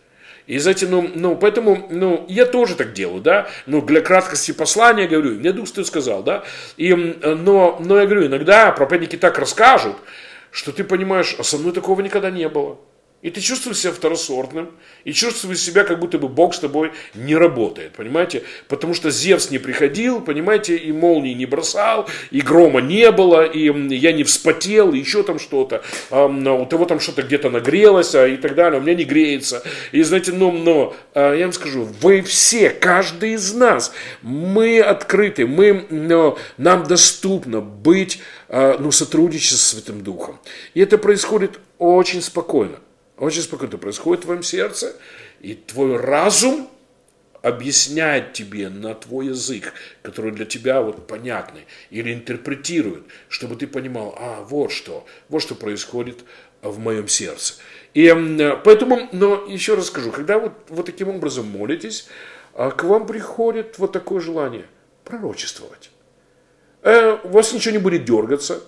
И 0.45 0.57
знаете, 0.57 0.87
ну, 0.87 1.09
ну, 1.13 1.37
поэтому, 1.37 1.87
ну, 1.89 2.25
я 2.27 2.45
тоже 2.45 2.75
так 2.75 2.93
делаю, 2.93 3.21
да, 3.21 3.47
ну, 3.65 3.81
для 3.81 4.01
краткости 4.01 4.51
послания 4.51 5.07
говорю, 5.07 5.35
мне 5.35 5.53
Дух 5.53 5.67
Святой 5.67 5.85
сказал, 5.85 6.21
да, 6.21 6.43
и, 6.75 6.93
но, 6.93 7.79
но 7.79 7.97
я 7.97 8.05
говорю, 8.05 8.25
иногда 8.25 8.71
проповедники 8.73 9.15
так 9.15 9.39
расскажут, 9.39 9.95
что 10.51 10.73
ты 10.73 10.83
понимаешь, 10.83 11.35
а 11.39 11.43
со 11.43 11.57
мной 11.57 11.71
такого 11.71 12.01
никогда 12.01 12.29
не 12.29 12.49
было. 12.49 12.77
И 13.23 13.29
ты 13.29 13.39
чувствуешь 13.39 13.77
себя 13.77 13.93
второсортным, 13.93 14.71
и 15.05 15.13
чувствуешь 15.13 15.59
себя, 15.59 15.85
как 15.85 16.01
будто 16.01 16.19
бы 16.19 16.27
Бог 16.27 16.53
с 16.53 16.59
тобой 16.59 16.91
не 17.15 17.37
работает, 17.37 17.93
понимаете? 17.93 18.43
Потому 18.67 18.93
что 18.93 19.11
Зевс 19.11 19.49
не 19.49 19.59
приходил, 19.59 20.19
понимаете, 20.19 20.75
и 20.75 20.91
молнии 20.91 21.33
не 21.33 21.45
бросал, 21.45 22.09
и 22.31 22.41
грома 22.41 22.81
не 22.81 23.09
было, 23.11 23.45
и 23.45 23.71
я 23.95 24.11
не 24.11 24.25
вспотел, 24.25 24.91
и 24.91 24.99
еще 24.99 25.23
там 25.23 25.39
что-то, 25.39 25.83
а, 26.09 26.25
у 26.25 26.65
того 26.65 26.83
там 26.83 26.99
что-то 26.99 27.21
где-то 27.21 27.49
нагрелось, 27.49 28.13
а, 28.13 28.27
и 28.27 28.35
так 28.35 28.55
далее, 28.55 28.81
у 28.81 28.83
меня 28.83 28.93
не 28.93 29.05
греется. 29.05 29.63
И 29.93 30.03
знаете, 30.03 30.33
но, 30.33 30.51
но 30.51 30.93
а, 31.13 31.33
я 31.33 31.45
вам 31.45 31.53
скажу, 31.53 31.87
вы 32.01 32.23
все, 32.23 32.71
каждый 32.71 33.35
из 33.35 33.53
нас, 33.53 33.93
мы 34.21 34.81
открыты, 34.81 35.47
мы, 35.47 35.85
но, 35.89 36.37
нам 36.57 36.83
доступно 36.83 37.61
быть, 37.61 38.19
ну, 38.49 38.91
сотрудничать 38.91 39.57
с 39.57 39.69
Святым 39.69 40.03
Духом. 40.03 40.39
И 40.73 40.81
это 40.81 40.97
происходит 40.97 41.59
очень 41.79 42.21
спокойно. 42.21 42.82
Очень 43.17 43.41
спокойно 43.41 43.77
происходит 43.77 44.23
в 44.23 44.25
твоем 44.25 44.43
сердце, 44.43 44.95
и 45.39 45.53
твой 45.53 45.97
разум 45.97 46.69
объясняет 47.43 48.33
тебе 48.33 48.69
на 48.69 48.95
твой 48.95 49.27
язык, 49.27 49.73
который 50.01 50.31
для 50.31 50.45
тебя 50.45 50.81
вот 50.81 51.05
понятный, 51.07 51.67
или 51.89 52.13
интерпретирует, 52.13 53.03
чтобы 53.27 53.55
ты 53.55 53.67
понимал, 53.67 54.15
а, 54.17 54.43
вот 54.43 54.71
что, 54.71 55.05
вот 55.29 55.41
что 55.41 55.53
происходит 55.53 56.23
в 56.61 56.79
моем 56.79 57.07
сердце. 57.07 57.55
И 57.93 58.07
поэтому, 58.63 59.09
но 59.11 59.45
еще 59.45 59.75
раз 59.75 59.87
скажу, 59.87 60.11
когда 60.11 60.39
вот, 60.39 60.53
вот 60.69 60.85
таким 60.85 61.09
образом 61.09 61.45
молитесь, 61.45 62.07
а, 62.53 62.71
к 62.71 62.83
вам 62.85 63.05
приходит 63.05 63.77
вот 63.77 63.91
такое 63.91 64.21
желание 64.21 64.65
пророчествовать. 65.03 65.91
Э, 66.81 67.17
у 67.23 67.29
вас 67.29 67.51
ничего 67.53 67.73
не 67.73 67.77
будет 67.77 68.05
дергаться, 68.05 68.63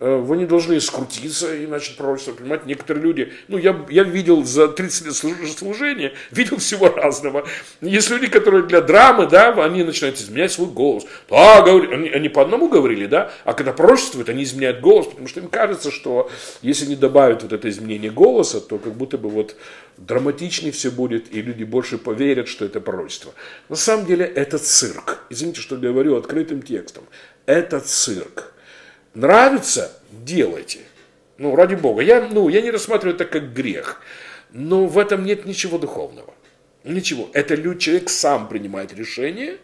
вы 0.00 0.36
не 0.36 0.46
должны 0.46 0.80
скрутиться 0.80 1.54
и 1.54 1.66
начать 1.66 1.96
пророчество 1.96 2.32
понимаете, 2.32 2.64
Некоторые 2.66 3.02
люди, 3.02 3.32
ну, 3.48 3.58
я, 3.58 3.84
я 3.88 4.04
видел 4.04 4.44
за 4.44 4.68
30 4.68 5.06
лет 5.06 5.14
служения, 5.56 6.12
видел 6.30 6.58
всего 6.58 6.88
разного. 6.88 7.46
Есть 7.80 8.10
люди, 8.10 8.28
которые 8.28 8.64
для 8.64 8.80
драмы, 8.80 9.26
да, 9.26 9.52
они 9.64 9.82
начинают 9.82 10.18
изменять 10.18 10.52
свой 10.52 10.68
голос. 10.68 11.04
Да, 11.28 11.62
говори, 11.62 11.92
они, 11.92 12.08
они 12.10 12.28
по 12.28 12.42
одному 12.42 12.68
говорили, 12.68 13.06
да, 13.06 13.32
а 13.44 13.54
когда 13.54 13.72
пророчествуют, 13.72 14.28
они 14.28 14.44
изменяют 14.44 14.80
голос, 14.80 15.06
потому 15.08 15.26
что 15.26 15.40
им 15.40 15.48
кажется, 15.48 15.90
что 15.90 16.30
если 16.62 16.86
не 16.86 16.96
добавят 16.96 17.42
вот 17.42 17.52
это 17.52 17.68
изменение 17.68 18.10
голоса, 18.10 18.60
то 18.60 18.78
как 18.78 18.94
будто 18.94 19.18
бы 19.18 19.28
вот 19.28 19.56
драматичнее 19.96 20.70
все 20.70 20.90
будет, 20.90 21.32
и 21.34 21.42
люди 21.42 21.64
больше 21.64 21.98
поверят, 21.98 22.46
что 22.46 22.64
это 22.64 22.80
пророчество. 22.80 23.32
На 23.68 23.76
самом 23.76 24.06
деле 24.06 24.24
это 24.24 24.58
цирк. 24.58 25.24
Извините, 25.30 25.60
что 25.60 25.76
говорю 25.76 26.16
открытым 26.16 26.62
текстом. 26.62 27.04
Это 27.46 27.80
цирк. 27.80 28.52
Нравится– 29.14 29.92
делайте. 30.10 30.80
Ну, 31.38 31.54
ради 31.54 31.74
бога. 31.74 32.02
Я, 32.02 32.28
ну, 32.28 32.48
я 32.48 32.60
не 32.60 32.70
рассматриваю 32.70 33.14
это 33.14 33.24
как 33.24 33.52
грех. 33.52 34.00
но 34.50 34.86
в 34.86 34.98
этом 34.98 35.24
нет 35.24 35.46
ничего 35.46 35.78
духовного. 35.78 36.34
Ничего. 36.84 37.28
Это 37.32 37.56
человек 37.76 38.08
сам 38.08 38.48
принимает 38.48 38.92
решение. 38.94 39.58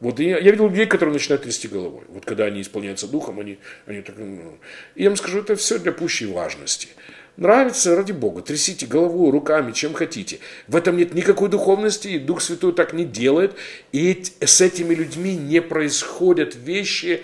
Вот 0.00 0.20
я, 0.20 0.38
я 0.38 0.50
видел 0.50 0.68
людей, 0.68 0.86
которые 0.86 1.14
начинают 1.14 1.42
трясти 1.42 1.68
головой. 1.68 2.02
Вот 2.08 2.24
когда 2.24 2.44
они 2.44 2.60
исполняются 2.60 3.08
духом, 3.08 3.40
они, 3.40 3.58
они 3.86 4.02
так... 4.02 4.16
Ну, 4.18 4.58
и 4.94 5.02
я 5.02 5.08
вам 5.08 5.16
скажу, 5.16 5.38
это 5.38 5.56
все 5.56 5.78
для 5.78 5.92
пущей 5.92 6.26
важности. 6.26 6.88
Нравится, 7.36 7.96
ради 7.96 8.12
Бога, 8.12 8.42
трясите 8.42 8.86
головой, 8.86 9.30
руками, 9.32 9.72
чем 9.72 9.94
хотите. 9.94 10.38
В 10.68 10.76
этом 10.76 10.96
нет 10.96 11.14
никакой 11.14 11.48
духовности, 11.48 12.08
и 12.08 12.18
Дух 12.18 12.40
Святой 12.40 12.72
так 12.72 12.92
не 12.92 13.04
делает. 13.04 13.54
И 13.92 14.22
с 14.40 14.60
этими 14.60 14.94
людьми 14.94 15.34
не 15.34 15.60
происходят 15.60 16.54
вещи, 16.54 17.22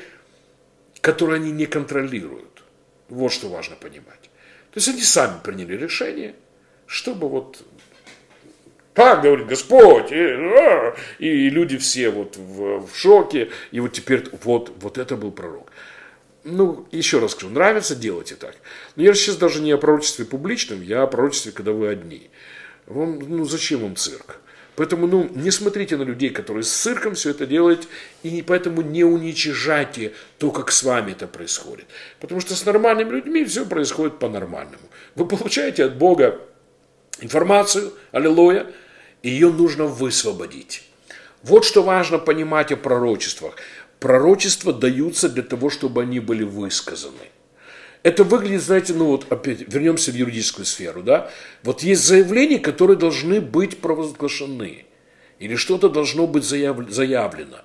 которые 1.00 1.36
они 1.36 1.50
не 1.50 1.66
контролируют. 1.66 2.62
Вот 3.08 3.32
что 3.32 3.48
важно 3.48 3.76
понимать. 3.76 4.22
То 4.72 4.76
есть 4.76 4.88
они 4.88 5.02
сами 5.02 5.40
приняли 5.42 5.76
решение, 5.76 6.34
чтобы 6.86 7.28
вот 7.28 7.62
так 8.94 9.22
говорит 9.22 9.46
Господь, 9.46 10.12
и, 10.12 10.16
а, 10.16 10.94
и 11.18 11.48
люди 11.50 11.78
все 11.78 12.10
вот 12.10 12.36
в, 12.36 12.86
в 12.86 12.96
шоке, 12.96 13.50
и 13.70 13.80
вот 13.80 13.92
теперь 13.92 14.28
вот, 14.44 14.72
вот 14.80 14.98
это 14.98 15.16
был 15.16 15.32
пророк. 15.32 15.72
Ну, 16.42 16.86
еще 16.90 17.18
раз 17.18 17.32
скажу, 17.32 17.50
нравится, 17.52 17.94
делайте 17.94 18.34
так. 18.34 18.56
Но 18.96 19.02
я 19.02 19.14
сейчас 19.14 19.36
даже 19.36 19.60
не 19.60 19.72
о 19.72 19.78
пророчестве 19.78 20.24
публичном, 20.24 20.82
я 20.82 21.02
о 21.02 21.06
пророчестве, 21.06 21.52
когда 21.52 21.72
вы 21.72 21.88
одни. 21.88 22.30
Вам, 22.86 23.18
ну, 23.18 23.44
зачем 23.44 23.80
вам 23.80 23.96
цирк? 23.96 24.40
Поэтому, 24.76 25.06
ну, 25.06 25.28
не 25.34 25.50
смотрите 25.50 25.96
на 25.96 26.02
людей, 26.02 26.30
которые 26.30 26.62
с 26.62 26.72
цирком 26.72 27.14
все 27.14 27.30
это 27.30 27.46
делают, 27.46 27.88
и 28.22 28.42
поэтому 28.42 28.82
не 28.82 29.04
уничижайте 29.04 30.12
то, 30.38 30.50
как 30.50 30.72
с 30.72 30.82
вами 30.82 31.12
это 31.12 31.26
происходит. 31.26 31.86
Потому 32.20 32.40
что 32.40 32.54
с 32.54 32.64
нормальными 32.64 33.10
людьми 33.10 33.44
все 33.44 33.66
происходит 33.66 34.18
по-нормальному. 34.18 34.82
Вы 35.14 35.26
получаете 35.26 35.84
от 35.84 35.96
Бога 35.96 36.40
информацию, 37.20 37.92
аллилуйя, 38.12 38.66
и 39.22 39.30
ее 39.30 39.50
нужно 39.50 39.84
высвободить. 39.84 40.82
Вот 41.42 41.64
что 41.64 41.82
важно 41.82 42.18
понимать 42.18 42.72
о 42.72 42.76
пророчествах. 42.76 43.56
Пророчества 43.98 44.72
даются 44.72 45.28
для 45.28 45.42
того, 45.42 45.68
чтобы 45.68 46.02
они 46.02 46.20
были 46.20 46.42
высказаны. 46.42 47.30
Это 48.02 48.24
выглядит, 48.24 48.62
знаете, 48.62 48.94
ну 48.94 49.06
вот 49.06 49.30
опять 49.30 49.60
вернемся 49.72 50.10
в 50.10 50.14
юридическую 50.14 50.64
сферу, 50.64 51.02
да? 51.02 51.30
Вот 51.62 51.82
есть 51.82 52.04
заявления, 52.04 52.58
которые 52.58 52.96
должны 52.96 53.40
быть 53.40 53.78
провозглашены. 53.78 54.86
Или 55.38 55.56
что-то 55.56 55.88
должно 55.88 56.26
быть 56.26 56.44
заявлено. 56.44 57.58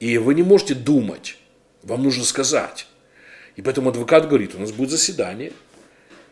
И 0.00 0.16
вы 0.18 0.34
не 0.34 0.42
можете 0.42 0.74
думать. 0.74 1.36
Вам 1.82 2.02
нужно 2.02 2.24
сказать. 2.24 2.86
И 3.56 3.62
поэтому 3.62 3.90
адвокат 3.90 4.28
говорит, 4.28 4.54
у 4.54 4.58
нас 4.58 4.72
будет 4.72 4.90
заседание, 4.90 5.52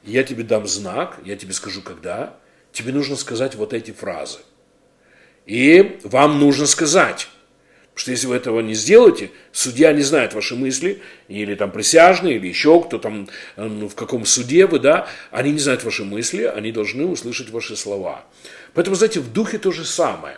я 0.05 0.23
тебе 0.23 0.45
дам 0.45 0.67
знак, 0.67 1.19
я 1.25 1.37
тебе 1.37 1.53
скажу 1.53 1.83
когда, 1.83 2.39
тебе 2.73 2.93
нужно 2.93 3.17
сказать 3.17 3.55
вот 3.55 3.73
эти 3.73 3.91
фразы. 3.91 4.39
И 5.47 5.99
вам 6.05 6.39
нужно 6.39 6.67
сказать. 6.67 7.29
Что 7.97 8.11
если 8.11 8.27
вы 8.27 8.37
этого 8.37 8.61
не 8.61 8.75
сделаете, 8.75 9.31
судья 9.53 9.91
не 9.95 10.03
знает 10.03 10.35
ваши 10.35 10.55
мысли, 10.55 11.01
или 11.29 11.55
там 11.55 11.71
присяжные, 11.71 12.37
или 12.37 12.47
еще 12.47 12.83
кто 12.83 12.99
там, 12.99 13.27
ну, 13.57 13.89
в 13.89 13.95
каком 13.95 14.27
суде 14.27 14.67
вы, 14.67 14.81
да, 14.81 15.09
они 15.31 15.53
не 15.53 15.59
знают 15.59 15.83
ваши 15.83 16.05
мысли, 16.05 16.43
они 16.43 16.73
должны 16.73 17.07
услышать 17.07 17.49
ваши 17.49 17.75
слова. 17.75 18.27
Поэтому, 18.75 18.97
знаете, 18.97 19.21
в 19.21 19.33
духе 19.33 19.57
то 19.57 19.73
же 19.73 19.87
самое. 19.87 20.37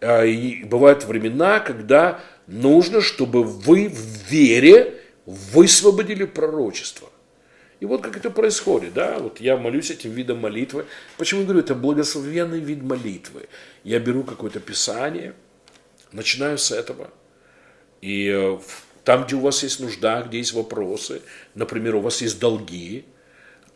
А, 0.00 0.24
и 0.24 0.62
бывают 0.62 1.04
времена, 1.04 1.58
когда 1.58 2.20
нужно, 2.46 3.00
чтобы 3.00 3.42
вы 3.42 3.88
в 3.88 4.30
вере 4.30 5.00
высвободили 5.26 6.26
пророчество. 6.26 7.10
И 7.80 7.86
вот 7.86 8.02
как 8.02 8.16
это 8.16 8.30
происходит, 8.30 8.94
да, 8.94 9.18
вот 9.18 9.40
я 9.40 9.56
молюсь 9.56 9.90
этим 9.90 10.12
видом 10.12 10.38
молитвы. 10.38 10.86
Почему 11.16 11.40
я 11.40 11.46
говорю, 11.46 11.60
это 11.60 11.74
благословенный 11.74 12.60
вид 12.60 12.84
молитвы. 12.84 13.48
Я 13.82 13.98
беру 13.98 14.22
какое-то 14.22 14.60
писание, 14.60 15.34
начинаю 16.12 16.58
с 16.58 16.70
этого, 16.70 17.10
и 18.00 18.28
э, 18.28 18.58
там, 19.04 19.24
где 19.24 19.36
у 19.36 19.40
вас 19.40 19.62
есть 19.62 19.80
нужда, 19.80 20.22
где 20.22 20.38
есть 20.38 20.52
вопросы, 20.52 21.22
например, 21.54 21.96
у 21.96 22.00
вас 22.00 22.20
есть 22.22 22.38
долги, 22.38 23.04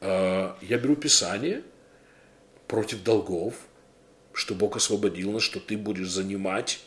э, 0.01 0.53
я 0.61 0.79
беру 0.79 0.97
писание 0.97 1.63
против 2.69 3.03
долгов, 3.03 3.55
что 4.33 4.55
Бог 4.55 4.77
освободил 4.77 5.33
нас, 5.33 5.43
что 5.43 5.61
ты 5.61 5.77
будешь 5.77 6.09
занимать 6.09 6.81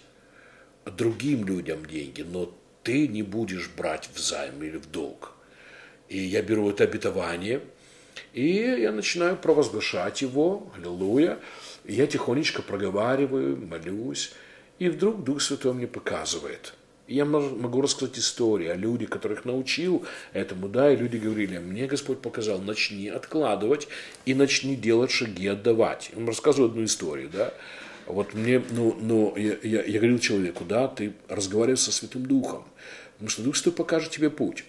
другим 0.85 1.45
людям 1.45 1.85
деньги, 1.85 2.21
но 2.21 2.53
ты 2.83 3.07
не 3.07 3.23
будешь 3.23 3.69
брать 3.69 4.09
в 4.13 4.19
займ 4.19 4.61
или 4.63 4.77
в 4.77 4.89
долг. 4.89 5.33
И 6.07 6.19
я 6.19 6.41
беру 6.41 6.69
это 6.69 6.83
обетование, 6.83 7.61
и 8.33 8.47
я 8.47 8.91
начинаю 8.91 9.37
провозглашать 9.37 10.21
его, 10.21 10.71
аллилуйя. 10.75 11.39
И 11.83 11.93
я 11.93 12.07
тихонечко 12.07 12.61
проговариваю, 12.61 13.57
молюсь, 13.57 14.33
и 14.79 14.89
вдруг 14.89 15.23
Дух 15.23 15.41
Святой 15.41 15.73
мне 15.73 15.87
показывает. 15.87 16.73
Я 17.07 17.25
могу 17.25 17.81
рассказать 17.81 18.17
истории 18.17 18.67
о 18.67 18.75
людях, 18.75 19.09
которых 19.09 19.45
научил 19.45 20.05
этому, 20.33 20.67
да, 20.67 20.91
и 20.91 20.95
люди 20.95 21.17
говорили, 21.17 21.59
мне 21.59 21.85
Господь 21.85 22.19
показал, 22.19 22.57
начни 22.59 23.09
откладывать 23.09 23.87
и 24.25 24.33
начни 24.33 24.75
делать 24.75 25.11
шаги, 25.11 25.47
отдавать. 25.47 26.11
Он 26.17 26.27
рассказывает 26.27 26.71
одну 26.71 26.83
историю, 26.85 27.29
да, 27.31 27.53
вот 28.07 28.33
мне, 28.33 28.61
ну, 28.71 28.97
ну 28.99 29.35
я, 29.35 29.55
я, 29.61 29.83
я 29.83 29.99
говорил 29.99 30.17
человеку, 30.19 30.63
да, 30.63 30.87
ты 30.87 31.13
разговариваешь 31.27 31.79
со 31.79 31.91
Святым 31.91 32.25
Духом, 32.25 32.65
потому 33.13 33.29
что 33.29 33.43
Дух 33.43 33.55
Святой 33.55 33.73
покажет 33.73 34.11
тебе 34.11 34.31
путь. 34.31 34.65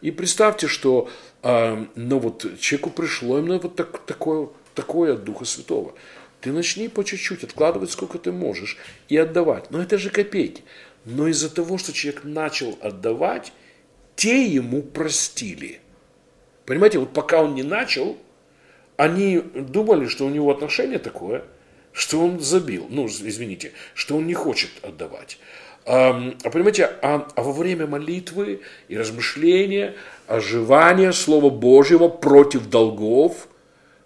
И 0.00 0.10
представьте, 0.10 0.66
что 0.66 1.10
э, 1.42 1.86
ну 1.94 2.18
вот 2.18 2.46
человеку 2.58 2.90
пришло 2.90 3.38
именно 3.38 3.58
вот 3.58 3.76
так, 3.76 3.98
такое, 4.06 4.48
такое 4.74 5.14
от 5.14 5.24
Духа 5.24 5.44
Святого. 5.44 5.94
Ты 6.40 6.52
начни 6.52 6.88
по 6.88 7.04
чуть-чуть 7.04 7.44
откладывать, 7.44 7.90
сколько 7.90 8.18
ты 8.18 8.32
можешь, 8.32 8.78
и 9.08 9.16
отдавать. 9.16 9.70
Но 9.70 9.82
это 9.82 9.98
же 9.98 10.10
копейки. 10.10 10.62
Но 11.04 11.28
из-за 11.28 11.54
того, 11.54 11.78
что 11.78 11.92
человек 11.92 12.24
начал 12.24 12.78
отдавать, 12.80 13.52
те 14.16 14.44
ему 14.44 14.82
простили. 14.82 15.80
Понимаете, 16.66 16.98
вот 16.98 17.12
пока 17.12 17.42
он 17.42 17.54
не 17.54 17.62
начал, 17.62 18.16
они 18.96 19.40
думали, 19.40 20.06
что 20.06 20.26
у 20.26 20.30
него 20.30 20.50
отношение 20.50 20.98
такое, 20.98 21.44
что 21.92 22.20
он 22.20 22.38
забил, 22.40 22.86
ну, 22.90 23.06
извините, 23.06 23.72
что 23.94 24.16
он 24.16 24.26
не 24.26 24.34
хочет 24.34 24.70
отдавать. 24.82 25.38
А, 25.86 26.12
понимаете, 26.52 26.84
а, 27.02 27.26
а 27.34 27.42
во 27.42 27.52
время 27.52 27.86
молитвы 27.86 28.60
и 28.88 28.96
размышления, 28.96 29.94
оживания 30.26 31.12
Слова 31.12 31.50
Божьего 31.50 32.08
против 32.08 32.68
долгов, 32.68 33.48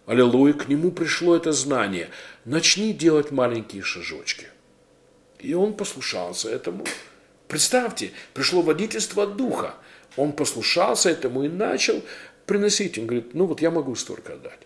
аллилуйя, 0.07 0.52
к 0.52 0.68
нему 0.68 0.90
пришло 0.90 1.36
это 1.36 1.52
знание. 1.52 2.11
Начни 2.44 2.92
делать 2.92 3.30
маленькие 3.30 3.82
шажочки. 3.82 4.48
И 5.38 5.55
он 5.55 5.74
послушался 5.74 6.50
этому. 6.50 6.84
Представьте, 7.48 8.12
пришло 8.32 8.62
водительство 8.62 9.24
от 9.24 9.36
Духа. 9.36 9.74
Он 10.16 10.32
послушался 10.32 11.11
этому 11.11 11.44
и 11.44 11.48
начал 11.48 12.02
приносить. 12.46 12.98
Он 12.98 13.07
говорит, 13.07 13.34
ну 13.34 13.46
вот 13.46 13.61
я 13.61 13.70
могу 13.70 13.94
столько 13.94 14.34
отдать. 14.34 14.61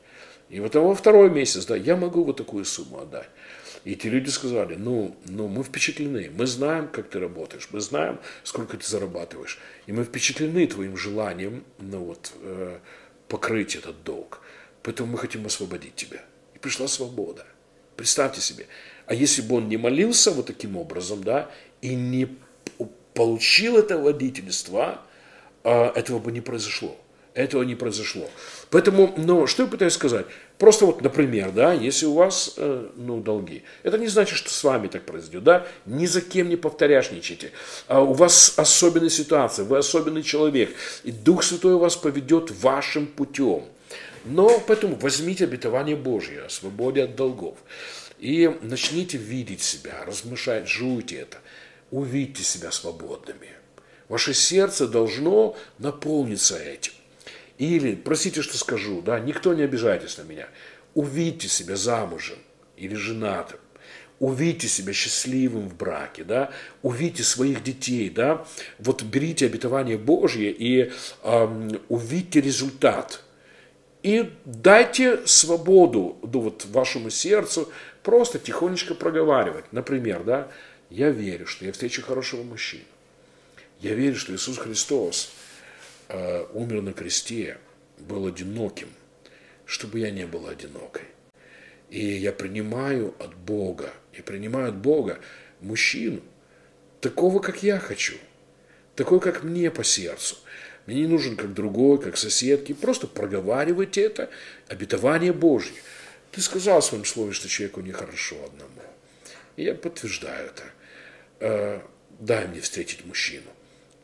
И 0.49 0.61
вот 0.61 0.74
во 0.74 0.95
второй 0.95 1.30
месяц, 1.30 1.66
да, 1.66 1.76
я 1.76 1.97
могу 1.97 2.24
вот 2.24 2.36
такую 2.36 2.64
сумму 2.64 3.01
отдать. 3.01 3.28
И 3.84 3.93
эти 3.93 4.07
люди 4.07 4.28
сказали, 4.28 4.74
ну, 4.74 5.16
ну, 5.26 5.49
мы 5.49 5.62
впечатлены, 5.62 6.30
мы 6.34 6.47
знаем, 6.47 6.89
как 6.89 7.09
ты 7.09 7.20
работаешь, 7.20 7.68
мы 7.72 7.80
знаем, 7.80 8.18
сколько 8.43 8.76
ты 8.76 8.86
зарабатываешь, 8.86 9.59
и 9.86 9.93
мы 9.93 10.05
впечатлены 10.05 10.66
твоим 10.66 10.97
желанием, 10.97 11.64
ну 11.78 12.05
вот, 12.05 12.32
э, 12.43 12.78
покрыть 13.28 13.76
этот 13.76 14.03
долг. 14.03 14.41
Поэтому 14.89 15.12
мы 15.12 15.18
хотим 15.18 15.45
освободить 15.45 15.97
тебя. 15.97 16.22
И 16.55 16.59
пришла 16.59 16.89
свобода. 16.89 17.45
Представьте 17.95 18.41
себе. 18.41 18.68
А 19.05 19.12
если 19.12 19.43
бы 19.43 19.57
он 19.57 19.68
не 19.68 19.76
молился 19.76 20.30
вот 20.30 20.47
таким 20.47 20.78
образом, 20.78 21.22
да, 21.22 21.51
и 21.82 21.95
не 21.95 22.39
получил 23.12 23.76
это 23.76 23.99
водительство, 23.99 25.03
э, 25.62 25.91
этого 25.95 26.20
бы 26.20 26.32
не 26.32 26.41
произошло. 26.41 26.97
Этого 27.34 27.64
не 27.64 27.74
произошло. 27.74 28.30
Поэтому, 28.70 29.12
ну, 29.18 29.47
что 29.47 29.64
я 29.64 29.68
пытаюсь 29.68 29.93
сказать? 29.93 30.24
Просто 30.57 30.86
вот, 30.86 31.03
например, 31.03 31.53
да, 31.53 31.74
если 31.74 32.07
у 32.07 32.14
вас, 32.14 32.55
э, 32.57 32.89
ну, 32.97 33.20
долги, 33.20 33.64
это 33.82 33.99
не 33.99 34.09
значит, 34.09 34.39
что 34.39 34.49
с 34.49 34.64
вами 34.64 34.89
так 34.89 35.05
произойдет, 35.05 35.45
да, 35.45 35.66
ни 35.84 36.07
за 36.07 36.22
кем 36.22 36.49
не 36.49 36.57
повторяшничайте. 36.57 37.53
А 37.89 38.01
у 38.01 38.14
вас 38.14 38.55
особенная 38.57 39.11
ситуация, 39.11 39.66
вы 39.66 39.76
особенный 39.76 40.22
человек, 40.22 40.74
и 41.05 41.12
Дух 41.12 41.43
Святой 41.45 41.76
вас 41.76 41.95
поведет 41.95 42.51
вашим 42.62 43.07
путем. 43.07 43.64
Но 44.29 44.61
поэтому 44.61 44.97
возьмите 44.97 45.45
обетование 45.45 45.97
Божье 45.97 46.43
о 46.43 46.51
свободе 46.51 47.05
от 47.05 47.16
долгов 47.16 47.57
и 48.18 48.55
начните 48.61 49.16
видеть 49.16 49.62
себя, 49.62 50.05
размышлять, 50.05 50.68
жуйте 50.68 51.16
это, 51.16 51.39
увидьте 51.91 52.43
себя 52.43 52.70
свободными. 52.70 53.49
Ваше 54.09 54.35
сердце 54.35 54.87
должно 54.87 55.57
наполниться 55.79 56.59
этим. 56.59 56.93
Или, 57.57 57.95
простите, 57.95 58.43
что 58.43 58.59
скажу, 58.59 59.01
да, 59.01 59.18
никто 59.18 59.55
не 59.55 59.62
обижайтесь 59.62 60.18
на 60.18 60.22
меня. 60.22 60.49
Увидьте 60.95 61.49
себя 61.49 61.76
замужем 61.76 62.39
или 62.76 62.95
женатым. 62.95 63.61
Увидьте 64.20 64.68
себя 64.68 64.93
счастливым 64.93 65.68
в 65.68 65.76
браке, 65.76 66.24
да, 66.24 66.51
увидьте 66.83 67.22
своих 67.22 67.62
детей, 67.62 68.11
да, 68.11 68.45
вот 68.81 69.05
берите 69.05 69.47
обетование 69.47 69.97
Божье 69.97 70.51
и 70.51 70.91
эм, 71.22 71.81
увидьте 71.89 72.41
результат. 72.41 73.22
И 74.03 74.31
дайте 74.45 75.27
свободу 75.27 76.19
ну, 76.23 76.41
вот, 76.41 76.65
вашему 76.67 77.11
сердцу 77.11 77.71
просто 78.03 78.39
тихонечко 78.39 78.95
проговаривать. 78.95 79.73
Например, 79.73 80.23
да, 80.23 80.49
я 80.91 81.11
верю, 81.11 81.47
что 81.47 81.65
я 81.65 81.73
встречу 81.73 82.03
хорошего 82.03 82.43
мужчину. 82.43 82.85
Я 83.81 83.95
верю, 83.95 84.17
что 84.17 84.35
Иисус 84.35 84.59
Христос 84.59 85.33
э, 86.09 86.47
умер 86.53 86.83
на 86.83 86.93
кресте, 86.93 87.59
был 87.99 88.27
одиноким, 88.27 88.89
чтобы 89.65 89.99
я 89.99 90.11
не 90.11 90.27
была 90.27 90.51
одинокой. 90.51 91.03
И 91.91 92.05
я 92.05 92.33
принимаю 92.33 93.15
от 93.19 93.35
Бога, 93.35 93.91
я 94.13 94.23
принимаю 94.23 94.69
от 94.69 94.77
Бога 94.77 95.19
мужчину, 95.61 96.21
такого, 97.01 97.41
как 97.41 97.63
я 97.63 97.79
хочу, 97.79 98.17
такой, 98.95 99.21
как 99.21 99.43
мне 99.43 99.71
по 99.71 99.85
сердцу. 99.85 100.37
Мне 100.89 101.03
не 101.03 101.07
нужен 101.07 101.36
как 101.36 101.53
другой, 101.53 102.01
как 102.01 102.16
соседки. 102.16 102.72
Просто 102.72 103.07
проговаривайте 103.07 104.01
это, 104.01 104.30
обетование 104.68 105.34
Божье. 105.34 105.74
Ты 106.32 106.41
сказал 106.41 106.80
в 106.80 106.84
своем 106.86 107.05
слове, 107.05 107.34
что 107.34 107.47
человеку 107.47 107.82
нехорошо 107.82 108.36
одному. 108.43 108.70
И 109.57 109.64
я 109.64 109.74
подтверждаю 109.74 110.47
это. 110.47 110.62
Э, 111.41 111.80
дай 112.18 112.49
мне 112.49 112.62
встретить 112.62 113.05
мужчину. 113.05 113.51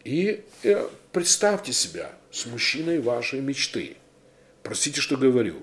И 0.04 0.44
э, 0.62 0.86
представьте 1.10 1.72
себя 1.72 2.12
с 2.30 2.44
мужчиной 2.44 3.00
вашей 3.00 3.40
мечты. 3.40 3.96
Простите, 4.62 5.00
что 5.00 5.16
говорю. 5.16 5.62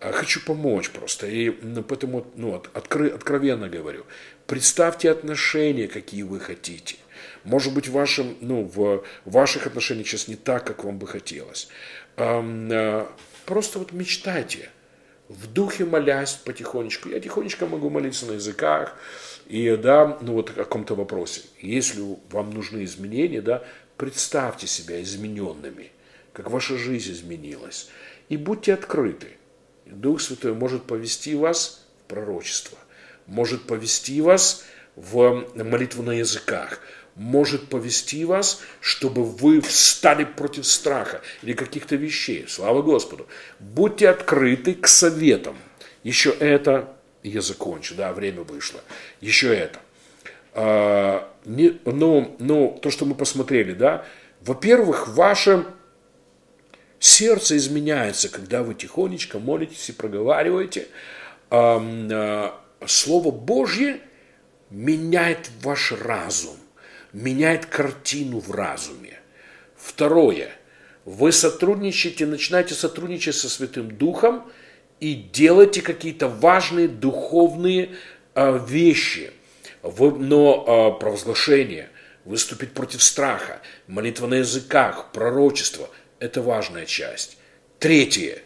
А 0.00 0.12
хочу 0.12 0.44
помочь 0.44 0.90
просто. 0.90 1.28
И 1.28 1.48
поэтому 1.48 2.30
ну, 2.36 2.62
откры, 2.74 3.08
откровенно 3.08 3.70
говорю. 3.70 4.04
Представьте 4.46 5.10
отношения, 5.10 5.88
какие 5.88 6.24
вы 6.24 6.40
хотите. 6.40 6.96
Может 7.44 7.74
быть, 7.74 7.88
в, 7.88 7.92
вашем, 7.92 8.36
ну, 8.40 8.62
в 8.62 9.04
ваших 9.24 9.66
отношениях 9.66 10.06
сейчас 10.06 10.28
не 10.28 10.36
так, 10.36 10.66
как 10.66 10.84
вам 10.84 10.98
бы 10.98 11.06
хотелось. 11.06 11.68
Э, 12.16 13.06
просто 13.46 13.78
вот 13.78 13.92
мечтайте. 13.92 14.70
В 15.28 15.46
духе 15.46 15.84
молясь 15.84 16.32
потихонечку. 16.32 17.10
Я 17.10 17.20
тихонечко 17.20 17.66
могу 17.66 17.90
молиться 17.90 18.26
на 18.26 18.32
языках. 18.32 18.96
И 19.46 19.76
да, 19.76 20.18
ну 20.20 20.34
вот 20.34 20.50
о 20.50 20.54
каком-то 20.54 20.94
вопросе. 20.94 21.42
Если 21.60 22.02
вам 22.30 22.50
нужны 22.50 22.84
изменения, 22.84 23.42
да, 23.42 23.62
представьте 23.96 24.66
себя 24.66 25.02
измененными, 25.02 25.90
как 26.32 26.50
ваша 26.50 26.76
жизнь 26.78 27.12
изменилась. 27.12 27.88
И 28.28 28.36
будьте 28.36 28.74
открыты. 28.74 29.28
Дух 29.86 30.20
Святой 30.20 30.54
может 30.54 30.84
повести 30.84 31.34
вас 31.34 31.86
в 32.00 32.08
пророчество, 32.08 32.78
может 33.26 33.62
повести 33.62 34.20
вас 34.20 34.64
в 34.96 35.46
молитву 35.54 36.02
на 36.02 36.12
языках, 36.12 36.80
может 37.18 37.68
повести 37.68 38.24
вас, 38.24 38.62
чтобы 38.80 39.24
вы 39.24 39.60
встали 39.60 40.24
против 40.24 40.66
страха 40.66 41.20
или 41.42 41.52
каких-то 41.52 41.96
вещей. 41.96 42.46
Слава 42.48 42.80
Господу. 42.80 43.26
Будьте 43.58 44.08
открыты 44.08 44.74
к 44.74 44.86
советам. 44.86 45.56
Еще 46.04 46.30
это, 46.30 46.96
я 47.24 47.40
закончу, 47.40 47.96
да, 47.96 48.12
время 48.12 48.42
вышло. 48.42 48.80
Еще 49.20 49.54
это. 49.54 49.80
А, 50.54 51.28
не, 51.44 51.78
ну, 51.84 52.36
ну, 52.38 52.78
то, 52.80 52.90
что 52.90 53.04
мы 53.04 53.16
посмотрели, 53.16 53.72
да, 53.72 54.04
во-первых, 54.40 55.08
ваше 55.08 55.66
сердце 57.00 57.56
изменяется, 57.56 58.28
когда 58.28 58.62
вы 58.62 58.74
тихонечко 58.74 59.40
молитесь 59.40 59.88
и 59.88 59.92
проговариваете. 59.92 60.86
А, 61.50 61.82
а, 62.12 62.60
Слово 62.86 63.32
Божье 63.32 64.00
меняет 64.70 65.50
ваш 65.62 65.90
разум 65.90 66.57
меняет 67.12 67.66
картину 67.66 68.40
в 68.40 68.50
разуме. 68.50 69.18
Второе. 69.76 70.50
Вы 71.04 71.32
сотрудничаете, 71.32 72.26
начинаете 72.26 72.74
сотрудничать 72.74 73.34
со 73.34 73.48
Святым 73.48 73.96
Духом 73.96 74.50
и 75.00 75.14
делаете 75.14 75.80
какие-то 75.80 76.28
важные 76.28 76.88
духовные 76.88 77.96
э, 78.34 78.60
вещи. 78.68 79.32
Вы, 79.82 80.10
но 80.18 80.94
э, 80.96 81.00
провозглашение, 81.00 81.88
выступить 82.24 82.72
против 82.72 83.02
страха, 83.02 83.62
молитва 83.86 84.26
на 84.26 84.34
языках, 84.34 85.12
пророчество– 85.12 85.88
это 86.18 86.42
важная 86.42 86.84
часть. 86.84 87.38
Третье. 87.78 88.40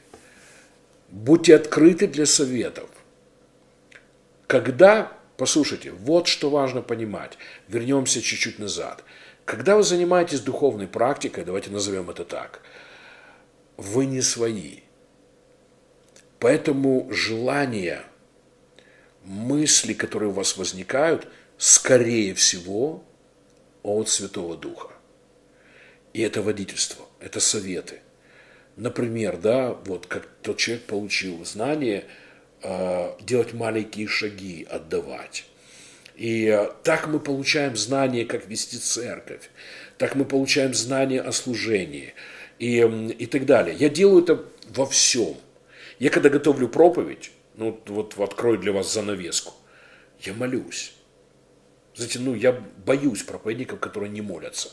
Будьте 1.08 1.56
открыты 1.56 2.06
для 2.06 2.26
советов. 2.26 2.88
Когда 4.46 5.12
Послушайте, 5.37 5.93
вот 5.93 6.26
что 6.26 6.51
важно 6.51 6.83
понимать. 6.83 7.39
Вернемся 7.68 8.20
чуть-чуть 8.20 8.59
назад. 8.59 9.03
Когда 9.45 9.76
вы 9.76 9.83
занимаетесь 9.83 10.41
духовной 10.41 10.87
практикой, 10.87 11.45
давайте 11.45 11.70
назовем 11.70 12.11
это 12.11 12.24
так, 12.24 12.62
вы 13.76 14.07
не 14.07 14.20
свои. 14.20 14.80
Поэтому 16.39 17.09
желания, 17.11 18.05
мысли, 19.24 19.95
которые 19.95 20.30
у 20.30 20.33
вас 20.33 20.57
возникают, 20.57 21.26
скорее 21.57 22.35
всего, 22.35 23.03
от 23.83 24.09
Святого 24.09 24.57
Духа. 24.57 24.91
И 26.12 26.20
это 26.20 26.43
водительство, 26.43 27.07
это 27.20 27.41
советы. 27.41 28.01
Например, 28.76 29.37
да, 29.37 29.72
вот 29.72 30.07
как 30.07 30.28
тот 30.43 30.59
человек 30.59 30.85
получил 30.85 31.45
знание– 31.45 32.05
делать 33.20 33.52
маленькие 33.54 34.06
шаги, 34.06 34.66
отдавать. 34.70 35.46
И 36.14 36.46
э, 36.46 36.70
так 36.82 37.08
мы 37.08 37.18
получаем 37.18 37.76
знание, 37.76 38.24
как 38.24 38.46
вести 38.46 38.78
церковь, 38.78 39.50
так 39.98 40.14
мы 40.14 40.24
получаем 40.24 40.74
знание 40.74 41.20
о 41.20 41.32
служении 41.32 42.14
и, 42.58 42.80
и 43.18 43.26
так 43.26 43.46
далее. 43.46 43.74
Я 43.74 43.88
делаю 43.88 44.22
это 44.22 44.44
во 44.68 44.86
всем. 44.86 45.36
Я 45.98 46.10
когда 46.10 46.28
готовлю 46.28 46.68
проповедь, 46.68 47.30
ну 47.54 47.80
вот 47.86 48.18
открою 48.18 48.58
для 48.58 48.72
вас 48.72 48.92
занавеску, 48.92 49.54
я 50.20 50.34
молюсь. 50.34 50.94
Знаете, 51.94 52.18
ну 52.20 52.34
я 52.34 52.52
боюсь 52.52 53.22
проповедников, 53.22 53.80
которые 53.80 54.10
не 54.10 54.20
молятся. 54.20 54.70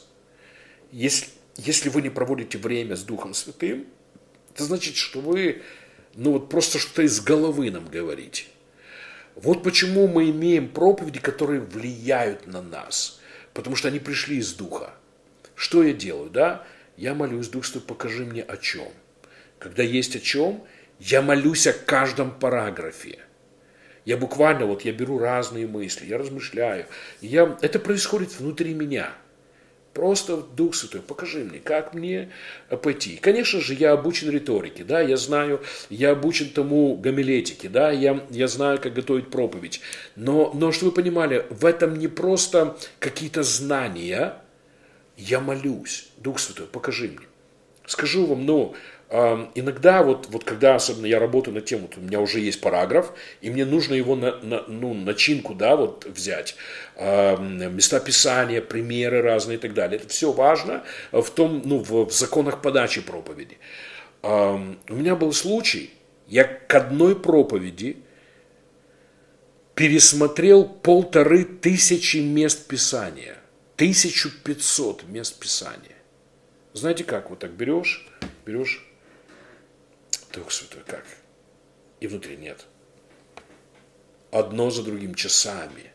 Если, 0.91 1.27
если 1.57 1.89
вы 1.89 2.01
не 2.01 2.09
проводите 2.09 2.57
время 2.57 2.95
с 2.95 3.03
Духом 3.03 3.33
Святым, 3.33 3.85
это 4.53 4.63
значит, 4.63 4.95
что 4.95 5.19
вы 5.21 5.61
ну 6.16 6.32
вот 6.32 6.49
просто 6.49 6.80
что-то 6.80 7.03
из 7.03 7.22
головы 7.22 7.72
нам 7.72 7.88
говорить. 7.88 8.49
Вот 9.36 9.64
почему 9.64 10.07
мы 10.07 10.30
имеем 10.30 10.68
проповеди, 10.68 11.20
которые 11.20 11.62
влияют 11.62 12.47
на 12.47 12.62
нас, 12.62 13.20
потому 13.53 13.76
что 13.76 13.88
они 13.88 13.99
пришли 13.99 14.38
из 14.38 14.53
Духа. 14.53 14.93
Что 15.55 15.84
я 15.84 15.93
делаю, 15.93 16.30
да? 16.30 16.66
Я 16.97 17.14
молюсь, 17.14 17.47
Дух 17.47 17.64
что 17.64 17.80
покажи 17.80 18.26
мне 18.26 18.43
о 18.43 18.57
чем. 18.57 18.88
Когда 19.60 19.84
есть 19.84 20.16
о 20.16 20.20
чем, 20.20 20.64
я 20.99 21.22
молюсь 21.22 21.68
о 21.68 21.74
каждом 21.74 22.32
параграфе. 22.32 23.20
Я 24.05 24.18
буквально, 24.18 24.66
вот 24.66 24.82
я 24.82 24.91
беру 24.91 25.20
разные 25.20 25.68
мысли, 25.68 26.05
я 26.05 26.18
размышляю. 26.18 26.86
Я, 27.22 27.57
это 27.62 27.80
происходит 27.80 28.38
внутри 28.39 28.74
меня– 28.74 29.14
Просто 29.93 30.37
Дух 30.37 30.75
Святой, 30.75 31.01
покажи 31.01 31.43
мне, 31.43 31.59
как 31.59 31.93
мне 31.93 32.31
пойти. 32.83 33.17
Конечно 33.17 33.59
же, 33.59 33.73
я 33.73 33.93
обучен 33.93 34.29
риторике, 34.29 34.83
да, 34.83 35.01
я 35.01 35.17
знаю, 35.17 35.61
я 35.89 36.11
обучен 36.11 36.49
тому 36.49 36.95
гомилетике, 36.95 37.69
да, 37.69 37.91
я, 37.91 38.23
я 38.29 38.47
знаю, 38.47 38.79
как 38.79 38.93
готовить 38.93 39.29
проповедь. 39.29 39.81
Но, 40.15 40.51
но, 40.53 40.71
чтобы 40.71 40.91
вы 40.91 40.95
понимали, 40.95 41.45
в 41.49 41.65
этом 41.65 41.97
не 41.97 42.07
просто 42.07 42.77
какие-то 42.99 43.41
знания, 43.41 44.35
я 45.17 45.39
молюсь, 45.39 46.09
Дух 46.17 46.39
Святой, 46.39 46.67
покажи 46.67 47.07
мне. 47.07 47.27
Скажу 47.87 48.27
вам, 48.27 48.45
ну, 48.45 48.75
иногда 49.10 50.03
вот, 50.03 50.28
вот 50.30 50.43
когда 50.43 50.76
особенно 50.76 51.07
я 51.07 51.20
работаю 51.20 51.55
на 51.55 51.62
тему, 51.62 51.89
у 51.97 51.99
меня 51.99 52.20
уже 52.20 52.39
есть 52.39 52.62
параграф, 52.62 53.12
и 53.41 53.49
мне 53.49 53.66
нужно 53.66 53.95
его 53.95 54.16
на, 54.16 54.38
на, 54.41 54.64
ну, 54.68 54.93
начинку, 54.93 55.55
да, 55.55 55.76
вот 55.76 56.05
взять, 56.05 56.55
места 56.95 57.99
писания, 57.99 58.62
примеры 58.62 59.22
разные 59.24 59.57
и 59.57 59.60
так 59.60 59.74
далее. 59.74 59.99
Это 59.99 60.10
все 60.10 60.32
важно 60.32 60.84
в 61.12 61.28
том, 61.32 61.64
ну, 61.66 61.80
в, 61.80 62.05
в 62.05 62.14
законах 62.14 62.62
подачи 62.62 63.01
проповеди. 63.01 63.57
У 64.22 64.95
меня 64.95 65.16
был 65.16 65.34
случай, 65.34 65.91
я 66.28 66.43
к 66.43 66.76
одной 66.76 67.20
проповеди 67.20 67.97
пересмотрел 69.74 70.66
полторы 70.66 71.45
тысячи 71.45 72.18
мест 72.18 72.68
писания, 72.68 73.38
1500 73.78 75.07
мест 75.07 75.39
писания. 75.39 75.95
Знаете 76.74 77.05
как, 77.05 77.30
вот 77.32 77.39
так 77.39 77.51
берешь, 77.51 78.07
берешь 78.45 78.86
Дух 80.32 80.51
Святой, 80.51 80.84
как? 80.86 81.05
И 81.99 82.07
внутри 82.07 82.38
нет. 82.38 82.65
Одно 84.32 84.69
за 84.69 84.84
другим 84.84 85.15
часами. 85.15 85.91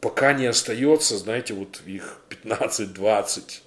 Пока 0.00 0.32
не 0.32 0.46
остается, 0.46 1.18
знаете, 1.18 1.54
вот 1.54 1.82
их 1.86 2.20
15-20. 2.30 3.60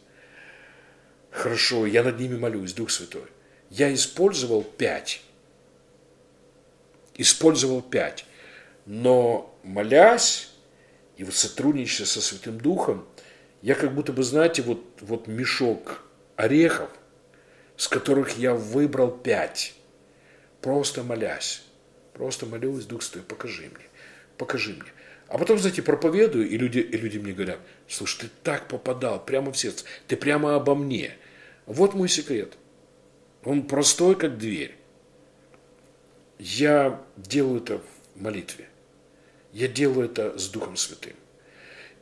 Хорошо, 1.31 1.85
я 1.85 2.03
над 2.03 2.19
ними 2.19 2.37
молюсь, 2.37 2.73
Дух 2.73 2.89
Святой. 2.89 3.27
Я 3.69 3.93
использовал 3.93 4.63
пять. 4.63 5.21
Использовал 7.15 7.81
пять. 7.81 8.25
Но 8.85 9.55
молясь 9.63 10.49
и 11.17 11.23
вот 11.23 11.35
сотрудничая 11.35 12.07
со 12.07 12.21
Святым 12.21 12.59
Духом, 12.59 13.07
я 13.61 13.75
как 13.75 13.93
будто 13.93 14.13
бы, 14.13 14.23
знаете, 14.23 14.61
вот, 14.61 14.83
вот 15.01 15.27
мешок 15.27 16.01
орехов– 16.35 16.89
с 17.77 17.87
которых 17.87 18.37
я 18.37 18.53
выбрал 18.53 19.11
пять, 19.11 19.75
просто 20.61 21.03
молясь, 21.03 21.63
просто 22.13 22.45
молюсь, 22.45 22.85
Дух 22.85 23.03
Святой, 23.03 23.21
покажи 23.21 23.63
мне, 23.63 23.85
покажи 24.37 24.73
мне. 24.73 24.91
А 25.27 25.37
потом, 25.37 25.59
знаете, 25.59 25.81
проповедую, 25.81 26.49
и 26.49 26.57
люди, 26.57 26.79
и 26.79 26.97
люди 26.97 27.17
мне 27.17 27.33
говорят, 27.33 27.59
слушай, 27.87 28.21
ты 28.21 28.29
так 28.43 28.67
попадал 28.67 29.23
прямо 29.23 29.51
в 29.51 29.57
сердце, 29.57 29.85
ты 30.07 30.15
прямо 30.15 30.55
обо 30.55 30.73
мне. 30.73 31.13
Вот 31.65 31.93
мой 31.93 32.07
секрет. 32.07 32.57
Он 33.43 33.67
простой, 33.67 34.15
как 34.15 34.37
дверь. 34.37 34.75
Я 36.39 37.01
делаю 37.17 37.61
это 37.61 37.81
в 38.15 38.21
молитве. 38.21 38.69
Я 39.51 39.67
делаю 39.67 40.05
это 40.05 40.37
с 40.37 40.49
Духом 40.49 40.77
Святым. 40.77 41.13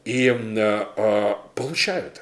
И 0.04 0.28
э, 0.28 0.86
э, 0.96 1.36
получаю 1.56 2.08
это. 2.08 2.22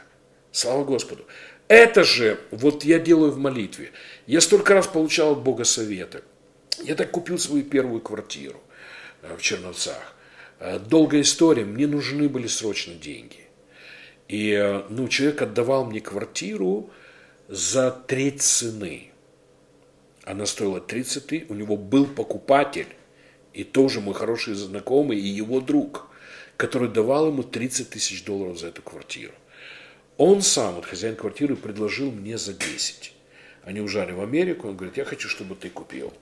Слава 0.52 0.86
Господу. 0.86 1.26
Это 1.68 2.04
же 2.04 2.40
вот 2.52 2.84
я 2.84 3.00
делаю 3.00 3.32
в 3.32 3.38
молитве. 3.38 3.92
Я 4.28 4.42
столько 4.42 4.74
раз 4.74 4.88
получал 4.88 5.34
от 5.34 5.40
Бога 5.40 5.64
советы. 5.64 6.22
Я 6.84 6.96
так 6.96 7.12
купил 7.12 7.40
свою 7.40 7.64
первую 7.64 8.02
квартиру 8.02 8.62
э, 9.22 9.36
в 9.38 9.42
Черновцах. 9.42 10.16
Э, 10.60 10.80
долгая 10.80 11.22
история. 11.22 11.66
Мне 11.66 11.88
нужны 11.88 12.28
были 12.28 12.48
срочно 12.48 12.94
деньги. 12.94 13.40
И 14.28 14.52
э, 14.52 14.84
ну, 14.90 15.08
человек 15.08 15.42
отдавал 15.42 15.86
мне 15.86 16.02
квартиру 16.02 16.90
за 17.48 17.92
треть 17.92 18.42
цены. 18.42 19.12
Она 20.24 20.46
стоила 20.46 20.82
30 20.82 21.28
тысяч. 21.28 21.46
У 21.50 21.54
него 21.54 21.78
был 21.78 22.06
покупатель. 22.06 22.88
И 23.54 23.64
тоже 23.64 24.02
мой 24.02 24.16
хороший 24.16 24.56
знакомый 24.56 25.20
и 25.20 25.28
его 25.28 25.62
друг, 25.62 26.08
который 26.58 26.90
давал 26.90 27.28
ему 27.28 27.44
30 27.44 27.90
тысяч 27.90 28.24
долларов 28.24 28.60
за 28.60 28.68
эту 28.68 28.82
квартиру. 28.82 29.34
Он 30.26 30.42
сам, 30.42 30.76
вот 30.76 30.86
хозяин 30.86 31.18
квартиры, 31.18 31.58
предложил 31.58 32.10
мне 32.10 32.38
за 32.38 32.54
10. 32.54 33.14
Они 33.64 33.82
ужали 33.82 34.14
в 34.14 34.22
Америку, 34.22 34.70
он 34.70 34.78
говорит, 34.78 34.96
я 34.96 35.04
хочу, 35.04 35.28
чтобы 35.28 35.54
ты 35.54 35.70
купил. 35.70 36.14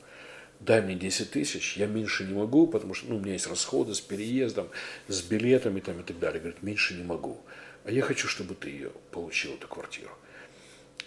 Дай 0.60 0.82
мне 0.82 0.96
10 0.96 1.30
тысяч, 1.30 1.78
я 1.78 1.86
меньше 1.86 2.24
не 2.24 2.34
могу, 2.34 2.66
потому 2.66 2.96
что 2.96 3.10
ну, 3.10 3.18
у 3.18 3.20
меня 3.20 3.34
есть 3.34 3.46
расходы 3.46 3.94
с 3.94 4.02
переездом, 4.02 4.70
с 5.08 5.22
билетами 5.22 5.82
там, 5.82 6.00
и 6.00 6.04
так 6.04 6.18
далее. 6.18 6.40
Говорит, 6.40 6.64
меньше 6.64 6.96
не 6.96 7.04
могу. 7.04 7.38
А 7.84 7.92
я 7.92 8.02
хочу, 8.02 8.28
чтобы 8.28 8.56
ты 8.56 8.72
ее 8.72 8.90
получил, 9.12 9.54
эту 9.54 9.68
квартиру. 9.68 10.18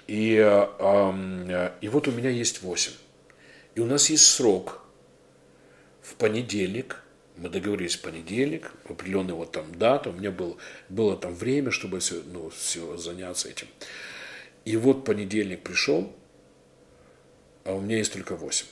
И, 0.06 0.36
э, 0.36 1.70
и 1.80 1.88
вот 1.88 2.06
у 2.06 2.12
меня 2.12 2.30
есть 2.30 2.62
8. 2.62 2.92
И 3.74 3.80
у 3.80 3.86
нас 3.86 4.08
есть 4.08 4.24
срок 4.24 4.84
в 6.00 6.14
понедельник– 6.14 7.00
мы 7.36 7.48
договорились 7.48 7.96
в 7.96 8.02
понедельник, 8.02 8.72
в 8.84 8.92
определенный 8.92 9.34
вот 9.34 9.52
там 9.52 9.74
дату, 9.74 10.10
у 10.10 10.12
меня 10.12 10.30
был, 10.30 10.56
было 10.88 11.16
там 11.16 11.34
время, 11.34 11.70
чтобы 11.70 11.98
все, 11.98 12.22
ну, 12.26 12.50
все 12.50 12.96
заняться 12.96 13.48
этим. 13.48 13.66
И 14.64 14.76
вот 14.76 15.04
понедельник 15.04 15.62
пришел, 15.62 16.12
а 17.64 17.74
у 17.74 17.80
меня 17.80 17.98
есть 17.98 18.12
только 18.12 18.36
8. 18.36 18.66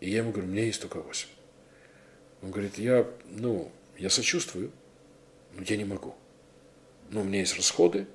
И 0.00 0.10
я 0.10 0.18
ему 0.18 0.32
говорю, 0.32 0.48
у 0.48 0.50
меня 0.52 0.64
есть 0.64 0.80
только 0.80 1.00
8. 1.00 1.28
Он 2.42 2.50
говорит, 2.50 2.76
я, 2.76 3.06
ну, 3.30 3.72
я 3.96 4.10
сочувствую, 4.10 4.70
но 5.54 5.62
я 5.66 5.76
не 5.76 5.84
могу. 5.84 6.14
Но 7.10 7.22
у 7.22 7.24
меня 7.24 7.40
есть 7.40 7.56
расходы, 7.56 8.06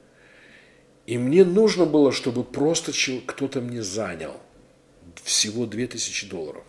и 1.07 1.17
мне 1.17 1.43
нужно 1.43 1.85
было, 1.85 2.11
чтобы 2.11 2.43
просто 2.43 2.91
кто-то 3.25 3.61
мне 3.61 3.81
занял 3.81 4.39
всего 5.23 5.65
2000 5.65 6.27
долларов 6.27 6.63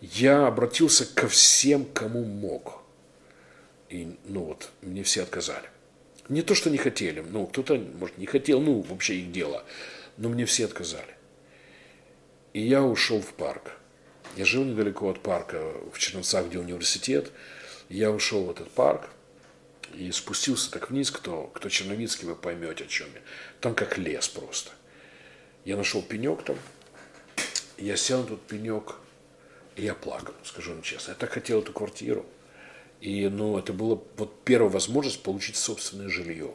я 0.00 0.46
обратился 0.46 1.06
ко 1.06 1.28
всем, 1.28 1.84
кому 1.84 2.24
мог. 2.24 2.82
И, 3.88 4.16
ну 4.24 4.44
вот, 4.44 4.70
мне 4.82 5.02
все 5.02 5.22
отказали. 5.22 5.68
Не 6.28 6.42
то, 6.42 6.54
что 6.54 6.70
не 6.70 6.78
хотели, 6.78 7.20
ну, 7.20 7.46
кто-то, 7.46 7.76
может, 7.76 8.18
не 8.18 8.26
хотел, 8.26 8.60
ну, 8.60 8.80
вообще 8.80 9.16
их 9.16 9.32
дело, 9.32 9.64
но 10.16 10.28
мне 10.28 10.44
все 10.44 10.64
отказали. 10.64 11.14
И 12.52 12.60
я 12.60 12.82
ушел 12.82 13.20
в 13.20 13.32
парк. 13.34 13.72
Я 14.36 14.44
жил 14.44 14.64
недалеко 14.64 15.08
от 15.08 15.20
парка, 15.20 15.72
в 15.92 15.98
Черновцах, 15.98 16.46
где 16.46 16.58
университет. 16.58 17.30
Я 17.88 18.10
ушел 18.10 18.44
в 18.44 18.50
этот 18.50 18.70
парк 18.70 19.08
и 19.94 20.10
спустился 20.10 20.70
так 20.70 20.90
вниз, 20.90 21.10
кто, 21.10 21.44
кто 21.54 21.68
черновицкий, 21.68 22.26
вы 22.26 22.34
поймете, 22.34 22.84
о 22.84 22.86
чем 22.88 23.06
я. 23.14 23.20
Там 23.60 23.74
как 23.74 23.96
лес 23.98 24.28
просто. 24.28 24.72
Я 25.64 25.76
нашел 25.76 26.02
пенек 26.02 26.42
там, 26.42 26.56
я 27.78 27.96
сел 27.96 28.22
на 28.22 28.26
тот 28.26 28.42
пенек, 28.46 28.96
я 29.76 29.94
плакал, 29.94 30.34
скажу 30.44 30.72
вам 30.72 30.82
честно. 30.82 31.12
Я 31.12 31.16
так 31.16 31.30
хотел 31.30 31.60
эту 31.60 31.72
квартиру. 31.72 32.24
И, 33.00 33.28
ну, 33.28 33.58
это 33.58 33.72
была 33.72 33.98
вот 34.16 34.42
первая 34.44 34.70
возможность 34.70 35.22
получить 35.22 35.56
собственное 35.56 36.08
жилье. 36.08 36.52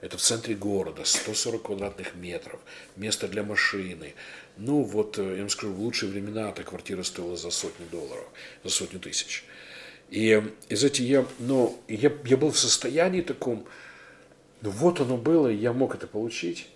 Это 0.00 0.18
в 0.18 0.20
центре 0.20 0.56
города, 0.56 1.04
140 1.04 1.62
квадратных 1.62 2.16
метров, 2.16 2.58
место 2.96 3.28
для 3.28 3.44
машины. 3.44 4.14
Ну, 4.56 4.82
вот, 4.82 5.18
э, 5.18 5.34
я 5.34 5.40
вам 5.40 5.48
скажу, 5.48 5.72
в 5.72 5.80
лучшие 5.80 6.10
времена 6.10 6.50
эта 6.50 6.64
квартира 6.64 7.04
стоила 7.04 7.36
за 7.36 7.50
сотню 7.50 7.86
долларов, 7.86 8.26
за 8.64 8.70
сотню 8.70 8.98
тысяч. 8.98 9.44
И, 10.10 10.42
и 10.68 10.74
знаете, 10.74 11.04
я, 11.04 11.24
ну, 11.38 11.78
я, 11.86 12.12
я 12.24 12.36
был 12.36 12.50
в 12.50 12.58
состоянии 12.58 13.22
таком, 13.22 13.64
ну, 14.60 14.70
вот 14.70 15.00
оно 15.00 15.16
было, 15.16 15.46
я 15.46 15.72
мог 15.72 15.94
это 15.94 16.08
получить, 16.08 16.66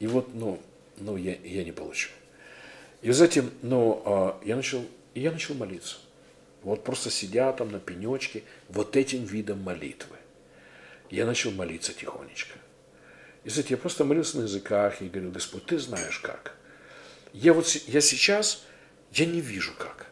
и 0.00 0.06
вот, 0.06 0.34
ну, 0.34 0.58
ну 0.96 1.18
я, 1.18 1.36
я 1.44 1.64
не 1.64 1.72
получил. 1.72 2.10
И 3.02 3.10
затем, 3.10 3.50
ну, 3.60 4.02
а, 4.06 4.40
я 4.44 4.56
начал 4.56 4.82
и 5.14 5.20
я 5.20 5.32
начал 5.32 5.54
молиться. 5.54 5.96
Вот 6.62 6.84
просто 6.84 7.10
сидя 7.10 7.52
там 7.52 7.72
на 7.72 7.80
пенечке, 7.80 8.44
вот 8.68 8.96
этим 8.96 9.24
видом 9.24 9.62
молитвы. 9.62 10.16
Я 11.10 11.26
начал 11.26 11.50
молиться 11.50 11.92
тихонечко. 11.92 12.58
И 13.44 13.50
знаете, 13.50 13.74
я 13.74 13.78
просто 13.78 14.04
молился 14.04 14.38
на 14.38 14.42
языках 14.42 15.02
и 15.02 15.08
говорил, 15.08 15.32
Господь, 15.32 15.66
ты 15.66 15.78
знаешь 15.78 16.20
как. 16.20 16.56
Я 17.32 17.52
вот 17.52 17.66
я 17.66 18.00
сейчас, 18.00 18.64
я 19.12 19.26
не 19.26 19.40
вижу 19.40 19.72
как. 19.76 20.06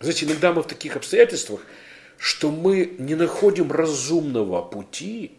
Знаете, 0.00 0.26
иногда 0.26 0.52
мы 0.52 0.62
в 0.62 0.66
таких 0.66 0.96
обстоятельствах, 0.96 1.60
что 2.16 2.50
мы 2.50 2.96
не 2.98 3.14
находим 3.14 3.70
разумного 3.70 4.62
пути 4.62 5.32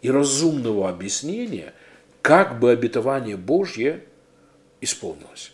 и 0.00 0.10
разумного 0.10 0.88
объяснения, 0.88 1.74
как 2.22 2.58
бы 2.58 2.70
обетование 2.70 3.36
Божье 3.36 4.04
исполнилось. 4.80 5.52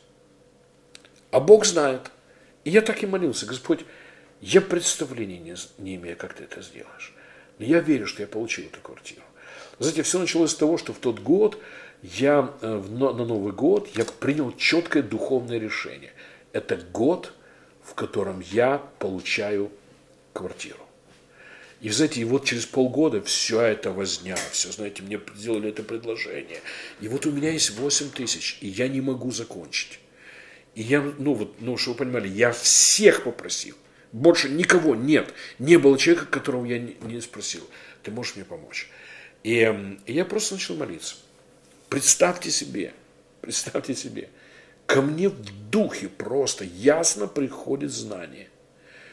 А 1.32 1.40
Бог 1.40 1.66
знает– 1.66 2.12
и 2.64 2.70
я 2.70 2.82
так 2.82 3.02
и 3.02 3.06
молился, 3.06 3.46
Господь, 3.46 3.80
я 4.40 4.60
представления 4.60 5.38
не, 5.38 5.54
не 5.78 5.96
имею, 5.96 6.16
как 6.16 6.34
ты 6.34 6.44
это 6.44 6.62
сделаешь. 6.62 7.14
Но 7.58 7.66
я 7.66 7.80
верю, 7.80 8.06
что 8.06 8.22
я 8.22 8.28
получил 8.28 8.66
эту 8.66 8.80
квартиру. 8.80 9.22
Знаете, 9.78 10.02
все 10.02 10.18
началось 10.18 10.52
с 10.52 10.56
того, 10.56 10.78
что 10.78 10.92
в 10.92 10.98
тот 10.98 11.20
год 11.20 11.58
я 12.02 12.54
э, 12.60 12.82
на 12.88 13.12
Новый 13.12 13.52
год 13.52 13.88
я 13.94 14.04
принял 14.04 14.52
четкое 14.56 15.02
духовное 15.02 15.58
решение. 15.58 16.12
Это 16.52 16.76
год, 16.76 17.32
в 17.82 17.94
котором 17.94 18.40
я 18.40 18.82
получаю 18.98 19.70
квартиру. 20.32 20.78
И, 21.80 21.88
знаете, 21.88 22.20
и 22.20 22.24
вот 22.24 22.44
через 22.44 22.66
полгода 22.66 23.22
все 23.22 23.60
это 23.62 23.90
возня, 23.90 24.36
все, 24.52 24.70
знаете, 24.70 25.02
мне 25.02 25.18
сделали 25.34 25.70
это 25.70 25.82
предложение. 25.82 26.60
И 27.00 27.08
вот 27.08 27.24
у 27.24 27.32
меня 27.32 27.50
есть 27.50 27.70
8 27.70 28.10
тысяч, 28.10 28.58
и 28.60 28.68
я 28.68 28.86
не 28.88 29.00
могу 29.00 29.30
закончить. 29.30 29.98
И 30.74 30.82
я, 30.82 31.02
ну 31.18 31.34
вот, 31.34 31.60
ну, 31.60 31.76
чтобы 31.76 31.98
вы 31.98 32.04
понимали, 32.04 32.28
я 32.28 32.52
всех 32.52 33.24
попросил. 33.24 33.76
Больше 34.12 34.48
никого 34.48 34.94
нет. 34.94 35.32
Не 35.58 35.76
было 35.78 35.98
человека, 35.98 36.26
которого 36.26 36.64
я 36.64 36.78
не, 36.78 37.20
спросил. 37.20 37.68
Ты 38.02 38.10
можешь 38.10 38.36
мне 38.36 38.44
помочь? 38.44 38.88
И, 39.42 39.98
и 40.06 40.12
я 40.12 40.24
просто 40.24 40.54
начал 40.54 40.76
молиться. 40.76 41.16
Представьте 41.88 42.50
себе, 42.50 42.92
представьте 43.40 43.94
себе, 43.94 44.30
ко 44.86 45.02
мне 45.02 45.28
в 45.28 45.70
духе 45.70 46.08
просто 46.08 46.64
ясно 46.64 47.26
приходит 47.26 47.90
знание, 47.90 48.48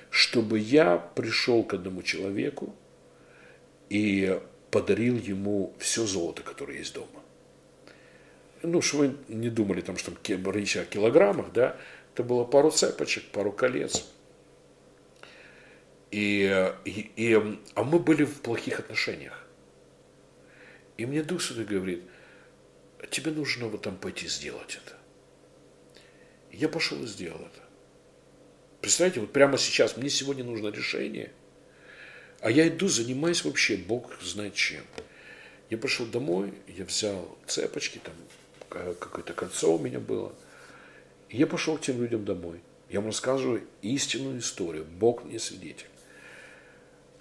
чтобы 0.10 0.60
я 0.60 0.97
пришел 0.97 1.64
к 1.64 1.74
одному 1.74 2.03
человеку 2.03 2.76
и 3.89 4.39
подарил 4.70 5.18
ему 5.18 5.74
все 5.80 6.05
золото, 6.05 6.43
которое 6.43 6.78
есть 6.78 6.93
дома 6.93 7.16
ну, 8.72 8.82
что 8.82 8.97
вы 8.97 9.15
не 9.28 9.49
думали, 9.49 9.82
там, 9.82 9.97
что 9.97 10.11
речь 10.51 10.78
о 10.78 10.86
килограммах, 10.86 11.51
да, 11.53 11.78
это 12.13 12.24
было 12.24 12.43
пару 12.43 12.72
цепочек, 12.72 13.26
пару 13.32 13.51
колец. 13.51 14.05
И, 16.11 16.74
и, 16.86 17.11
и, 17.15 17.59
а 17.76 17.84
мы 17.84 17.99
были 17.99 18.24
в 18.24 18.41
плохих 18.41 18.80
отношениях. 18.80 19.45
И 20.97 21.05
мне 21.05 21.22
Дух 21.22 21.41
Святой 21.41 21.65
говорит, 21.65 22.03
тебе 23.11 23.32
нужно 23.32 23.68
вот 23.68 23.84
там 23.84 23.97
пойти 23.97 24.28
сделать 24.28 24.80
это. 24.84 24.95
Я 26.51 26.70
пошел 26.70 27.01
и 27.03 27.07
сделал 27.07 27.39
это. 27.39 27.61
Представляете, 28.82 29.20
вот 29.20 29.34
прямо 29.34 29.57
сейчас 29.57 29.97
мне 29.97 30.09
сегодня 30.09 30.43
нужно 30.43 30.70
решение, 30.70 31.32
а 32.39 32.51
я 32.51 32.68
иду, 32.68 32.88
занимаюсь 32.88 33.43
вообще, 33.43 33.78
Бог 33.78 34.20
знает 34.22 34.53
чем. 34.53 34.84
Я 35.70 35.78
пошел 35.78 36.05
домой, 36.05 36.53
я 36.68 36.86
взял 36.86 37.38
цепочки, 37.45 37.99
там 38.03 38.13
какое-то 38.99 39.34
кольцо 39.34 39.75
у 39.75 39.80
меня 39.80 39.99
было. 39.99 40.34
И 41.30 41.38
я 41.38 41.47
пошел 41.47 41.78
к 41.78 41.82
тем 41.82 42.01
людям 42.01 42.25
домой. 42.25 42.61
Я 42.89 42.99
им 42.99 43.07
рассказываю 43.07 43.63
истинную 43.82 44.39
историю. 44.39 44.86
Бог 44.86 45.25
мне 45.25 45.39
свидетель. 45.39 45.88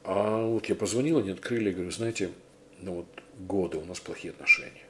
А 0.04 0.46
вот 0.46 0.66
я 0.66 0.76
позвонил, 0.76 1.18
они 1.18 1.30
открыли, 1.30 1.70
я 1.70 1.74
говорю, 1.74 1.90
знаете, 1.90 2.30
ну 2.78 2.94
вот 2.94 3.06
годы 3.38 3.78
у 3.78 3.84
нас 3.84 3.98
плохие 3.98 4.30
отношения. 4.30 4.84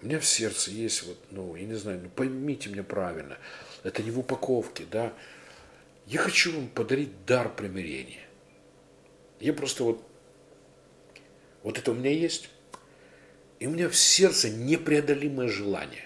У 0.00 0.06
меня 0.06 0.20
в 0.20 0.24
сердце 0.24 0.70
есть 0.70 1.02
вот, 1.04 1.18
ну, 1.30 1.56
я 1.56 1.64
не 1.64 1.74
знаю, 1.74 2.00
ну 2.02 2.08
поймите 2.10 2.68
меня 2.68 2.84
правильно, 2.84 3.36
это 3.82 4.02
не 4.02 4.10
в 4.10 4.18
упаковке, 4.18 4.84
да. 4.90 5.12
Я 6.06 6.20
хочу 6.20 6.54
вам 6.54 6.68
подарить 6.68 7.24
дар 7.26 7.52
примирения. 7.52 8.20
Я 9.40 9.52
просто 9.54 9.82
вот, 9.82 10.04
вот 11.62 11.78
это 11.78 11.90
у 11.90 11.94
меня 11.94 12.10
есть, 12.10 12.50
и 13.64 13.66
у 13.66 13.70
меня 13.70 13.88
в 13.88 13.96
сердце 13.96 14.50
непреодолимое 14.50 15.48
желание 15.48 16.04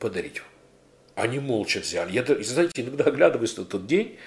подарить 0.00 0.40
вам. 0.40 0.48
Они 1.14 1.38
молча 1.38 1.78
взяли. 1.78 2.10
Я, 2.10 2.24
знаете, 2.42 2.82
иногда 2.82 3.04
оглядываюсь 3.04 3.56
на 3.56 3.64
тот 3.64 3.86
день, 3.86 4.18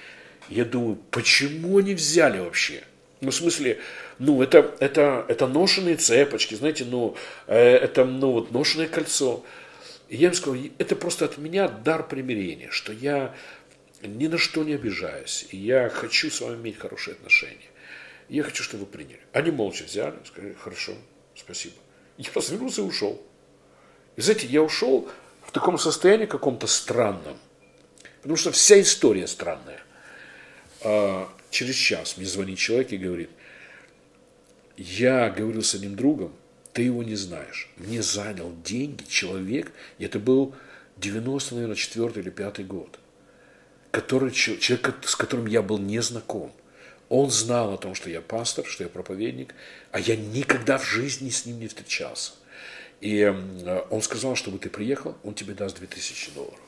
я 0.48 0.64
думаю, 0.64 0.96
почему 1.10 1.76
они 1.76 1.94
взяли 1.94 2.38
вообще? 2.38 2.82
Ну, 3.20 3.30
в 3.30 3.34
смысле, 3.34 3.78
ну, 4.18 4.40
это, 4.40 4.74
это, 4.80 5.26
это 5.28 5.48
ношенные 5.48 5.96
цепочки, 5.96 6.54
знаете, 6.54 6.86
ну, 6.86 7.14
э, 7.46 7.58
это, 7.58 8.06
ну, 8.06 8.32
вот 8.32 8.52
ношенное 8.52 8.88
кольцо. 8.88 9.44
И 10.08 10.16
я 10.16 10.28
им 10.28 10.34
сказал, 10.34 10.58
это 10.78 10.96
просто 10.96 11.26
от 11.26 11.36
меня 11.36 11.68
дар 11.68 12.08
примирения, 12.08 12.70
что 12.70 12.94
я 12.94 13.34
ни 14.02 14.28
на 14.28 14.38
что 14.38 14.64
не 14.64 14.72
обижаюсь, 14.72 15.46
и 15.50 15.58
я 15.58 15.90
хочу 15.90 16.30
с 16.30 16.40
вами 16.40 16.56
иметь 16.56 16.78
хорошие 16.78 17.12
отношения. 17.16 17.68
я 18.30 18.42
хочу, 18.42 18.62
чтобы 18.62 18.86
вы 18.86 18.90
приняли. 18.90 19.20
Они 19.34 19.50
молча 19.50 19.84
взяли, 19.84 20.16
сказали, 20.24 20.54
хорошо, 20.54 20.94
спасибо. 21.34 21.74
Я 22.20 22.30
развернулся 22.34 22.82
и 22.82 22.84
ушел. 22.84 23.18
И 24.16 24.20
знаете, 24.20 24.46
я 24.46 24.62
ушел 24.62 25.08
в 25.42 25.52
таком 25.52 25.78
состоянии 25.78 26.26
каком-то 26.26 26.66
странном, 26.66 27.38
потому 28.20 28.36
что 28.36 28.52
вся 28.52 28.78
история 28.78 29.26
странная. 29.26 29.80
А 30.82 31.32
через 31.48 31.76
час 31.76 32.18
мне 32.18 32.26
звонит 32.26 32.58
человек 32.58 32.92
и 32.92 32.98
говорит, 32.98 33.30
я 34.76 35.30
говорил 35.30 35.62
с 35.62 35.74
одним 35.74 35.96
другом, 35.96 36.34
ты 36.74 36.82
его 36.82 37.02
не 37.02 37.16
знаешь. 37.16 37.70
Мне 37.78 38.02
занял 38.02 38.54
деньги 38.64 39.04
человек, 39.04 39.72
и 39.96 40.04
это 40.04 40.18
был 40.18 40.54
90, 40.98 41.54
наверное, 41.54 41.76
4 41.76 42.20
или 42.20 42.28
5 42.28 42.66
год, 42.66 42.98
который, 43.90 44.30
человек, 44.30 44.94
с 45.06 45.16
которым 45.16 45.46
я 45.46 45.62
был 45.62 45.78
не 45.78 46.02
знаком. 46.02 46.52
Он 47.10 47.28
знал 47.28 47.74
о 47.74 47.76
том, 47.76 47.94
что 47.96 48.08
я 48.08 48.22
пастор, 48.22 48.64
что 48.64 48.84
я 48.84 48.88
проповедник, 48.88 49.54
а 49.90 49.98
я 49.98 50.16
никогда 50.16 50.78
в 50.78 50.84
жизни 50.84 51.28
с 51.28 51.44
ним 51.44 51.58
не 51.58 51.66
встречался. 51.66 52.32
И 53.00 53.24
он 53.90 54.00
сказал, 54.02 54.36
чтобы 54.36 54.58
ты 54.58 54.70
приехал, 54.70 55.16
он 55.24 55.34
тебе 55.34 55.54
даст 55.54 55.76
2000 55.76 56.30
долларов. 56.30 56.60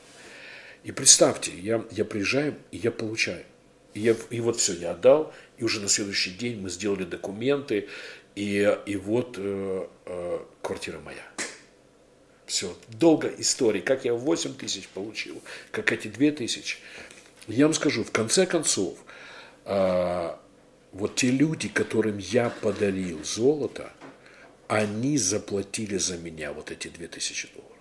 И 0.83 0.91
представьте, 0.91 1.53
я, 1.57 1.85
я 1.91 2.03
приезжаю, 2.03 2.57
и 2.71 2.77
я 2.77 2.91
получаю. 2.91 3.45
И, 3.93 4.01
я, 4.01 4.17
и 4.31 4.41
вот 4.41 4.57
все, 4.59 4.73
я 4.73 4.91
отдал, 4.91 5.33
и 5.57 5.63
уже 5.63 5.79
на 5.79 5.87
следующий 5.87 6.31
день 6.31 6.59
мы 6.59 6.69
сделали 6.69 7.05
документы, 7.05 7.87
и, 8.35 8.77
и 8.85 8.95
вот 8.97 9.35
э, 9.37 9.87
э, 10.05 10.39
квартира 10.61 10.99
моя. 10.99 11.25
Все, 12.47 12.75
долго 12.89 13.33
история, 13.37 13.81
как 13.81 14.03
я 14.03 14.13
8 14.13 14.55
тысяч 14.55 14.89
получил, 14.89 15.41
как 15.71 15.93
эти 15.93 16.09
2 16.09 16.31
тысячи. 16.31 16.79
Я 17.47 17.65
вам 17.65 17.73
скажу, 17.73 18.03
в 18.03 18.11
конце 18.11 18.45
концов, 18.45 18.97
э, 19.65 20.35
вот 20.91 21.15
те 21.15 21.31
люди, 21.31 21.69
которым 21.69 22.17
я 22.17 22.49
подарил 22.49 23.23
золото, 23.23 23.91
они 24.67 25.17
заплатили 25.17 25.97
за 25.97 26.17
меня 26.17 26.53
вот 26.53 26.71
эти 26.71 26.87
2000 26.87 27.49
долларов. 27.53 27.73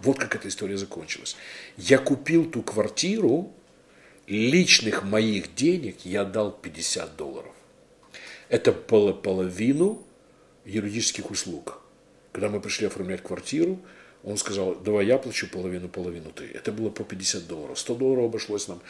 Вот 0.00 0.18
как 0.18 0.36
эта 0.36 0.48
история 0.48 0.76
закончилась. 0.76 1.36
Я 1.76 1.98
купил 1.98 2.50
ту 2.50 2.62
квартиру, 2.62 3.52
личных 4.26 5.02
моих 5.02 5.54
денег 5.54 6.04
я 6.04 6.24
дал 6.24 6.52
50 6.52 7.16
долларов. 7.16 7.52
Это 8.48 8.72
половину 8.72 10.04
юридических 10.64 11.30
услуг. 11.30 11.80
Когда 12.32 12.48
мы 12.48 12.60
пришли 12.60 12.86
оформлять 12.86 13.22
квартиру, 13.22 13.80
он 14.24 14.36
сказал, 14.36 14.74
давай 14.74 15.06
я 15.06 15.18
плачу 15.18 15.48
половину, 15.48 15.88
половину 15.88 16.30
ты. 16.30 16.44
Это 16.44 16.72
было 16.72 16.90
по 16.90 17.04
50 17.04 17.46
долларов. 17.46 17.78
100 17.78 17.94
долларов 17.94 18.24
обошлось 18.26 18.68
нам. 18.68 18.80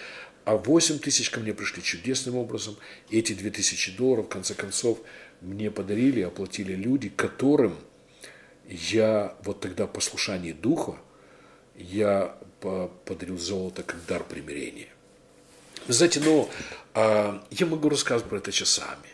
А 0.45 0.57
8 0.57 0.99
тысяч 0.99 1.31
ко 1.31 1.41
мне 1.41 1.53
пришли 1.53 1.83
чудесным 1.83 2.37
образом. 2.37 2.77
Эти 3.11 3.35
2000 3.35 3.97
долларов, 3.97 4.27
в 4.27 4.29
конце 4.31 4.55
концов, 4.55 4.99
мне 5.41 5.71
подарили, 5.71 6.23
оплатили 6.23 6.75
люди, 6.75 7.09
которым 7.09 7.77
я 8.67 9.37
вот 9.45 9.61
тогда 9.61 9.87
послушание 9.87 10.55
духа, 10.55 10.97
я 11.77 12.37
подарил 12.61 13.39
золото 13.39 13.83
как 13.83 14.05
дар 14.07 14.25
примирения. 14.25 14.89
Знаете, 15.87 16.21
ну, 16.21 16.51
а, 16.95 17.43
я 17.51 17.67
могу 17.67 17.89
рассказывать 17.89 18.29
про 18.29 18.39
это 18.39 18.53
часами. 18.53 19.09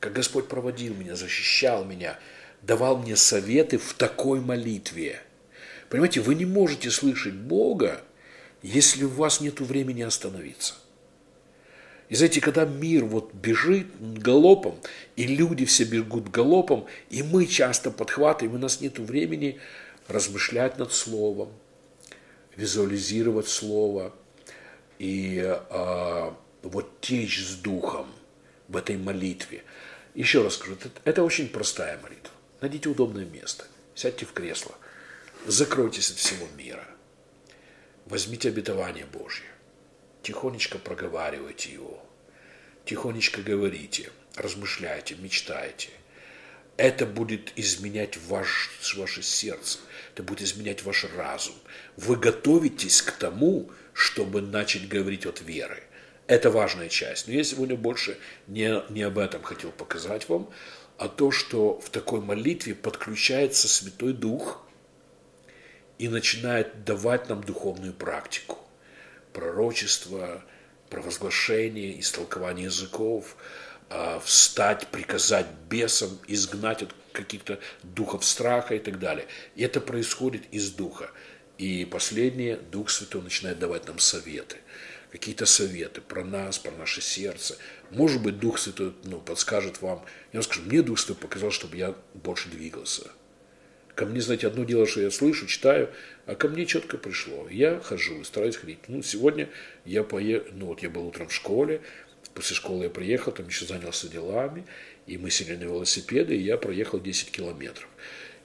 Как 0.00 0.12
Господь 0.12 0.48
проводил 0.48 0.94
меня, 0.94 1.14
защищал 1.14 1.84
меня, 1.84 2.18
давал 2.62 2.96
мне 2.96 3.16
советы 3.16 3.78
в 3.78 3.94
такой 3.94 4.40
молитве. 4.40 5.20
Понимаете, 5.88 6.20
вы 6.20 6.34
не 6.34 6.46
можете 6.46 6.90
слышать 6.90 7.34
Бога, 7.34 8.00
если 8.62 9.04
у 9.04 9.08
вас 9.08 9.40
нет 9.40 9.60
времени 9.60 10.02
остановиться. 10.02 10.74
И 12.08 12.16
знаете, 12.16 12.40
когда 12.40 12.64
мир 12.64 13.04
вот 13.04 13.32
бежит 13.32 13.86
галопом, 14.00 14.74
и 15.16 15.26
люди 15.26 15.64
все 15.64 15.84
бегут 15.84 16.28
галопом, 16.28 16.86
и 17.08 17.22
мы 17.22 17.46
часто 17.46 17.90
подхватываем, 17.90 18.56
у 18.56 18.58
нас 18.58 18.80
нет 18.80 18.98
времени 18.98 19.60
размышлять 20.08 20.76
над 20.78 20.92
Словом, 20.92 21.50
визуализировать 22.56 23.48
Слово– 23.48 24.14
и 25.00 25.42
а, 25.42 26.36
вот 26.62 27.00
течь 27.00 27.42
с 27.42 27.54
духом 27.54 28.06
в 28.68 28.76
этой 28.76 28.98
молитве. 28.98 29.64
Еще 30.14 30.42
раз 30.42 30.56
скажу, 30.56 30.74
это, 30.74 30.90
это 31.04 31.24
очень 31.24 31.48
простая 31.48 31.98
молитва. 32.02 32.34
Найдите 32.60 32.90
удобное 32.90 33.24
место, 33.24 33.64
сядьте 33.94 34.26
в 34.26 34.34
кресло, 34.34 34.74
закройтесь 35.46 36.10
от 36.10 36.18
всего 36.18 36.46
мира, 36.58 36.86
возьмите 38.10 38.48
обетование 38.48 39.06
Божье, 39.06 39.46
тихонечко 40.22 40.78
проговаривайте 40.78 41.72
его, 41.72 42.04
тихонечко 42.84 43.40
говорите, 43.40 44.10
размышляйте, 44.36 45.14
мечтайте. 45.14 45.88
Это 46.76 47.06
будет 47.06 47.52
изменять 47.56 48.16
ваш, 48.26 48.70
ваше 48.96 49.22
сердце, 49.22 49.78
это 50.12 50.22
будет 50.22 50.42
изменять 50.42 50.82
ваш 50.82 51.04
разум. 51.16 51.54
Вы 51.96 52.16
готовитесь 52.16 53.02
к 53.02 53.12
тому, 53.12 53.70
чтобы 53.92 54.40
начать 54.40 54.88
говорить 54.88 55.26
от 55.26 55.40
веры. 55.42 55.82
Это 56.26 56.50
важная 56.50 56.88
часть. 56.88 57.28
Но 57.28 57.34
я 57.34 57.44
сегодня 57.44 57.76
больше 57.76 58.16
не, 58.46 58.82
не 58.90 59.02
об 59.02 59.18
этом 59.18 59.42
хотел 59.42 59.72
показать 59.72 60.28
вам, 60.28 60.50
а 60.96 61.08
то, 61.08 61.30
что 61.30 61.78
в 61.80 61.90
такой 61.90 62.20
молитве 62.20 62.74
подключается 62.74 63.68
Святой 63.68 64.14
Дух 64.14 64.64
и 66.00 66.08
начинает 66.08 66.84
давать 66.84 67.28
нам 67.28 67.44
духовную 67.44 67.92
практику. 67.92 68.56
Пророчество, 69.34 70.42
провозглашение, 70.88 72.00
истолкование 72.00 72.64
языков, 72.64 73.36
а, 73.90 74.18
встать, 74.20 74.86
приказать 74.86 75.46
бесам, 75.68 76.18
изгнать 76.26 76.82
от 76.82 76.94
каких-то 77.12 77.60
духов 77.82 78.24
страха 78.24 78.76
и 78.76 78.78
так 78.78 78.98
далее. 78.98 79.26
И 79.56 79.62
это 79.62 79.82
происходит 79.82 80.44
из 80.52 80.70
духа. 80.70 81.10
И 81.58 81.84
последнее, 81.84 82.56
Дух 82.56 82.88
Святой 82.88 83.20
начинает 83.20 83.58
давать 83.58 83.86
нам 83.86 83.98
советы. 83.98 84.56
Какие-то 85.12 85.44
советы 85.44 86.00
про 86.00 86.24
нас, 86.24 86.58
про 86.58 86.70
наше 86.70 87.02
сердце. 87.02 87.58
Может 87.90 88.22
быть, 88.22 88.38
Дух 88.38 88.58
Святой 88.58 88.94
ну, 89.04 89.20
подскажет 89.20 89.82
вам. 89.82 90.02
Я 90.32 90.38
вам 90.38 90.44
скажу, 90.44 90.62
мне 90.62 90.80
Дух 90.80 90.98
Святой 90.98 91.16
показал, 91.16 91.50
чтобы 91.50 91.76
я 91.76 91.94
больше 92.14 92.48
двигался. 92.48 93.10
Ко 94.00 94.06
мне, 94.06 94.22
знаете, 94.22 94.46
одно 94.46 94.64
дело, 94.64 94.86
что 94.86 95.02
я 95.02 95.10
слышу, 95.10 95.46
читаю, 95.46 95.90
а 96.24 96.34
ко 96.34 96.48
мне 96.48 96.64
четко 96.64 96.96
пришло. 96.96 97.46
Я 97.50 97.80
хожу, 97.80 98.24
стараюсь 98.24 98.56
ходить. 98.56 98.78
Ну, 98.88 99.02
сегодня 99.02 99.50
я 99.84 100.04
поехал, 100.04 100.48
ну 100.54 100.66
вот 100.68 100.82
я 100.82 100.88
был 100.88 101.06
утром 101.06 101.28
в 101.28 101.34
школе, 101.34 101.82
после 102.32 102.56
школы 102.56 102.84
я 102.84 102.90
приехал, 102.90 103.30
там 103.30 103.48
еще 103.48 103.66
занялся 103.66 104.08
делами, 104.08 104.64
и 105.06 105.18
мы 105.18 105.28
сели 105.28 105.54
на 105.54 105.64
велосипеды, 105.64 106.34
и 106.34 106.40
я 106.40 106.56
проехал 106.56 106.98
10 106.98 107.30
километров. 107.30 107.90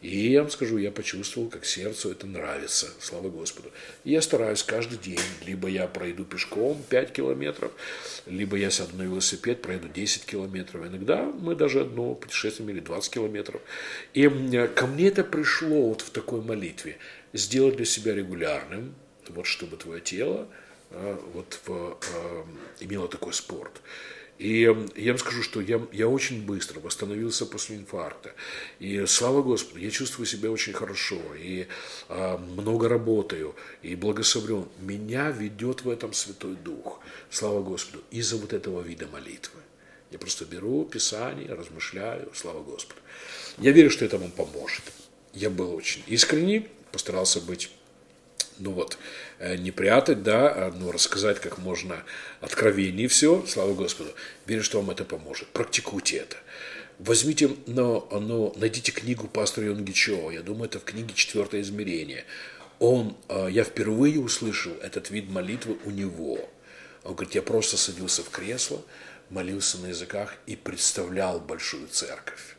И 0.06 0.30
я 0.30 0.42
вам 0.44 0.52
скажу, 0.52 0.78
я 0.78 0.92
почувствовал, 0.92 1.50
как 1.50 1.66
сердцу 1.66 2.12
это 2.12 2.28
нравится, 2.28 2.88
слава 3.00 3.30
Господу. 3.30 3.72
И 4.04 4.12
я 4.12 4.22
стараюсь 4.22 4.62
каждый 4.62 5.00
день, 5.00 5.20
либо 5.48 5.68
я 5.68 5.88
пройду 5.88 6.26
пешком 6.26 6.80
5 6.90 7.12
километров, 7.12 7.72
либо 8.28 8.56
я 8.56 8.70
сяду 8.70 8.96
на 8.98 9.02
велосипед, 9.02 9.64
пройду 9.64 9.88
10 9.88 10.26
километров. 10.26 10.86
Иногда 10.86 11.24
мы 11.24 11.56
даже 11.56 11.82
одно 11.82 12.14
путешествие 12.14 12.70
или 12.70 12.82
20 12.82 13.14
километров. 13.14 13.62
И 14.14 14.30
ко 14.76 14.86
мне 14.86 15.08
это 15.08 15.24
пришло 15.24 15.90
вот 15.90 16.02
в 16.02 16.12
такой 16.12 16.42
молитве. 16.42 17.00
Сделать 17.34 17.78
для 17.78 17.86
себя 17.86 18.14
регулярным, 18.14 18.94
вот 19.30 19.48
чтобы 19.48 19.76
твое 19.76 20.02
тело 20.02 20.48
а, 20.92 21.20
вот, 21.34 21.60
в, 21.66 21.98
а, 22.14 22.46
имело 22.80 23.08
такой 23.08 23.34
спорт. 23.34 23.82
И 24.38 24.62
я 24.96 25.12
вам 25.12 25.18
скажу, 25.18 25.44
что 25.44 25.62
я, 25.62 25.82
я 25.94 26.10
очень 26.10 26.46
быстро 26.46 26.82
восстановился 26.82 27.46
после 27.46 27.78
инфаркта. 27.78 28.34
И 28.80 29.06
слава 29.06 29.42
Господу, 29.42 29.80
я 29.80 29.90
чувствую 29.90 30.26
себя 30.26 30.52
очень 30.52 30.74
хорошо. 30.74 31.22
И 31.40 31.68
а, 32.10 32.38
много 32.38 32.90
работаю. 32.90 33.56
И 33.82 33.96
благословлен. 33.96 34.68
Меня 34.80 35.32
ведет 35.32 35.84
в 35.84 35.90
этом 35.90 36.12
Святой 36.12 36.56
Дух. 36.56 37.00
Слава 37.30 37.64
Господу. 37.64 38.04
Из-за 38.12 38.36
вот 38.36 38.52
этого 38.52 38.82
вида 38.82 39.08
молитвы. 39.08 39.60
Я 40.12 40.20
просто 40.20 40.44
беру 40.44 40.84
Писание, 40.84 41.54
размышляю. 41.54 42.30
Слава 42.34 42.62
Господу. 42.62 43.00
Я 43.58 43.72
верю, 43.72 43.90
что 43.90 44.04
это 44.04 44.18
вам 44.18 44.32
поможет. 44.32 44.84
я 45.34 45.50
был 45.50 45.74
очень 45.74 46.04
искренний, 46.08 46.68
постарался 46.92 47.40
быть 47.40 47.72
ну 48.60 48.72
вот, 48.72 48.98
э, 49.40 49.58
не 49.58 49.72
прятать, 49.72 50.24
да, 50.24 50.52
а 50.52 50.72
ну, 50.72 50.92
рассказать 50.92 51.40
как 51.40 51.58
можно 51.58 52.04
откровеннее 52.42 53.08
все, 53.08 53.46
слава 53.48 53.74
Господу. 53.74 54.12
Верю, 54.46 54.64
что 54.64 54.82
вам 54.82 54.92
это 54.92 55.04
поможет. 55.04 55.48
Практикуйте 55.50 56.18
это. 56.18 56.38
Возьмите, 57.00 57.52
но, 57.68 58.08
но 58.12 58.54
найдите 58.56 58.92
книгу 58.92 59.28
пастора 59.28 59.68
Йонгичева, 59.68 60.32
я 60.32 60.42
думаю, 60.42 60.70
это 60.70 60.80
в 60.80 60.86
книге 60.86 61.14
«Четвертое 61.14 61.62
измерение». 61.62 62.26
Он, 62.80 63.18
э, 63.28 63.48
я 63.52 63.64
впервые 63.64 64.20
услышал 64.20 64.74
этот 64.82 65.10
вид 65.10 65.30
молитвы 65.30 65.78
у 65.86 65.92
него. 65.92 66.50
Он 67.04 67.16
говорит, 67.16 67.36
я 67.36 67.42
просто 67.42 67.78
садился 67.78 68.24
в 68.24 68.30
кресло, 68.30 68.82
молился 69.30 69.78
на 69.80 69.88
языках 69.88 70.38
и 70.46 70.56
представлял 70.56 71.40
большую 71.40 71.88
церковь. 71.88 72.56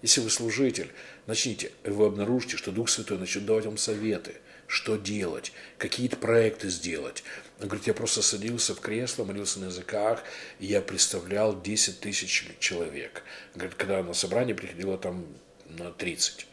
Если 0.00 0.20
вы 0.20 0.30
служитель, 0.30 0.90
начните, 1.26 1.70
вы 1.84 2.06
обнаружите, 2.06 2.56
что 2.56 2.72
Дух 2.72 2.88
Святой 2.88 3.18
начнет 3.18 3.44
давать 3.44 3.66
вам 3.66 3.76
советы– 3.76 4.36
что 4.72 4.96
делать, 4.96 5.52
какие-то 5.76 6.16
проекты 6.16 6.70
сделать. 6.70 7.22
Он 7.60 7.66
говорит, 7.68 7.86
я 7.86 7.92
просто 7.92 8.22
садился 8.22 8.74
в 8.74 8.80
кресло, 8.80 9.24
молился 9.24 9.60
на 9.60 9.66
языках, 9.66 10.22
и 10.60 10.66
я 10.66 10.80
представлял 10.80 11.60
10 11.60 12.00
тысяч 12.00 12.46
человек. 12.58 13.22
Говорит, 13.54 13.74
когда 13.74 14.02
на 14.02 14.14
собрание 14.14 14.54
приходило 14.54 14.96
там 14.96 15.26
на 15.66 15.90
30. 15.90 16.46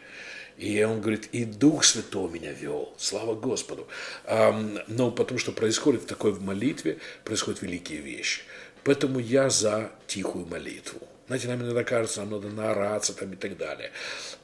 И 0.57 0.83
он 0.83 0.99
говорит, 0.99 1.29
и 1.31 1.45
Дух 1.45 1.85
Святой 1.85 2.29
меня 2.29 2.51
вел, 2.51 2.93
слава 2.97 3.35
Господу. 3.35 3.87
Но 4.27 5.11
потому 5.11 5.39
что 5.39 5.53
происходит 5.53 6.01
в 6.01 6.07
такой 6.07 6.37
молитве, 6.37 6.97
происходят 7.23 7.61
великие 7.61 8.01
вещи. 8.01 8.41
Поэтому 8.83 9.19
я 9.19 9.49
за 9.49 9.93
тихую 10.07 10.45
молитву. 10.45 11.07
Знаете, 11.29 11.47
нам 11.47 11.61
иногда 11.61 11.83
кажется, 11.83 12.21
нам 12.21 12.31
надо 12.31 12.47
наораться 12.47 13.13
там 13.13 13.33
и 13.33 13.35
так 13.35 13.55
далее. 13.55 13.91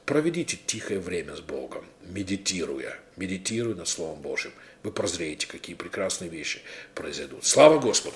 Проведите 0.04 0.56
тихое 0.66 1.00
время 1.00 1.34
с 1.34 1.40
Богом, 1.40 1.84
медитируя, 2.04 2.96
медитируя 3.16 3.74
над 3.74 3.88
Словом 3.88 4.20
Божьим. 4.20 4.52
Вы 4.84 4.92
прозреете, 4.92 5.48
какие 5.48 5.74
прекрасные 5.74 6.30
вещи 6.30 6.60
произойдут. 6.94 7.44
Слава 7.44 7.80
Господу! 7.80 8.14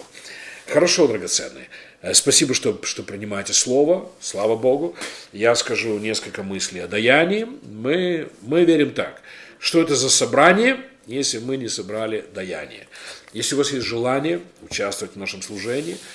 Хорошо, 0.69 1.09
драгоценные. 1.09 1.69
Э, 2.01 2.15
спасибо, 2.15 2.55
что, 2.55 2.79
что 2.85 3.03
принимаете 3.03 3.55
Слово. 3.55 4.09
Слава 4.21 4.55
Богу. 4.55 4.95
Я 5.33 5.57
скажу 5.57 5.99
несколько 5.99 6.45
мыслей 6.45 6.83
о 6.83 6.87
даянии. 6.87 7.49
Мы, 7.65 8.29
мы 8.41 8.65
верим 8.65 8.95
так. 8.95 9.21
Что 9.59 9.83
это 9.83 9.97
за 9.97 10.09
собрание, 10.09 10.81
если 11.07 11.39
мы 11.39 11.57
не 11.57 11.67
собрали 11.69 12.25
даяние? 12.33 12.87
Если 13.33 13.57
у 13.57 13.59
вас 13.59 13.73
есть 13.73 13.85
желание 13.85 14.41
участвовать 14.63 15.17
в 15.17 15.19
нашем 15.19 15.43
служении– 15.43 15.97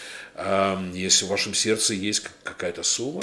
если 0.93 1.25
в 1.25 1.29
вашем 1.29 1.53
сердце 1.53 1.93
есть 1.93 2.27
какая-то 2.43 2.83
сумма, 2.83 3.21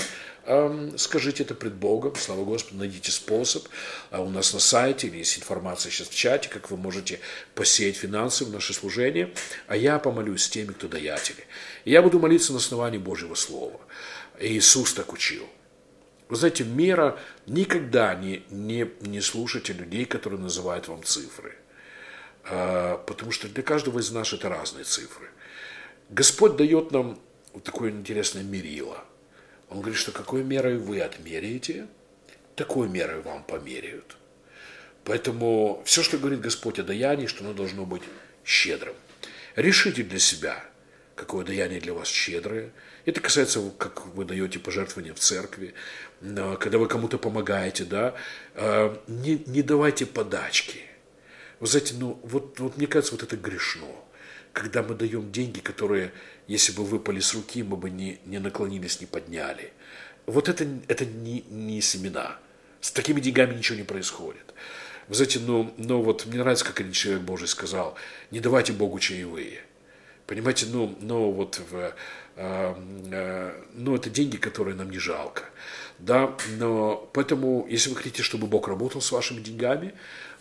скажите 0.96 1.42
это 1.42 1.54
пред 1.54 1.74
Богом, 1.74 2.14
слава 2.16 2.44
Господу, 2.44 2.78
найдите 2.78 3.10
способ. 3.10 3.68
А 4.10 4.22
у 4.22 4.30
нас 4.30 4.52
на 4.54 4.60
сайте 4.60 5.08
есть 5.08 5.38
информация 5.38 5.92
сейчас 5.92 6.08
в 6.08 6.14
чате, 6.14 6.48
как 6.48 6.70
вы 6.70 6.76
можете 6.76 7.20
посеять 7.54 7.96
финансы 7.96 8.44
в 8.44 8.50
наше 8.50 8.72
служение. 8.72 9.32
А 9.68 9.76
я 9.76 9.98
помолюсь 9.98 10.44
с 10.44 10.48
теми, 10.48 10.72
кто 10.72 10.88
даятели. 10.88 11.44
Я 11.84 12.02
буду 12.02 12.18
молиться 12.18 12.52
на 12.52 12.58
основании 12.58 12.98
Божьего 12.98 13.34
Слова. 13.34 13.80
Иисус 14.40 14.94
так 14.94 15.12
учил. 15.12 15.46
Вы 16.28 16.36
знаете, 16.36 16.64
мера 16.64 17.18
никогда 17.46 18.14
не, 18.14 18.42
не, 18.48 18.90
не 19.02 19.20
слушайте 19.20 19.74
людей, 19.74 20.06
которые 20.06 20.40
называют 20.40 20.88
вам 20.88 21.04
цифры. 21.04 21.56
А, 22.44 22.96
потому 23.06 23.32
что 23.32 23.48
для 23.48 23.62
каждого 23.62 23.98
из 23.98 24.10
нас 24.10 24.32
это 24.32 24.48
разные 24.48 24.84
цифры. 24.84 25.28
Господь 26.12 26.56
дает 26.56 26.90
нам 26.90 27.18
вот 27.54 27.64
такое 27.64 27.90
интересное 27.90 28.42
мерило. 28.42 29.02
Он 29.70 29.78
говорит, 29.78 29.98
что 29.98 30.12
какой 30.12 30.44
мерой 30.44 30.76
вы 30.76 31.00
отмеряете, 31.00 31.86
такой 32.54 32.86
мерой 32.86 33.22
вам 33.22 33.42
померяют. 33.44 34.18
Поэтому 35.04 35.82
все, 35.86 36.02
что 36.02 36.18
говорит 36.18 36.40
Господь 36.40 36.78
о 36.78 36.82
даянии, 36.82 37.24
что 37.24 37.44
оно 37.44 37.54
должно 37.54 37.86
быть 37.86 38.02
щедрым. 38.44 38.94
Решите 39.56 40.02
для 40.02 40.18
себя, 40.18 40.62
какое 41.14 41.46
даяние 41.46 41.80
для 41.80 41.94
вас 41.94 42.08
щедрое. 42.08 42.72
Это 43.06 43.22
касается, 43.22 43.72
как 43.78 44.04
вы 44.08 44.26
даете 44.26 44.58
пожертвования 44.58 45.14
в 45.14 45.18
церкви, 45.18 45.72
когда 46.20 46.76
вы 46.76 46.88
кому-то 46.88 47.16
помогаете, 47.16 47.84
да, 47.84 48.14
а, 48.54 49.02
не, 49.06 49.42
не 49.46 49.62
давайте 49.62 50.04
подачки. 50.04 50.82
Вы 51.58 51.68
знаете, 51.68 51.94
ну, 51.98 52.20
вот, 52.22 52.60
вот 52.60 52.76
мне 52.76 52.86
кажется, 52.86 53.14
вот 53.14 53.22
это 53.22 53.38
грешно 53.38 54.01
когда 54.52 54.82
мы 54.82 54.94
даем 54.94 55.32
деньги, 55.32 55.60
которые, 55.60 56.12
если 56.46 56.72
бы 56.72 56.84
выпали 56.84 57.20
с 57.20 57.34
руки, 57.34 57.62
мы 57.62 57.76
бы 57.76 57.90
не, 57.90 58.18
не 58.26 58.38
наклонились, 58.38 59.00
не 59.00 59.06
подняли. 59.06 59.72
Вот 60.26 60.48
это, 60.48 60.66
это 60.88 61.04
не, 61.04 61.42
не 61.50 61.80
семена. 61.80 62.38
С 62.80 62.90
такими 62.90 63.20
деньгами 63.20 63.54
ничего 63.54 63.78
не 63.78 63.84
происходит. 63.84 64.54
Вы 65.08 65.14
знаете, 65.14 65.40
ну, 65.40 65.74
ну 65.78 66.02
вот 66.02 66.26
мне 66.26 66.38
нравится, 66.38 66.64
как 66.64 66.80
один 66.80 66.92
человек 66.92 67.22
Божий 67.22 67.48
сказал, 67.48 67.96
не 68.30 68.40
давайте 68.40 68.72
Богу 68.72 68.98
чаевые. 68.98 69.60
Понимаете, 70.26 70.66
ну, 70.66 70.96
ну 71.00 71.30
вот 71.32 71.60
в, 71.70 71.76
э, 71.76 71.94
э, 72.36 73.62
ну, 73.74 73.96
это 73.96 74.10
деньги, 74.10 74.36
которые 74.36 74.76
нам 74.76 74.90
не 74.90 74.98
жалко. 74.98 75.44
Да, 75.98 76.36
но 76.58 77.08
поэтому, 77.12 77.66
если 77.68 77.90
вы 77.90 77.96
хотите, 77.96 78.22
чтобы 78.22 78.46
Бог 78.46 78.68
работал 78.68 79.00
с 79.00 79.12
вашими 79.12 79.40
деньгами, 79.40 79.94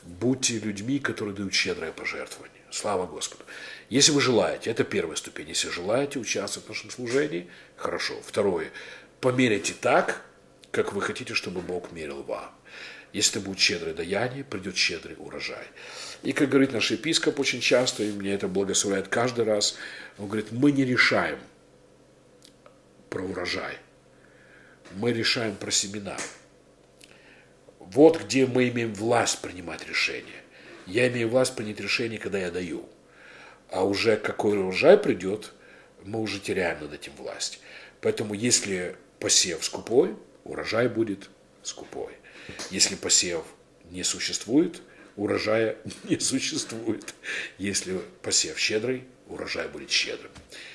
будьте 0.03 0.59
людьми, 0.59 0.99
которые 0.99 1.35
дают 1.35 1.53
щедрое 1.53 1.91
пожертвование. 1.91 2.61
Слава 2.71 3.05
Господу. 3.05 3.43
Если 3.91 4.13
вы 4.13 4.21
желаете, 4.21 4.71
это 4.71 4.85
первая 4.85 5.17
ступень, 5.17 5.49
если 5.49 5.67
желаете 5.67 6.17
участвовать 6.17 6.65
в 6.65 6.69
нашем 6.69 6.89
служении, 6.91 7.49
хорошо. 7.75 8.15
Второе, 8.25 8.71
померяйте 9.19 9.73
так, 9.73 10.23
как 10.71 10.93
вы 10.93 11.01
хотите, 11.01 11.33
чтобы 11.33 11.59
Бог 11.59 11.91
мерил 11.91 12.23
вам. 12.23 12.49
Если 13.11 13.37
это 13.37 13.45
будет 13.45 13.59
щедрое 13.59 13.93
даяние, 13.93 14.45
придет 14.45 14.77
щедрый 14.77 15.17
урожай. 15.19 15.65
И, 16.23 16.31
как 16.31 16.47
говорит 16.47 16.71
наш 16.71 16.89
епископ 16.91 17.41
очень 17.41 17.59
часто, 17.59 18.03
и 18.03 18.13
мне 18.13 18.31
это 18.31 18.47
благословляет 18.47 19.09
каждый 19.09 19.43
раз, 19.43 19.75
он 20.17 20.27
говорит, 20.27 20.53
мы 20.53 20.71
не 20.71 20.85
решаем 20.85 21.39
про 23.09 23.23
урожай, 23.23 23.77
мы 24.93 25.11
решаем 25.11 25.57
про 25.57 25.69
семена. 25.69 26.15
Вот 27.77 28.21
где 28.23 28.45
мы 28.45 28.69
имеем 28.69 28.93
власть 28.93 29.41
принимать 29.41 29.85
решения. 29.85 30.43
Я 30.87 31.09
имею 31.09 31.27
власть 31.27 31.57
принять 31.57 31.81
решение, 31.81 32.19
когда 32.19 32.39
я 32.39 32.51
даю– 32.51 32.87
а 33.71 33.83
уже 33.83 34.17
какой 34.17 34.59
урожай 34.59 34.97
придет, 34.97 35.53
мы 36.03 36.19
уже 36.19 36.39
теряем 36.39 36.81
над 36.81 36.93
этим 36.93 37.13
власть. 37.17 37.59
Поэтому 38.01 38.33
если 38.33 38.95
посев 39.19 39.63
скупой, 39.63 40.15
урожай 40.43 40.89
будет 40.89 41.29
скупой. 41.63 42.13
Если 42.69 42.95
посев 42.95 43.45
не 43.89 44.03
существует, 44.03 44.81
урожая 45.15 45.77
не 46.03 46.19
существует. 46.19 47.13
Если 47.57 47.99
посев 48.21 48.59
щедрый, 48.59 49.05
урожай 49.27 49.67
будет 49.69 49.89
щедрым. 49.89 50.31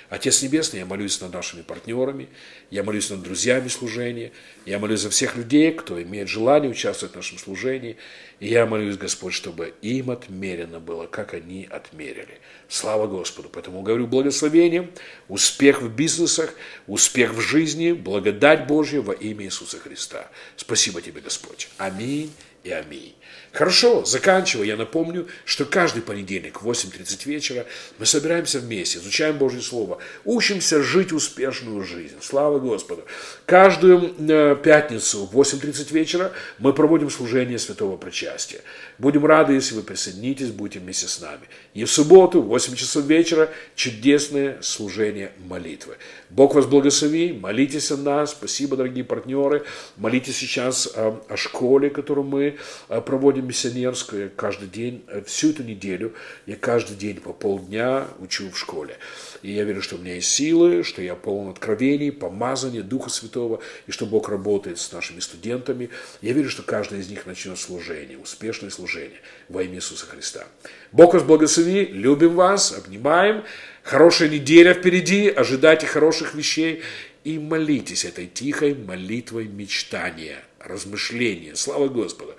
Отец 0.09 0.43
Небесный, 0.43 0.81
я 0.81 0.87
молюсь 0.87 1.21
над 1.21 1.33
нашими 1.33 1.63
партнерами, 1.63 2.29
я 2.71 2.83
молюсь 2.83 3.11
над 3.11 3.23
друзьями 3.23 3.69
служения, 3.69 4.33
я 4.65 4.79
молюсь 4.79 5.01
за 5.01 5.11
всех 5.11 5.37
людей, 5.37 5.73
кто 5.73 6.01
имеет 6.01 6.29
желание 6.29 6.71
участвовать 6.71 7.15
в 7.15 7.17
нашем 7.17 7.39
служении, 7.39 7.97
и 8.39 8.49
я 8.49 8.67
молюсь, 8.67 8.97
Господь, 8.97 9.35
чтобы 9.35 9.75
им 9.83 10.11
отмерено 10.11 10.79
было, 10.79 11.07
как 11.07 11.35
они 11.35 11.67
отмерили. 11.71 12.39
Слава 12.69 13.07
Господу. 13.07 13.49
Поэтому 13.49 13.83
говорю 13.83 14.07
благословением, 14.07 14.91
успех 15.29 15.83
в 15.83 15.95
бизнесах, 15.95 16.55
успех 16.87 17.33
в 17.33 17.41
жизни, 17.41 17.93
благодать 17.93 18.67
Божья 18.67 19.01
во 19.01 19.13
имя 19.13 19.45
Иисуса 19.45 19.79
Христа. 19.79 20.29
Спасибо 20.57 21.03
тебе, 21.03 21.21
Господь. 21.21 21.69
Аминь 21.79 22.33
и 22.63 22.71
аминь. 22.71 23.15
Хорошо, 23.53 24.05
заканчивая, 24.05 24.67
я 24.67 24.77
напомню, 24.77 25.27
что 25.45 25.65
каждый 25.65 26.03
понедельник 26.03 26.63
в 26.63 26.71
8.30 26.71 27.27
вечера 27.27 27.67
мы 27.99 28.07
собираемся 28.07 28.59
вместе, 28.59 28.99
изучаем 28.99 29.39
Божье 29.39 29.63
Слово, 29.63 29.99
учимся 30.25 30.83
жить 30.83 31.13
успешную 31.13 31.83
жизнь. 31.85 32.17
Слава 32.21 32.59
Господу. 32.59 33.05
Каждую 33.47 34.15
э, 34.19 34.57
пятницу 34.63 35.27
в 35.27 35.39
8.30 35.39 35.93
вечера 35.93 36.33
мы 36.59 36.73
проводим 36.73 37.11
служение 37.11 37.59
Святого 37.59 37.97
Причастия. 37.97 38.61
Будем 38.99 39.25
рады, 39.25 39.55
если 39.55 39.75
вы 39.75 39.83
присоединитесь, 39.83 40.51
будете 40.51 40.81
вместе 40.81 41.07
с 41.07 41.21
нами. 41.21 41.49
И 41.73 41.85
в 41.85 41.91
субботу 41.91 42.43
в 42.43 42.47
8 42.49 42.75
часов 42.75 43.05
вечера 43.05 43.51
чудесное 43.75 44.59
служение 44.61 45.33
молитвы. 45.39 45.97
Бог 46.29 46.55
вас 46.55 46.67
благослови, 46.67 47.33
молитесь 47.33 47.91
о 47.91 47.97
нас. 47.97 48.33
Спасибо, 48.33 48.77
дорогие 48.77 49.05
партнеры. 49.05 49.65
Молитесь 49.97 50.37
сейчас 50.37 50.91
о, 50.95 51.23
о 51.29 51.37
школе, 51.37 51.89
которую 51.89 52.27
мы 52.27 52.57
э, 52.89 53.01
проводим 53.01 53.46
миссионерскую 53.47 54.31
каждый 54.35 54.69
день, 54.69 55.05
э, 55.09 55.23
всю 55.23 55.51
эту 55.51 55.63
неделю, 55.63 56.15
я 56.47 56.57
каждый 56.57 56.97
день 56.97 57.21
по 57.21 57.33
полдня 57.33 58.07
учу 58.19 58.51
в 58.51 58.59
школе. 58.59 58.99
И 59.43 59.53
я 59.53 59.65
верю, 59.65 59.83
что 59.83 59.97
у 59.97 59.99
меня 59.99 60.15
есть 60.15 60.31
силы, 60.31 60.83
что 60.83 61.03
я 61.03 61.15
полон 61.15 61.51
откровений, 61.51 62.13
помазания 62.13 62.83
Духа 62.83 63.11
Святого, 63.11 63.61
и 63.87 63.91
что 63.91 64.07
Бог 64.07 64.29
работает 64.29 64.79
с 64.79 64.93
нашими 64.93 65.21
студентами. 65.21 65.91
Я 66.23 66.33
верю, 66.33 66.51
что 66.51 66.63
каждый 66.63 67.01
из 67.01 67.09
них 67.09 67.27
начнет 67.27 67.59
служение, 67.59 68.19
успешное 68.19 68.71
служение 68.71 69.21
во 69.49 69.63
имя 69.63 69.77
Иисуса 69.77 70.07
Христа. 70.07 70.47
Бог 70.93 71.15
вас 71.15 71.23
благослови, 71.23 71.85
любим 71.87 72.35
вас, 72.35 72.73
обнимаем. 72.73 73.45
Хорошая 73.83 74.29
неделя 74.29 74.75
впереди, 74.75 75.29
ожидайте 75.29 75.87
хороших 75.87 76.35
вещей 76.35 76.83
и 77.25 77.39
молитесь 77.39 78.05
этой 78.05 78.27
тихой 78.27 78.75
молитвой 78.75 79.47
мечтания 79.47 80.43
размышления. 80.67 81.55
Слава 81.55 81.89
Господу. 81.89 82.37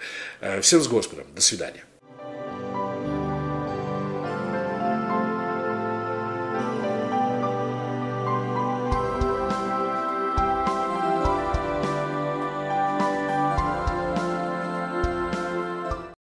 Всем 0.61 0.81
с 0.81 0.87
Господом. 0.87 1.25
До 1.33 1.41
свидания. 1.41 1.83